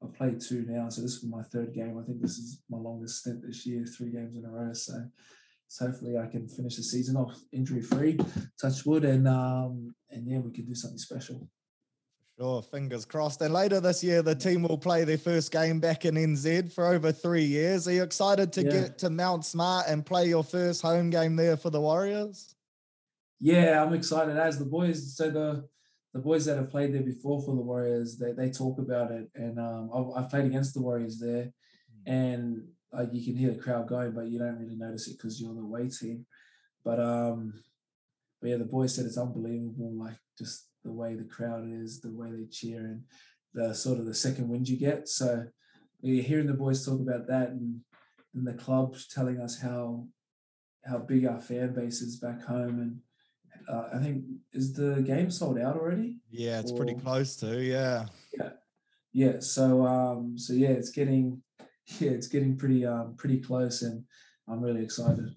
I've 0.03 0.15
played 0.15 0.41
two 0.41 0.65
now, 0.69 0.89
so 0.89 1.03
this 1.03 1.17
is 1.17 1.25
my 1.25 1.43
third 1.43 1.75
game. 1.75 1.99
I 1.99 2.05
think 2.05 2.21
this 2.21 2.39
is 2.39 2.63
my 2.69 2.79
longest 2.79 3.21
stint 3.21 3.43
this 3.47 3.67
year, 3.67 3.85
three 3.85 4.11
games 4.11 4.37
in 4.37 4.45
a 4.45 4.51
row. 4.51 4.73
So, 4.73 4.95
so 5.73 5.87
hopefully 5.87 6.19
I 6.19 6.27
can 6.27 6.47
finish 6.47 6.77
the 6.77 6.83
season 6.83 7.17
off 7.17 7.41
injury 7.51 7.81
free, 7.81 8.19
touch 8.61 8.85
wood, 8.85 9.07
and 9.07 9.27
um 9.27 9.95
and 10.11 10.29
yeah, 10.29 10.39
we 10.39 10.51
can 10.51 10.67
do 10.67 10.75
something 10.75 10.99
special. 10.99 11.49
Sure, 12.39 12.63
fingers 12.63 13.07
crossed. 13.07 13.41
And 13.41 13.55
later 13.55 13.81
this 13.81 14.05
year, 14.05 14.21
the 14.21 14.35
team 14.35 14.65
will 14.65 14.77
play 14.77 15.05
their 15.05 15.17
first 15.17 15.51
game 15.51 15.81
back 15.81 16.05
in 16.05 16.15
NZ 16.15 16.75
for 16.75 16.89
over 16.89 17.11
three 17.11 17.45
years. 17.45 17.89
Are 17.89 17.93
you 17.93 18.03
excited 18.03 18.53
to 18.53 18.63
yeah. 18.63 18.71
get 18.71 18.99
to 18.99 19.09
Mount 19.09 19.47
Smart 19.47 19.87
and 19.89 20.05
play 20.05 20.29
your 20.29 20.45
first 20.45 20.83
home 20.83 21.09
game 21.09 21.37
there 21.37 21.57
for 21.57 21.71
the 21.71 21.81
Warriors? 21.81 22.55
Yeah, 23.41 23.83
I'm 23.83 23.95
excited 23.95 24.37
as 24.37 24.59
the 24.59 24.67
boys. 24.67 25.17
So 25.17 25.31
the 25.31 25.69
the 26.13 26.21
boys 26.21 26.45
that 26.45 26.59
have 26.59 26.71
played 26.71 26.93
there 26.93 27.03
before 27.03 27.41
for 27.41 27.55
the 27.55 27.63
Warriors, 27.63 28.19
they, 28.19 28.33
they 28.33 28.51
talk 28.51 28.79
about 28.79 29.11
it, 29.11 29.31
and 29.35 29.59
um, 29.59 29.91
I've, 29.95 30.25
I've, 30.25 30.31
played 30.31 30.45
against 30.45 30.75
the 30.75 30.83
Warriors 30.83 31.19
there, 31.19 31.51
hmm. 32.05 32.13
and 32.13 32.63
like 32.93 33.09
you 33.13 33.25
can 33.25 33.37
hear 33.37 33.51
the 33.51 33.63
crowd 33.63 33.89
going, 33.89 34.13
but 34.13 34.27
you 34.27 34.39
don't 34.39 34.59
really 34.59 34.77
notice 34.77 35.09
it 35.09 35.17
because 35.17 35.41
you're 35.41 35.55
the 35.55 35.61
away 35.61 35.89
team. 35.89 36.27
But 36.85 37.01
um, 37.01 37.55
but 38.41 38.51
yeah, 38.51 38.57
the 38.57 38.65
boys 38.65 38.95
said 38.95 39.07
it's 39.07 39.19
unbelievable. 39.19 39.93
Like 39.95 40.19
just 40.39 40.69
the 40.85 40.93
way 40.93 41.15
the 41.15 41.25
crowd 41.25 41.65
is, 41.67 42.01
the 42.01 42.11
way 42.13 42.31
they 42.31 42.47
cheer, 42.47 42.81
and 42.81 43.03
the 43.55 43.75
sort 43.75 43.99
of 43.99 44.07
the 44.07 44.15
second 44.15 44.49
wind 44.49 44.69
you 44.69 44.77
get. 44.77 45.09
So 45.09 45.47
you're 46.01 46.25
hearing 46.25 46.47
the 46.47 46.55
boys 46.55 46.85
talk 46.85 47.01
about 47.01 47.27
that, 47.29 47.51
and, 47.51 47.81
and 48.35 48.47
the 48.47 48.55
club 48.55 48.97
telling 49.11 49.41
us 49.41 49.61
how 49.61 50.07
how 50.85 50.99
big 50.99 51.25
our 51.27 51.41
fan 51.41 51.73
base 51.73 52.03
is 52.03 52.17
back 52.17 52.45
home, 52.45 52.81
and 52.81 53.01
uh, 53.69 53.97
I 53.97 54.03
think 54.03 54.25
is 54.53 54.73
the 54.75 55.03
game 55.03 55.31
sold 55.31 55.59
out 55.59 55.77
already? 55.77 56.19
Yeah, 56.31 56.61
it's 56.61 56.73
or, 56.73 56.77
pretty 56.77 56.95
close 56.95 57.37
to 57.37 57.63
yeah. 57.63 58.07
Yeah, 58.37 58.51
yeah. 59.13 59.41
So 59.41 59.87
um, 59.87 60.37
so 60.37 60.53
yeah, 60.53 60.71
it's 60.71 60.91
getting 60.91 61.43
yeah, 62.01 62.11
it's 62.11 62.29
getting 62.29 62.57
pretty 62.57 62.87
um 62.87 63.15
pretty 63.17 63.39
close, 63.39 63.83
and 63.83 64.05
I'm 64.49 64.61
really 64.61 64.83
excited. 64.83 65.35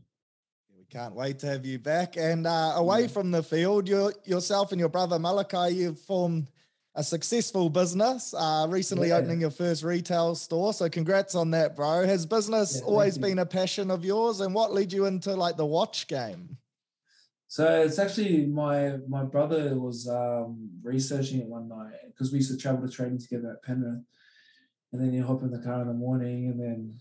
We 0.78 0.86
can't 0.90 1.16
wait 1.16 1.40
to 1.40 1.48
have 1.48 1.66
you 1.66 1.80
back. 1.80 2.18
And 2.18 2.46
uh, 2.48 2.74
away 2.76 3.08
from 3.08 3.32
the 3.32 3.44
field, 3.44 3.88
you 3.88 4.12
yourself 4.24 4.72
and 4.72 4.80
your 4.80 4.90
brother 4.90 5.18
Malakai, 5.18 5.74
you've 5.74 6.00
formed 6.00 6.50
a 6.96 7.04
successful 7.04 7.70
business, 7.70 8.34
uh, 8.34 8.66
recently 8.70 9.10
yeah. 9.10 9.18
opening 9.18 9.42
your 9.42 9.52
first 9.52 9.84
retail 9.84 10.34
store. 10.34 10.74
So 10.74 10.90
congrats 10.90 11.36
on 11.36 11.52
that, 11.52 11.76
bro. 11.76 12.06
Has 12.06 12.26
business 12.26 12.80
yeah, 12.80 12.88
always 12.88 13.18
been 13.18 13.40
a 13.40 13.46
passion 13.46 13.92
of 13.92 14.06
yours? 14.06 14.40
And 14.40 14.54
what 14.54 14.74
led 14.74 14.94
you 14.94 15.06
into 15.06 15.34
like 15.34 15.58
the 15.58 15.66
watch 15.66 16.08
game? 16.08 16.58
So 17.48 17.82
it's 17.82 18.00
actually 18.00 18.46
my 18.46 18.98
my 19.08 19.24
brother 19.24 19.78
was 19.78 20.08
um, 20.08 20.70
researching 20.84 21.42
it 21.42 21.48
one 21.48 21.68
night 21.68 21.94
because 22.08 22.32
we 22.32 22.40
used 22.40 22.52
to 22.52 22.58
travel 22.58 22.88
to 22.88 22.94
training 22.94 23.20
together 23.20 23.52
at 23.52 23.64
Penrith, 23.64 24.04
and 24.96 25.04
then 25.04 25.14
you 25.14 25.26
hop 25.26 25.42
in 25.42 25.52
the 25.52 25.60
car 25.60 25.82
in 25.82 25.88
the 25.88 25.94
morning, 25.94 26.48
and 26.48 26.60
then 26.60 26.98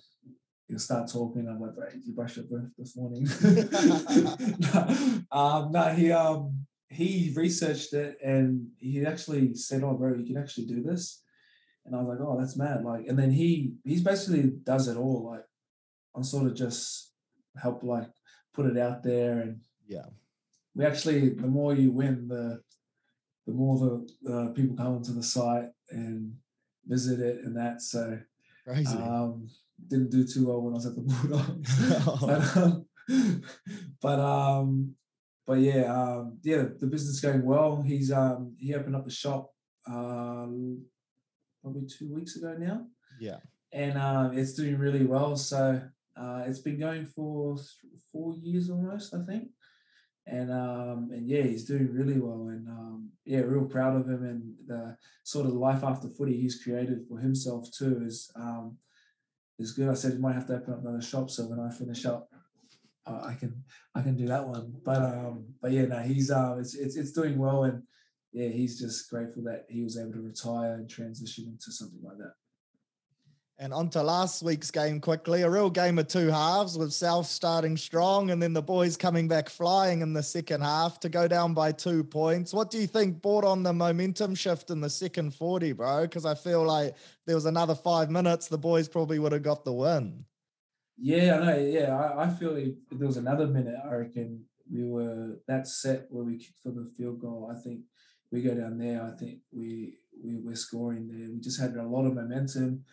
you 0.68 0.78
start 0.78 1.10
talking. 1.10 1.46
I'm 1.48 1.60
like, 1.60 1.92
"Did 1.92 2.04
you 2.04 2.12
brush 2.12 2.36
your 2.36 2.46
breath 2.46 2.70
this 2.76 2.96
morning?" 2.96 3.28
no, 4.60 5.22
um, 5.30 5.70
no, 5.70 5.94
he 5.94 6.10
um 6.10 6.66
he 6.88 7.32
researched 7.36 7.92
it 7.92 8.18
and 8.22 8.66
he 8.80 9.06
actually 9.06 9.54
said, 9.54 9.84
"Oh, 9.84 9.94
bro, 9.94 10.14
you 10.14 10.24
can 10.24 10.36
actually 10.36 10.66
do 10.66 10.82
this." 10.82 11.22
And 11.86 11.94
I 11.94 11.98
was 12.00 12.08
like, 12.08 12.18
"Oh, 12.20 12.36
that's 12.36 12.56
mad!" 12.56 12.84
Like, 12.84 13.06
and 13.06 13.16
then 13.16 13.30
he 13.30 13.74
he's 13.84 14.02
basically 14.02 14.50
does 14.64 14.88
it 14.88 14.96
all. 14.96 15.30
Like, 15.30 15.44
I'm 16.16 16.24
sort 16.24 16.46
of 16.46 16.56
just 16.56 17.12
help 17.62 17.84
like 17.84 18.08
put 18.52 18.66
it 18.66 18.76
out 18.76 19.04
there 19.04 19.38
and 19.40 19.60
yeah. 19.86 20.06
We 20.74 20.84
actually, 20.84 21.28
the 21.28 21.46
more 21.46 21.72
you 21.72 21.92
win, 21.92 22.26
the 22.26 22.60
the 23.46 23.52
more 23.52 23.78
the 23.78 24.32
uh, 24.32 24.48
people 24.48 24.76
come 24.76 24.96
onto 24.96 25.14
the 25.14 25.22
site 25.22 25.68
and 25.90 26.34
visit 26.86 27.20
it 27.20 27.44
and 27.44 27.56
that. 27.56 27.82
So, 27.82 28.18
Crazy. 28.66 28.96
Um, 28.96 29.48
didn't 29.88 30.10
do 30.10 30.26
too 30.26 30.46
well 30.46 30.62
when 30.62 30.72
I 30.72 30.76
was 30.76 30.86
at 30.86 30.94
the 30.94 31.02
Bulldogs. 31.02 32.16
but, 32.20 32.56
um, 32.56 32.86
but 34.00 34.20
um, 34.20 34.94
but 35.46 35.58
yeah, 35.58 35.92
um, 35.92 36.38
yeah, 36.42 36.64
the 36.78 36.86
business 36.86 37.16
is 37.16 37.20
going 37.20 37.44
well. 37.44 37.82
He's 37.82 38.10
um, 38.10 38.56
he 38.58 38.74
opened 38.74 38.96
up 38.96 39.04
the 39.04 39.10
shop 39.10 39.50
um, 39.86 40.84
probably 41.62 41.86
two 41.86 42.14
weeks 42.14 42.36
ago 42.36 42.56
now. 42.58 42.86
Yeah, 43.20 43.38
and 43.72 43.98
uh, 43.98 44.30
it's 44.32 44.54
doing 44.54 44.78
really 44.78 45.04
well. 45.04 45.36
So 45.36 45.82
uh, 46.16 46.44
it's 46.46 46.60
been 46.60 46.78
going 46.78 47.06
for 47.06 47.56
four 48.10 48.34
years 48.36 48.70
almost, 48.70 49.14
I 49.14 49.22
think. 49.24 49.48
And 50.26 50.50
um, 50.50 51.10
and 51.12 51.28
yeah, 51.28 51.42
he's 51.42 51.66
doing 51.66 51.92
really 51.92 52.18
well, 52.18 52.48
and 52.48 52.66
um, 52.66 53.10
yeah, 53.26 53.40
real 53.40 53.66
proud 53.66 53.94
of 53.94 54.08
him 54.08 54.24
and 54.24 54.54
the 54.66 54.96
sort 55.22 55.44
of 55.44 55.52
life 55.52 55.84
after 55.84 56.08
footy 56.08 56.34
he's 56.34 56.62
created 56.62 57.04
for 57.06 57.18
himself 57.18 57.68
too 57.76 58.02
is 58.06 58.30
um, 58.34 58.78
is 59.58 59.72
good. 59.72 59.90
I 59.90 59.94
said 59.94 60.12
he 60.12 60.18
might 60.18 60.34
have 60.34 60.46
to 60.46 60.54
open 60.54 60.72
up 60.72 60.80
another 60.80 61.02
shop, 61.02 61.28
so 61.28 61.44
when 61.44 61.60
I 61.60 61.70
finish 61.70 62.06
up, 62.06 62.30
uh, 63.06 63.20
I 63.22 63.34
can 63.34 63.64
I 63.94 64.00
can 64.00 64.16
do 64.16 64.26
that 64.28 64.48
one. 64.48 64.72
But 64.82 65.02
um, 65.02 65.44
but 65.60 65.72
yeah, 65.72 65.84
no, 65.84 65.98
he's 65.98 66.30
uh, 66.30 66.56
it's 66.58 66.74
it's 66.74 66.96
it's 66.96 67.12
doing 67.12 67.38
well, 67.38 67.64
and 67.64 67.82
yeah, 68.32 68.48
he's 68.48 68.80
just 68.80 69.10
grateful 69.10 69.42
that 69.44 69.66
he 69.68 69.82
was 69.82 69.98
able 69.98 70.12
to 70.12 70.20
retire 70.20 70.74
and 70.74 70.88
transition 70.88 71.44
into 71.46 71.70
something 71.70 72.00
like 72.02 72.16
that. 72.18 72.32
And 73.56 73.72
on 73.72 73.88
to 73.90 74.02
last 74.02 74.42
week's 74.42 74.72
game 74.72 75.00
quickly. 75.00 75.42
A 75.42 75.50
real 75.50 75.70
game 75.70 75.98
of 76.00 76.08
two 76.08 76.26
halves 76.28 76.76
with 76.76 76.92
South 76.92 77.26
starting 77.26 77.76
strong 77.76 78.32
and 78.32 78.42
then 78.42 78.52
the 78.52 78.60
boys 78.60 78.96
coming 78.96 79.28
back 79.28 79.48
flying 79.48 80.02
in 80.02 80.12
the 80.12 80.24
second 80.24 80.60
half 80.60 80.98
to 81.00 81.08
go 81.08 81.28
down 81.28 81.54
by 81.54 81.70
two 81.70 82.02
points. 82.02 82.52
What 82.52 82.70
do 82.70 82.78
you 82.78 82.88
think 82.88 83.22
brought 83.22 83.44
on 83.44 83.62
the 83.62 83.72
momentum 83.72 84.34
shift 84.34 84.70
in 84.70 84.80
the 84.80 84.90
second 84.90 85.34
40, 85.34 85.72
bro? 85.72 86.02
Because 86.02 86.26
I 86.26 86.34
feel 86.34 86.64
like 86.64 86.96
there 87.26 87.36
was 87.36 87.46
another 87.46 87.76
five 87.76 88.10
minutes, 88.10 88.48
the 88.48 88.58
boys 88.58 88.88
probably 88.88 89.20
would 89.20 89.32
have 89.32 89.44
got 89.44 89.64
the 89.64 89.72
win. 89.72 90.24
Yeah, 90.98 91.38
I 91.38 91.44
know. 91.44 91.58
Yeah, 91.58 91.96
I, 91.96 92.24
I 92.24 92.30
feel 92.30 92.56
if 92.56 92.74
there 92.90 93.06
was 93.06 93.16
another 93.16 93.46
minute, 93.46 93.76
I 93.88 93.94
reckon 93.94 94.44
we 94.70 94.84
were 94.84 95.38
that 95.46 95.68
set 95.68 96.06
where 96.10 96.24
we 96.24 96.38
kicked 96.38 96.58
for 96.60 96.70
the 96.70 96.90
field 96.96 97.20
goal. 97.20 97.52
I 97.54 97.60
think 97.60 97.82
we 98.30 98.42
go 98.42 98.54
down 98.54 98.78
there. 98.78 99.02
I 99.02 99.16
think 99.16 99.38
we 99.52 99.98
we 100.22 100.36
were 100.36 100.56
scoring 100.56 101.08
there. 101.08 101.30
We 101.30 101.40
just 101.40 101.60
had 101.60 101.76
a 101.76 101.82
lot 101.82 102.06
of 102.06 102.14
momentum. 102.14 102.84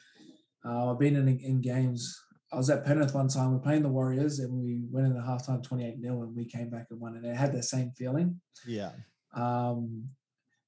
Uh, 0.66 0.92
I've 0.92 1.00
been 1.00 1.16
in, 1.16 1.28
in 1.28 1.62
games. 1.62 2.20
I 2.54 2.58
was 2.58 2.70
at 2.70 2.86
Penrith 2.86 3.14
one 3.14 3.28
time. 3.28 3.52
We're 3.52 3.60
playing 3.60 3.84
the 3.84 3.90
Warriors, 3.90 4.40
and 4.40 4.54
we 4.54 4.82
went 4.90 5.08
in 5.08 5.14
the 5.14 5.22
halftime 5.22 5.64
twenty 5.64 5.88
eight 5.88 6.02
0 6.02 6.22
and 6.24 6.36
we 6.36 6.46
came 6.46 6.70
back 6.70 6.88
and 6.90 7.00
won. 7.00 7.16
And 7.16 7.26
it 7.26 7.36
had 7.36 7.54
that 7.54 7.64
same 7.64 7.92
feeling. 7.98 8.42
Yeah. 8.68 8.92
Um, 9.34 10.10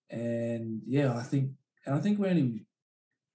and 0.10 0.82
yeah, 0.86 1.18
I 1.18 1.24
think, 1.24 1.52
and 1.86 1.96
I 1.96 2.00
think 2.00 2.20
we 2.20 2.30
only 2.30 2.66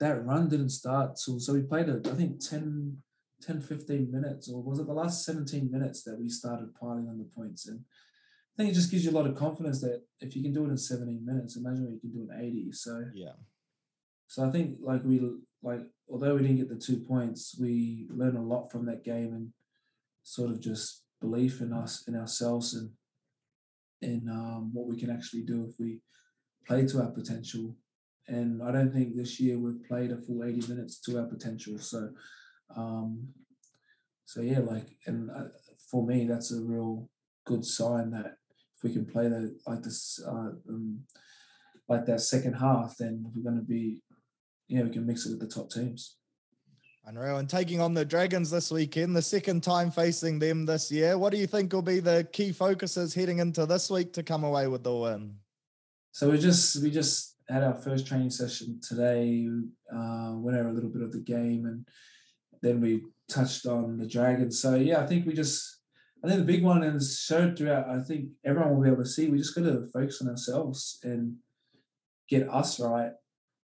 that 0.01 0.25
run 0.25 0.49
didn't 0.49 0.71
start 0.71 1.19
so 1.19 1.39
so 1.39 1.53
we 1.53 1.63
played 1.63 1.89
it. 1.89 2.07
I 2.07 2.15
think 2.15 2.41
10, 2.45 2.99
10, 3.43 3.61
15 3.61 4.11
minutes, 4.11 4.49
or 4.49 4.63
was 4.63 4.79
it 4.79 4.87
the 4.87 4.93
last 4.93 5.25
17 5.25 5.71
minutes 5.71 6.03
that 6.05 6.19
we 6.19 6.29
started 6.29 6.75
piling 6.81 7.09
on 7.09 7.19
the 7.19 7.29
points? 7.35 7.67
And 7.67 7.81
I 7.81 8.63
think 8.63 8.73
it 8.73 8.75
just 8.75 8.91
gives 8.91 9.05
you 9.05 9.11
a 9.11 9.19
lot 9.19 9.27
of 9.27 9.37
confidence 9.37 9.81
that 9.83 10.03
if 10.21 10.35
you 10.35 10.43
can 10.43 10.53
do 10.53 10.65
it 10.65 10.71
in 10.71 10.79
17 10.79 11.25
minutes, 11.25 11.57
imagine 11.57 11.85
what 11.85 11.95
you 11.95 12.01
can 12.01 12.13
do 12.13 12.29
in 12.31 12.41
80. 12.41 12.73
So 12.73 13.05
yeah. 13.15 13.33
So 14.27 14.47
I 14.47 14.51
think 14.51 14.79
like 14.83 15.05
we 15.05 15.21
like 15.63 15.81
although 16.11 16.35
we 16.35 16.43
didn't 16.43 16.59
get 16.59 16.69
the 16.69 16.77
two 16.77 16.99
points, 16.99 17.57
we 17.61 18.07
learned 18.11 18.37
a 18.37 18.43
lot 18.43 18.71
from 18.71 18.87
that 18.87 19.05
game 19.05 19.33
and 19.35 19.53
sort 20.23 20.51
of 20.51 20.61
just 20.61 21.05
belief 21.21 21.61
in 21.61 21.73
us 21.73 22.05
in 22.07 22.15
ourselves 22.15 22.75
and 22.75 22.91
in 24.01 24.29
um, 24.31 24.71
what 24.73 24.87
we 24.87 24.97
can 24.97 25.11
actually 25.11 25.43
do 25.43 25.67
if 25.69 25.75
we 25.79 26.01
play 26.67 26.87
to 26.87 27.01
our 27.01 27.11
potential. 27.11 27.77
And 28.29 28.63
I 28.63 28.71
don't 28.71 28.93
think 28.93 29.17
this 29.17 29.41
year 29.41 29.59
we've 29.59 29.83
played 29.89 30.13
a 30.13 30.19
full 30.19 30.45
80 30.45 30.69
minutes 30.73 31.01
to 31.01 31.19
our 31.19 31.25
potential. 31.25 31.79
So 31.79 32.11
um, 32.77 33.29
so 34.29 34.43
yeah, 34.43 34.59
like, 34.59 34.97
and 35.07 35.31
uh, 35.31 35.45
for 35.91 36.07
me, 36.07 36.27
that's 36.27 36.53
a 36.53 36.61
real 36.61 37.09
good 37.47 37.65
sign 37.65 38.11
that 38.11 38.37
if 38.77 38.85
we 38.85 38.93
can 38.93 39.07
play 39.07 39.29
the, 39.29 39.59
like 39.67 39.83
this, 39.83 40.23
uh, 40.27 40.51
um, 40.69 41.01
like 41.89 42.05
that 42.05 42.21
second 42.21 42.53
half, 42.53 42.97
then 42.99 43.25
we're 43.35 43.51
going 43.51 43.59
to 43.59 43.67
be, 43.67 44.03
yeah, 44.69 44.83
we 44.83 44.91
can 44.91 45.07
mix 45.07 45.27
it 45.27 45.31
with 45.31 45.41
the 45.41 45.47
top 45.47 45.71
teams. 45.71 46.17
Unreal. 47.07 47.39
And 47.39 47.49
taking 47.49 47.81
on 47.81 47.95
the 47.95 48.05
Dragons 48.05 48.51
this 48.51 48.71
weekend, 48.71 49.17
the 49.17 49.23
second 49.23 49.63
time 49.63 49.91
facing 49.91 50.39
them 50.39 50.67
this 50.67 50.91
year. 50.91 51.17
What 51.17 51.33
do 51.33 51.39
you 51.39 51.47
think 51.47 51.73
will 51.73 51.81
be 51.81 52.01
the 52.01 52.29
key 52.33 52.53
focuses 52.53 53.15
heading 53.15 53.39
into 53.39 53.65
this 53.65 53.91
week 53.91 54.13
to 54.13 54.23
come 54.23 54.45
away 54.45 54.67
with 54.67 54.85
the 54.85 54.95
win? 54.95 55.37
So 56.13 56.31
we 56.31 56.39
just 56.39 56.83
we 56.83 56.91
just 56.91 57.37
had 57.49 57.63
our 57.63 57.75
first 57.75 58.07
training 58.07 58.31
session 58.31 58.79
today. 58.87 59.49
Uh, 59.91 60.33
went 60.35 60.59
over 60.59 60.69
a 60.69 60.73
little 60.73 60.91
bit 60.91 61.03
of 61.03 61.13
the 61.13 61.21
game 61.21 61.65
and 61.65 61.87
then 62.61 62.81
we 62.83 63.05
touched 63.31 63.65
on 63.65 63.97
the 63.97 64.07
Dragons. 64.07 64.61
So 64.61 64.75
yeah, 64.75 65.01
I 65.01 65.07
think 65.07 65.27
we 65.27 65.33
just 65.33 65.79
I 66.23 66.29
think 66.29 66.41
the 66.41 66.53
big 66.53 66.65
one 66.65 66.83
is 66.83 67.21
showed 67.21 67.57
throughout. 67.57 67.89
I 67.89 68.01
think 68.03 68.31
everyone 68.45 68.75
will 68.75 68.83
be 68.83 68.91
able 68.91 69.03
to 69.03 69.09
see. 69.09 69.29
We 69.29 69.39
just 69.39 69.55
got 69.55 69.63
to 69.63 69.87
focus 69.93 70.21
on 70.21 70.29
ourselves 70.29 70.99
and 71.05 71.37
get 72.29 72.49
us 72.49 72.81
right, 72.81 73.13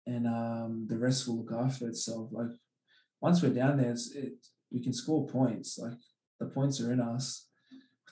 and 0.10 0.26
um, 0.26 0.88
the 0.90 0.98
rest 0.98 1.28
will 1.28 1.38
look 1.38 1.52
after 1.54 1.88
itself. 1.88 2.30
Like 2.32 2.50
once 3.22 3.44
we're 3.44 3.54
down 3.54 3.78
there, 3.78 3.92
it's, 3.92 4.16
it 4.16 4.34
we 4.72 4.82
can 4.82 4.94
score 4.94 5.28
points. 5.28 5.78
Like 5.78 5.98
the 6.40 6.48
points 6.48 6.82
are 6.82 6.92
in 6.92 7.00
us 7.00 7.48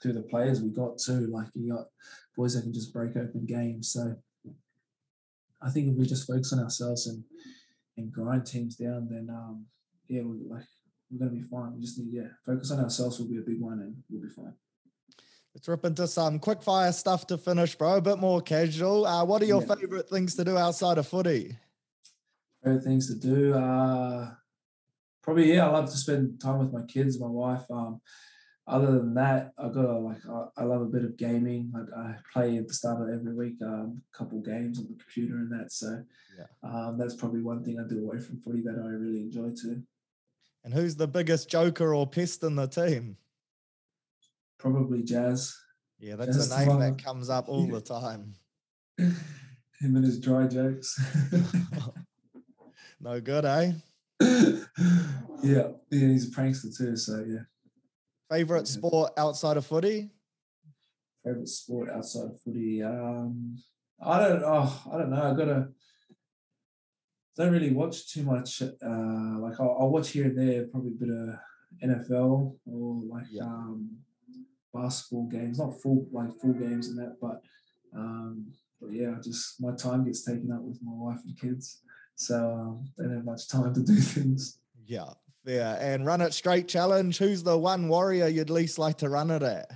through 0.02 0.14
the 0.14 0.22
players 0.22 0.62
we 0.62 0.70
got 0.70 1.00
too. 1.00 1.28
Like 1.28 1.48
you 1.56 1.74
got 1.74 1.88
boys 2.36 2.54
that 2.54 2.62
can 2.62 2.74
just 2.74 2.94
break 2.94 3.18
open 3.18 3.46
games. 3.48 3.92
So 3.92 4.16
I 5.62 5.70
think 5.72 5.88
if 5.88 5.96
we 5.96 6.06
just 6.06 6.28
focus 6.28 6.54
on 6.54 6.60
ourselves 6.60 7.08
and 7.08 7.24
and 7.98 8.12
grind 8.12 8.46
teams 8.46 8.76
down, 8.76 9.08
then 9.10 9.28
um, 9.32 9.66
yeah, 10.08 10.22
we 10.22 10.38
like 10.48 10.68
we're 11.10 11.20
gonna 11.20 11.32
be 11.32 11.48
fine. 11.50 11.74
We 11.74 11.82
just 11.82 11.98
need 11.98 12.14
yeah, 12.14 12.30
focus 12.46 12.70
on 12.70 12.80
ourselves 12.80 13.18
will 13.18 13.28
be 13.28 13.40
a 13.40 13.42
big 13.42 13.60
one, 13.60 13.80
and 13.80 13.96
we'll 14.10 14.22
be 14.22 14.30
fine. 14.30 14.54
Let's 15.56 15.68
rip 15.68 15.86
into 15.86 16.08
some 16.08 16.38
quick 16.38 16.62
fire 16.62 16.92
stuff 16.92 17.26
to 17.28 17.40
finish, 17.40 17.76
bro. 17.76 17.96
A 17.96 18.02
bit 18.02 18.20
more 18.20 18.40
casual. 18.40 19.08
Uh, 19.08 19.26
what 19.26 19.42
are 19.42 19.46
your 19.46 19.64
yeah. 19.64 19.74
favorite 19.74 20.08
things 20.08 20.36
to 20.36 20.46
do 20.46 20.56
outside 20.56 21.00
of 21.00 21.08
footy? 21.08 21.58
Things 22.75 23.08
to 23.08 23.15
do? 23.15 23.53
Uh, 23.53 24.32
probably 25.23 25.53
yeah. 25.53 25.67
I 25.67 25.71
love 25.71 25.89
to 25.89 25.97
spend 25.97 26.41
time 26.41 26.60
with 26.60 26.73
my 26.73 26.84
kids, 26.84 27.19
my 27.19 27.27
wife. 27.27 27.63
Um, 27.69 28.01
other 28.67 28.91
than 28.91 29.13
that, 29.13 29.53
I 29.58 29.69
got 29.69 29.86
a, 29.86 29.97
like 29.97 30.25
I, 30.30 30.47
I, 30.58 30.63
love 30.65 30.82
a 30.82 30.86
bit 30.86 31.06
of 31.06 31.15
gaming. 31.15 31.71
I, 31.73 31.99
I, 31.99 32.15
play 32.34 32.58
at 32.58 32.67
the 32.67 32.73
start 32.73 33.01
of 33.01 33.08
every 33.08 33.34
week 33.34 33.56
um, 33.63 34.01
a 34.13 34.17
couple 34.17 34.41
games 34.41 34.77
on 34.77 34.88
the 34.89 34.95
computer 34.95 35.38
and 35.38 35.51
that. 35.51 35.71
So 35.71 36.03
yeah. 36.38 36.69
um, 36.69 36.97
that's 36.97 37.15
probably 37.15 37.41
one 37.41 37.63
thing 37.63 37.80
I 37.80 37.88
do 37.88 38.03
away 38.03 38.19
from 38.19 38.41
footy 38.41 38.62
that 38.63 38.82
I 38.84 38.88
really 38.89 39.21
enjoy 39.21 39.51
too. 39.51 39.84
And 40.65 40.73
who's 40.73 40.97
the 40.97 41.08
biggest 41.08 41.49
joker 41.49 41.95
or 41.95 42.06
pest 42.06 42.43
in 42.43 42.56
the 42.56 42.67
team? 42.67 43.15
Probably 44.58 45.01
Jazz. 45.01 45.56
Yeah, 45.99 46.17
that's 46.17 46.36
Jazz 46.36 46.51
a 46.51 46.65
name 46.65 46.80
that 46.80 47.01
comes 47.01 47.30
up 47.30 47.47
all 47.47 47.67
the 47.67 47.80
time. 48.01 48.34
Him 48.97 49.15
and 49.95 50.03
his 50.03 50.20
dry 50.20 50.47
jokes. 50.47 50.99
no 53.00 53.20
good, 53.22 53.45
eh? 53.45 53.72
yeah, 54.22 54.62
yeah, 55.43 55.68
he's 55.89 56.28
a 56.28 56.32
prankster 56.32 56.76
too. 56.76 56.95
So 56.95 57.24
yeah. 57.28 57.43
Favorite 58.30 58.68
sport 58.68 59.14
outside 59.18 59.58
of 59.58 59.66
footy? 59.66 60.10
Favorite 61.24 61.48
sport 61.48 61.89
outside 61.89 62.26
of 62.26 62.41
footy? 62.41 62.84
Um, 62.84 63.58
I 64.02 64.20
don't. 64.20 64.43
Oh, 64.45 64.82
I 64.91 64.98
don't 64.98 65.10
know. 65.10 65.24
I 65.24 65.34
gotta 65.34 65.68
don't 67.38 67.54
really 67.54 67.72
watch 67.72 68.12
too 68.12 68.24
much. 68.24 68.62
Uh, 68.62 69.39
like 69.39 69.60
I'll, 69.60 69.78
I'll, 69.80 69.89
watch 69.89 70.10
here 70.10 70.26
and 70.26 70.38
there, 70.38 70.68
probably 70.68 70.91
a 70.91 71.06
bit 71.06 71.10
of 71.10 71.89
NFL 71.89 72.56
or 72.66 73.02
like 73.08 73.26
yeah. 73.30 73.43
um, 73.43 73.98
basketball 74.74 75.28
games, 75.28 75.60
not 75.60 75.80
full 75.82 76.08
like 76.12 76.36
full 76.41 76.54
games 76.54 76.88
and 76.88 76.98
that, 76.98 77.18
but 77.22 77.41
um, 77.95 78.52
but 78.82 78.91
yeah, 78.91 79.16
just 79.24 79.62
my 79.62 79.76
time 79.76 80.04
gets 80.04 80.24
taken 80.24 80.52
up 80.52 80.62
with 80.62 80.80
my 80.84 80.91
wife 80.93 81.20
and 81.26 81.39
kids, 81.39 81.82
so 82.18 82.36
um, 82.36 82.89
don't 82.97 83.13
have 83.13 83.26
much 83.26 83.47
time 83.47 83.74
to 83.74 83.82
do 83.82 83.95
things. 83.95 84.57
Yeah, 84.86 85.11
fair. 85.45 85.78
And 85.80 86.05
run 86.05 86.22
it 86.22 86.34
straight 86.34 86.68
challenge. 86.68 87.18
Who's 87.18 87.43
the 87.43 87.57
one 87.57 87.88
warrior 87.88 88.28
you'd 88.28 88.49
least 88.49 88.80
like 88.80 88.97
to 88.97 89.09
run 89.09 89.32
it 89.32 89.43
at? 89.43 89.70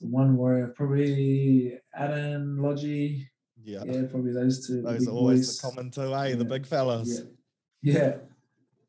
The 0.00 0.06
one 0.06 0.36
warrior, 0.36 0.68
probably 0.68 1.78
Adam 1.94 2.62
Logie. 2.62 3.28
Yeah, 3.62 3.82
yeah, 3.84 4.02
probably 4.10 4.32
those 4.32 4.66
two. 4.66 4.80
Those 4.80 5.06
are 5.06 5.10
always 5.10 5.40
boys. 5.40 5.58
the 5.58 5.68
common 5.68 5.90
two, 5.90 6.14
eh? 6.14 6.28
Yeah. 6.28 6.34
The 6.36 6.44
big 6.44 6.64
fellas. 6.64 7.22
Yeah. 7.82 7.94
yeah. 7.94 8.16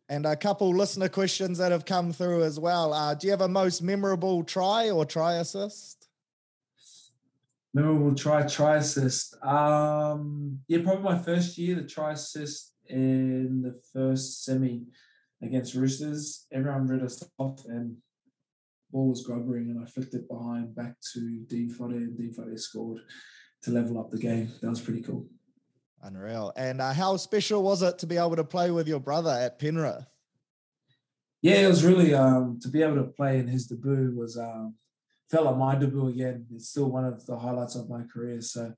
And 0.07 0.25
a 0.25 0.35
couple 0.35 0.69
listener 0.69 1.09
questions 1.09 1.57
that 1.57 1.71
have 1.71 1.85
come 1.85 2.13
through 2.13 2.43
as 2.43 2.59
well. 2.59 2.93
Uh, 2.93 3.13
do 3.15 3.27
you 3.27 3.31
have 3.31 3.41
a 3.41 3.47
most 3.47 3.81
memorable 3.81 4.43
try 4.43 4.89
or 4.89 5.05
try 5.05 5.35
assist? 5.35 6.00
Memorable 7.73 8.15
try, 8.15 8.45
try 8.45 8.77
assist. 8.77 9.35
Um, 9.43 10.59
yeah, 10.67 10.79
probably 10.83 11.03
my 11.03 11.17
first 11.17 11.57
year, 11.57 11.75
the 11.75 11.87
try 11.87 12.13
assist 12.13 12.73
in 12.87 13.61
the 13.61 13.79
first 13.93 14.43
semi 14.43 14.83
against 15.41 15.75
Roosters. 15.75 16.47
Everyone 16.51 16.87
read 16.87 17.03
us 17.03 17.23
off 17.37 17.63
and 17.65 17.95
ball 18.91 19.09
was 19.09 19.23
grubbering 19.23 19.69
and 19.69 19.81
I 19.81 19.85
flicked 19.85 20.13
it 20.13 20.27
behind 20.27 20.75
back 20.75 20.95
to 21.13 21.43
Dean 21.47 21.73
Whare 21.77 21.97
and 21.97 22.17
Dean 22.17 22.33
Whare 22.37 22.57
scored 22.57 22.99
to 23.63 23.71
level 23.71 23.99
up 23.99 24.11
the 24.11 24.17
game. 24.17 24.51
That 24.61 24.69
was 24.69 24.81
pretty 24.81 25.01
cool. 25.01 25.27
Unreal. 26.03 26.51
And 26.55 26.81
uh, 26.81 26.93
how 26.93 27.15
special 27.17 27.63
was 27.63 27.81
it 27.83 27.99
to 27.99 28.07
be 28.07 28.17
able 28.17 28.35
to 28.35 28.43
play 28.43 28.71
with 28.71 28.87
your 28.87 28.99
brother 28.99 29.31
at 29.31 29.59
Penrith? 29.59 30.05
Yeah, 31.41 31.65
it 31.65 31.67
was 31.67 31.83
really 31.83 32.13
um, 32.13 32.59
to 32.61 32.67
be 32.67 32.83
able 32.83 32.97
to 32.97 33.03
play 33.03 33.39
in 33.39 33.47
his 33.47 33.67
debut 33.67 34.13
was 34.15 34.37
um, 34.37 34.75
felt 35.31 35.45
like 35.45 35.57
my 35.57 35.75
debut 35.75 36.09
again. 36.09 36.45
It's 36.53 36.69
still 36.69 36.91
one 36.91 37.05
of 37.05 37.25
the 37.25 37.37
highlights 37.37 37.75
of 37.75 37.89
my 37.89 38.03
career. 38.03 38.41
So 38.41 38.73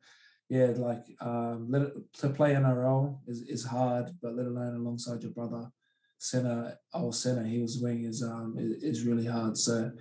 yeah, 0.50 0.68
like 0.76 1.04
um, 1.20 1.68
let 1.70 1.82
it, 1.82 2.14
to 2.20 2.30
play 2.30 2.54
NRL 2.54 3.18
is, 3.28 3.42
is 3.42 3.66
hard, 3.66 4.12
but 4.22 4.36
let 4.36 4.46
alone 4.46 4.76
alongside 4.76 5.24
your 5.24 5.32
brother, 5.32 5.72
center, 6.20 6.78
our 6.94 7.12
center, 7.12 7.44
he 7.44 7.60
was 7.60 7.80
wing 7.82 8.04
is 8.04 8.22
um 8.22 8.56
is, 8.60 8.84
is 8.84 9.06
really 9.06 9.26
hard. 9.26 9.58
So 9.58 9.92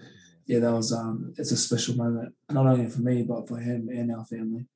yeah, 0.47 0.59
that 0.59 0.73
was 0.73 0.93
um 0.93 1.33
it's 1.39 1.53
a 1.53 1.57
special 1.57 1.97
moment, 1.97 2.35
not 2.51 2.67
only 2.67 2.89
for 2.91 3.01
me 3.01 3.23
but 3.23 3.49
for 3.49 3.57
him 3.57 3.89
and 3.89 4.13
our 4.13 4.27
family. 4.27 4.67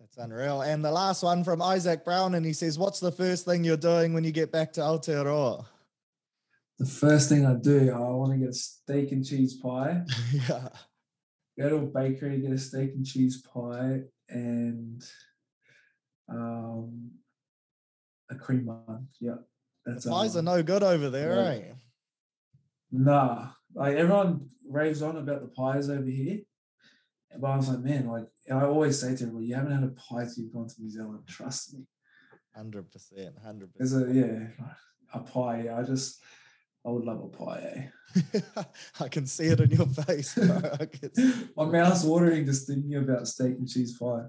That's 0.00 0.16
unreal. 0.16 0.62
And 0.62 0.82
the 0.82 0.90
last 0.90 1.22
one 1.22 1.44
from 1.44 1.60
Isaac 1.60 2.04
Brown, 2.04 2.34
and 2.34 2.46
he 2.46 2.54
says, 2.54 2.78
"What's 2.78 3.00
the 3.00 3.12
first 3.12 3.44
thing 3.44 3.64
you're 3.64 3.76
doing 3.76 4.14
when 4.14 4.24
you 4.24 4.32
get 4.32 4.50
back 4.50 4.72
to 4.74 4.80
Aotearoa?" 4.80 5.66
The 6.78 6.86
first 6.86 7.28
thing 7.28 7.46
I 7.46 7.54
do, 7.54 7.92
I 7.92 7.98
want 7.98 8.32
to 8.32 8.38
get 8.38 8.48
a 8.48 8.54
steak 8.54 9.12
and 9.12 9.24
cheese 9.24 9.54
pie. 9.54 10.02
yeah. 10.32 10.68
Go 11.58 11.68
to 11.68 11.76
a 11.76 11.82
bakery, 11.82 12.40
get 12.40 12.52
a 12.52 12.58
steak 12.58 12.92
and 12.94 13.04
cheese 13.04 13.42
pie, 13.42 14.00
and 14.28 15.02
um, 16.28 17.10
a 18.30 18.34
cream 18.34 18.64
bun. 18.64 19.08
Yeah, 19.20 19.36
that's 19.84 20.06
pies 20.06 20.36
um, 20.36 20.48
are 20.48 20.56
no 20.56 20.62
good 20.62 20.82
over 20.82 21.10
there, 21.10 21.36
yeah. 21.36 21.68
eh? 21.68 21.72
Nah, 22.90 23.48
like 23.74 23.96
everyone 23.96 24.48
raves 24.68 25.02
on 25.02 25.16
about 25.16 25.42
the 25.42 25.48
pies 25.48 25.90
over 25.90 26.08
here, 26.08 26.40
but 27.38 27.48
I 27.48 27.56
was 27.56 27.68
like, 27.68 27.80
man, 27.80 28.08
like 28.08 28.26
I 28.50 28.64
always 28.64 28.98
say 28.98 29.14
to 29.16 29.24
everyone, 29.24 29.44
you 29.44 29.54
haven't 29.54 29.72
had 29.72 29.84
a 29.84 29.88
pie 29.88 30.24
till 30.24 30.44
you've 30.44 30.52
gone 30.52 30.68
to 30.68 30.74
New 30.80 30.90
Zealand. 30.90 31.20
Trust 31.26 31.74
me. 31.74 31.84
Hundred 32.54 32.90
percent, 32.90 33.34
hundred 33.42 33.74
percent. 33.74 34.10
a 34.10 34.14
yeah, 34.14 34.66
a 35.14 35.20
pie. 35.20 35.68
I 35.74 35.82
just 35.82 36.20
I 36.84 36.90
would 36.90 37.04
love 37.04 37.22
a 37.22 37.28
pie. 37.28 37.90
Eh? 38.14 38.62
I 39.00 39.08
can 39.08 39.26
see 39.26 39.46
it 39.46 39.60
in 39.60 39.70
your 39.70 39.86
face. 39.86 40.36
My 41.56 41.64
mouth's 41.64 42.04
watering 42.04 42.44
just 42.44 42.66
thinking 42.66 42.96
about 42.96 43.28
steak 43.28 43.58
and 43.58 43.68
cheese 43.68 43.96
pie. 43.96 44.24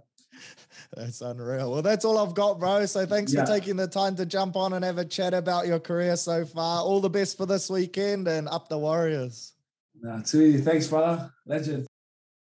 That's 0.96 1.22
unreal. 1.22 1.72
Well, 1.72 1.82
that's 1.82 2.06
all 2.06 2.18
I've 2.18 2.34
got, 2.34 2.60
bro. 2.60 2.86
So 2.86 3.06
thanks 3.06 3.34
yeah. 3.34 3.46
for 3.46 3.52
taking 3.52 3.76
the 3.76 3.88
time 3.88 4.16
to 4.18 4.26
jump 4.26 4.56
on 4.56 4.74
and 4.74 4.84
have 4.84 4.98
a 4.98 5.06
chat 5.06 5.34
about 5.34 5.68
your 5.68 5.80
career 5.80 6.16
so 6.16 6.46
far. 6.46 6.82
All 6.82 7.00
the 7.00 7.10
best 7.10 7.38
for 7.38 7.46
this 7.46 7.70
weekend 7.70 8.28
and 8.28 8.48
up 8.48 8.70
the 8.70 8.78
Warriors. 8.78 9.54
Nah, 10.02 10.22
too. 10.22 10.60
Thanks, 10.60 10.88
brother. 10.88 11.32
Legend. 11.46 11.88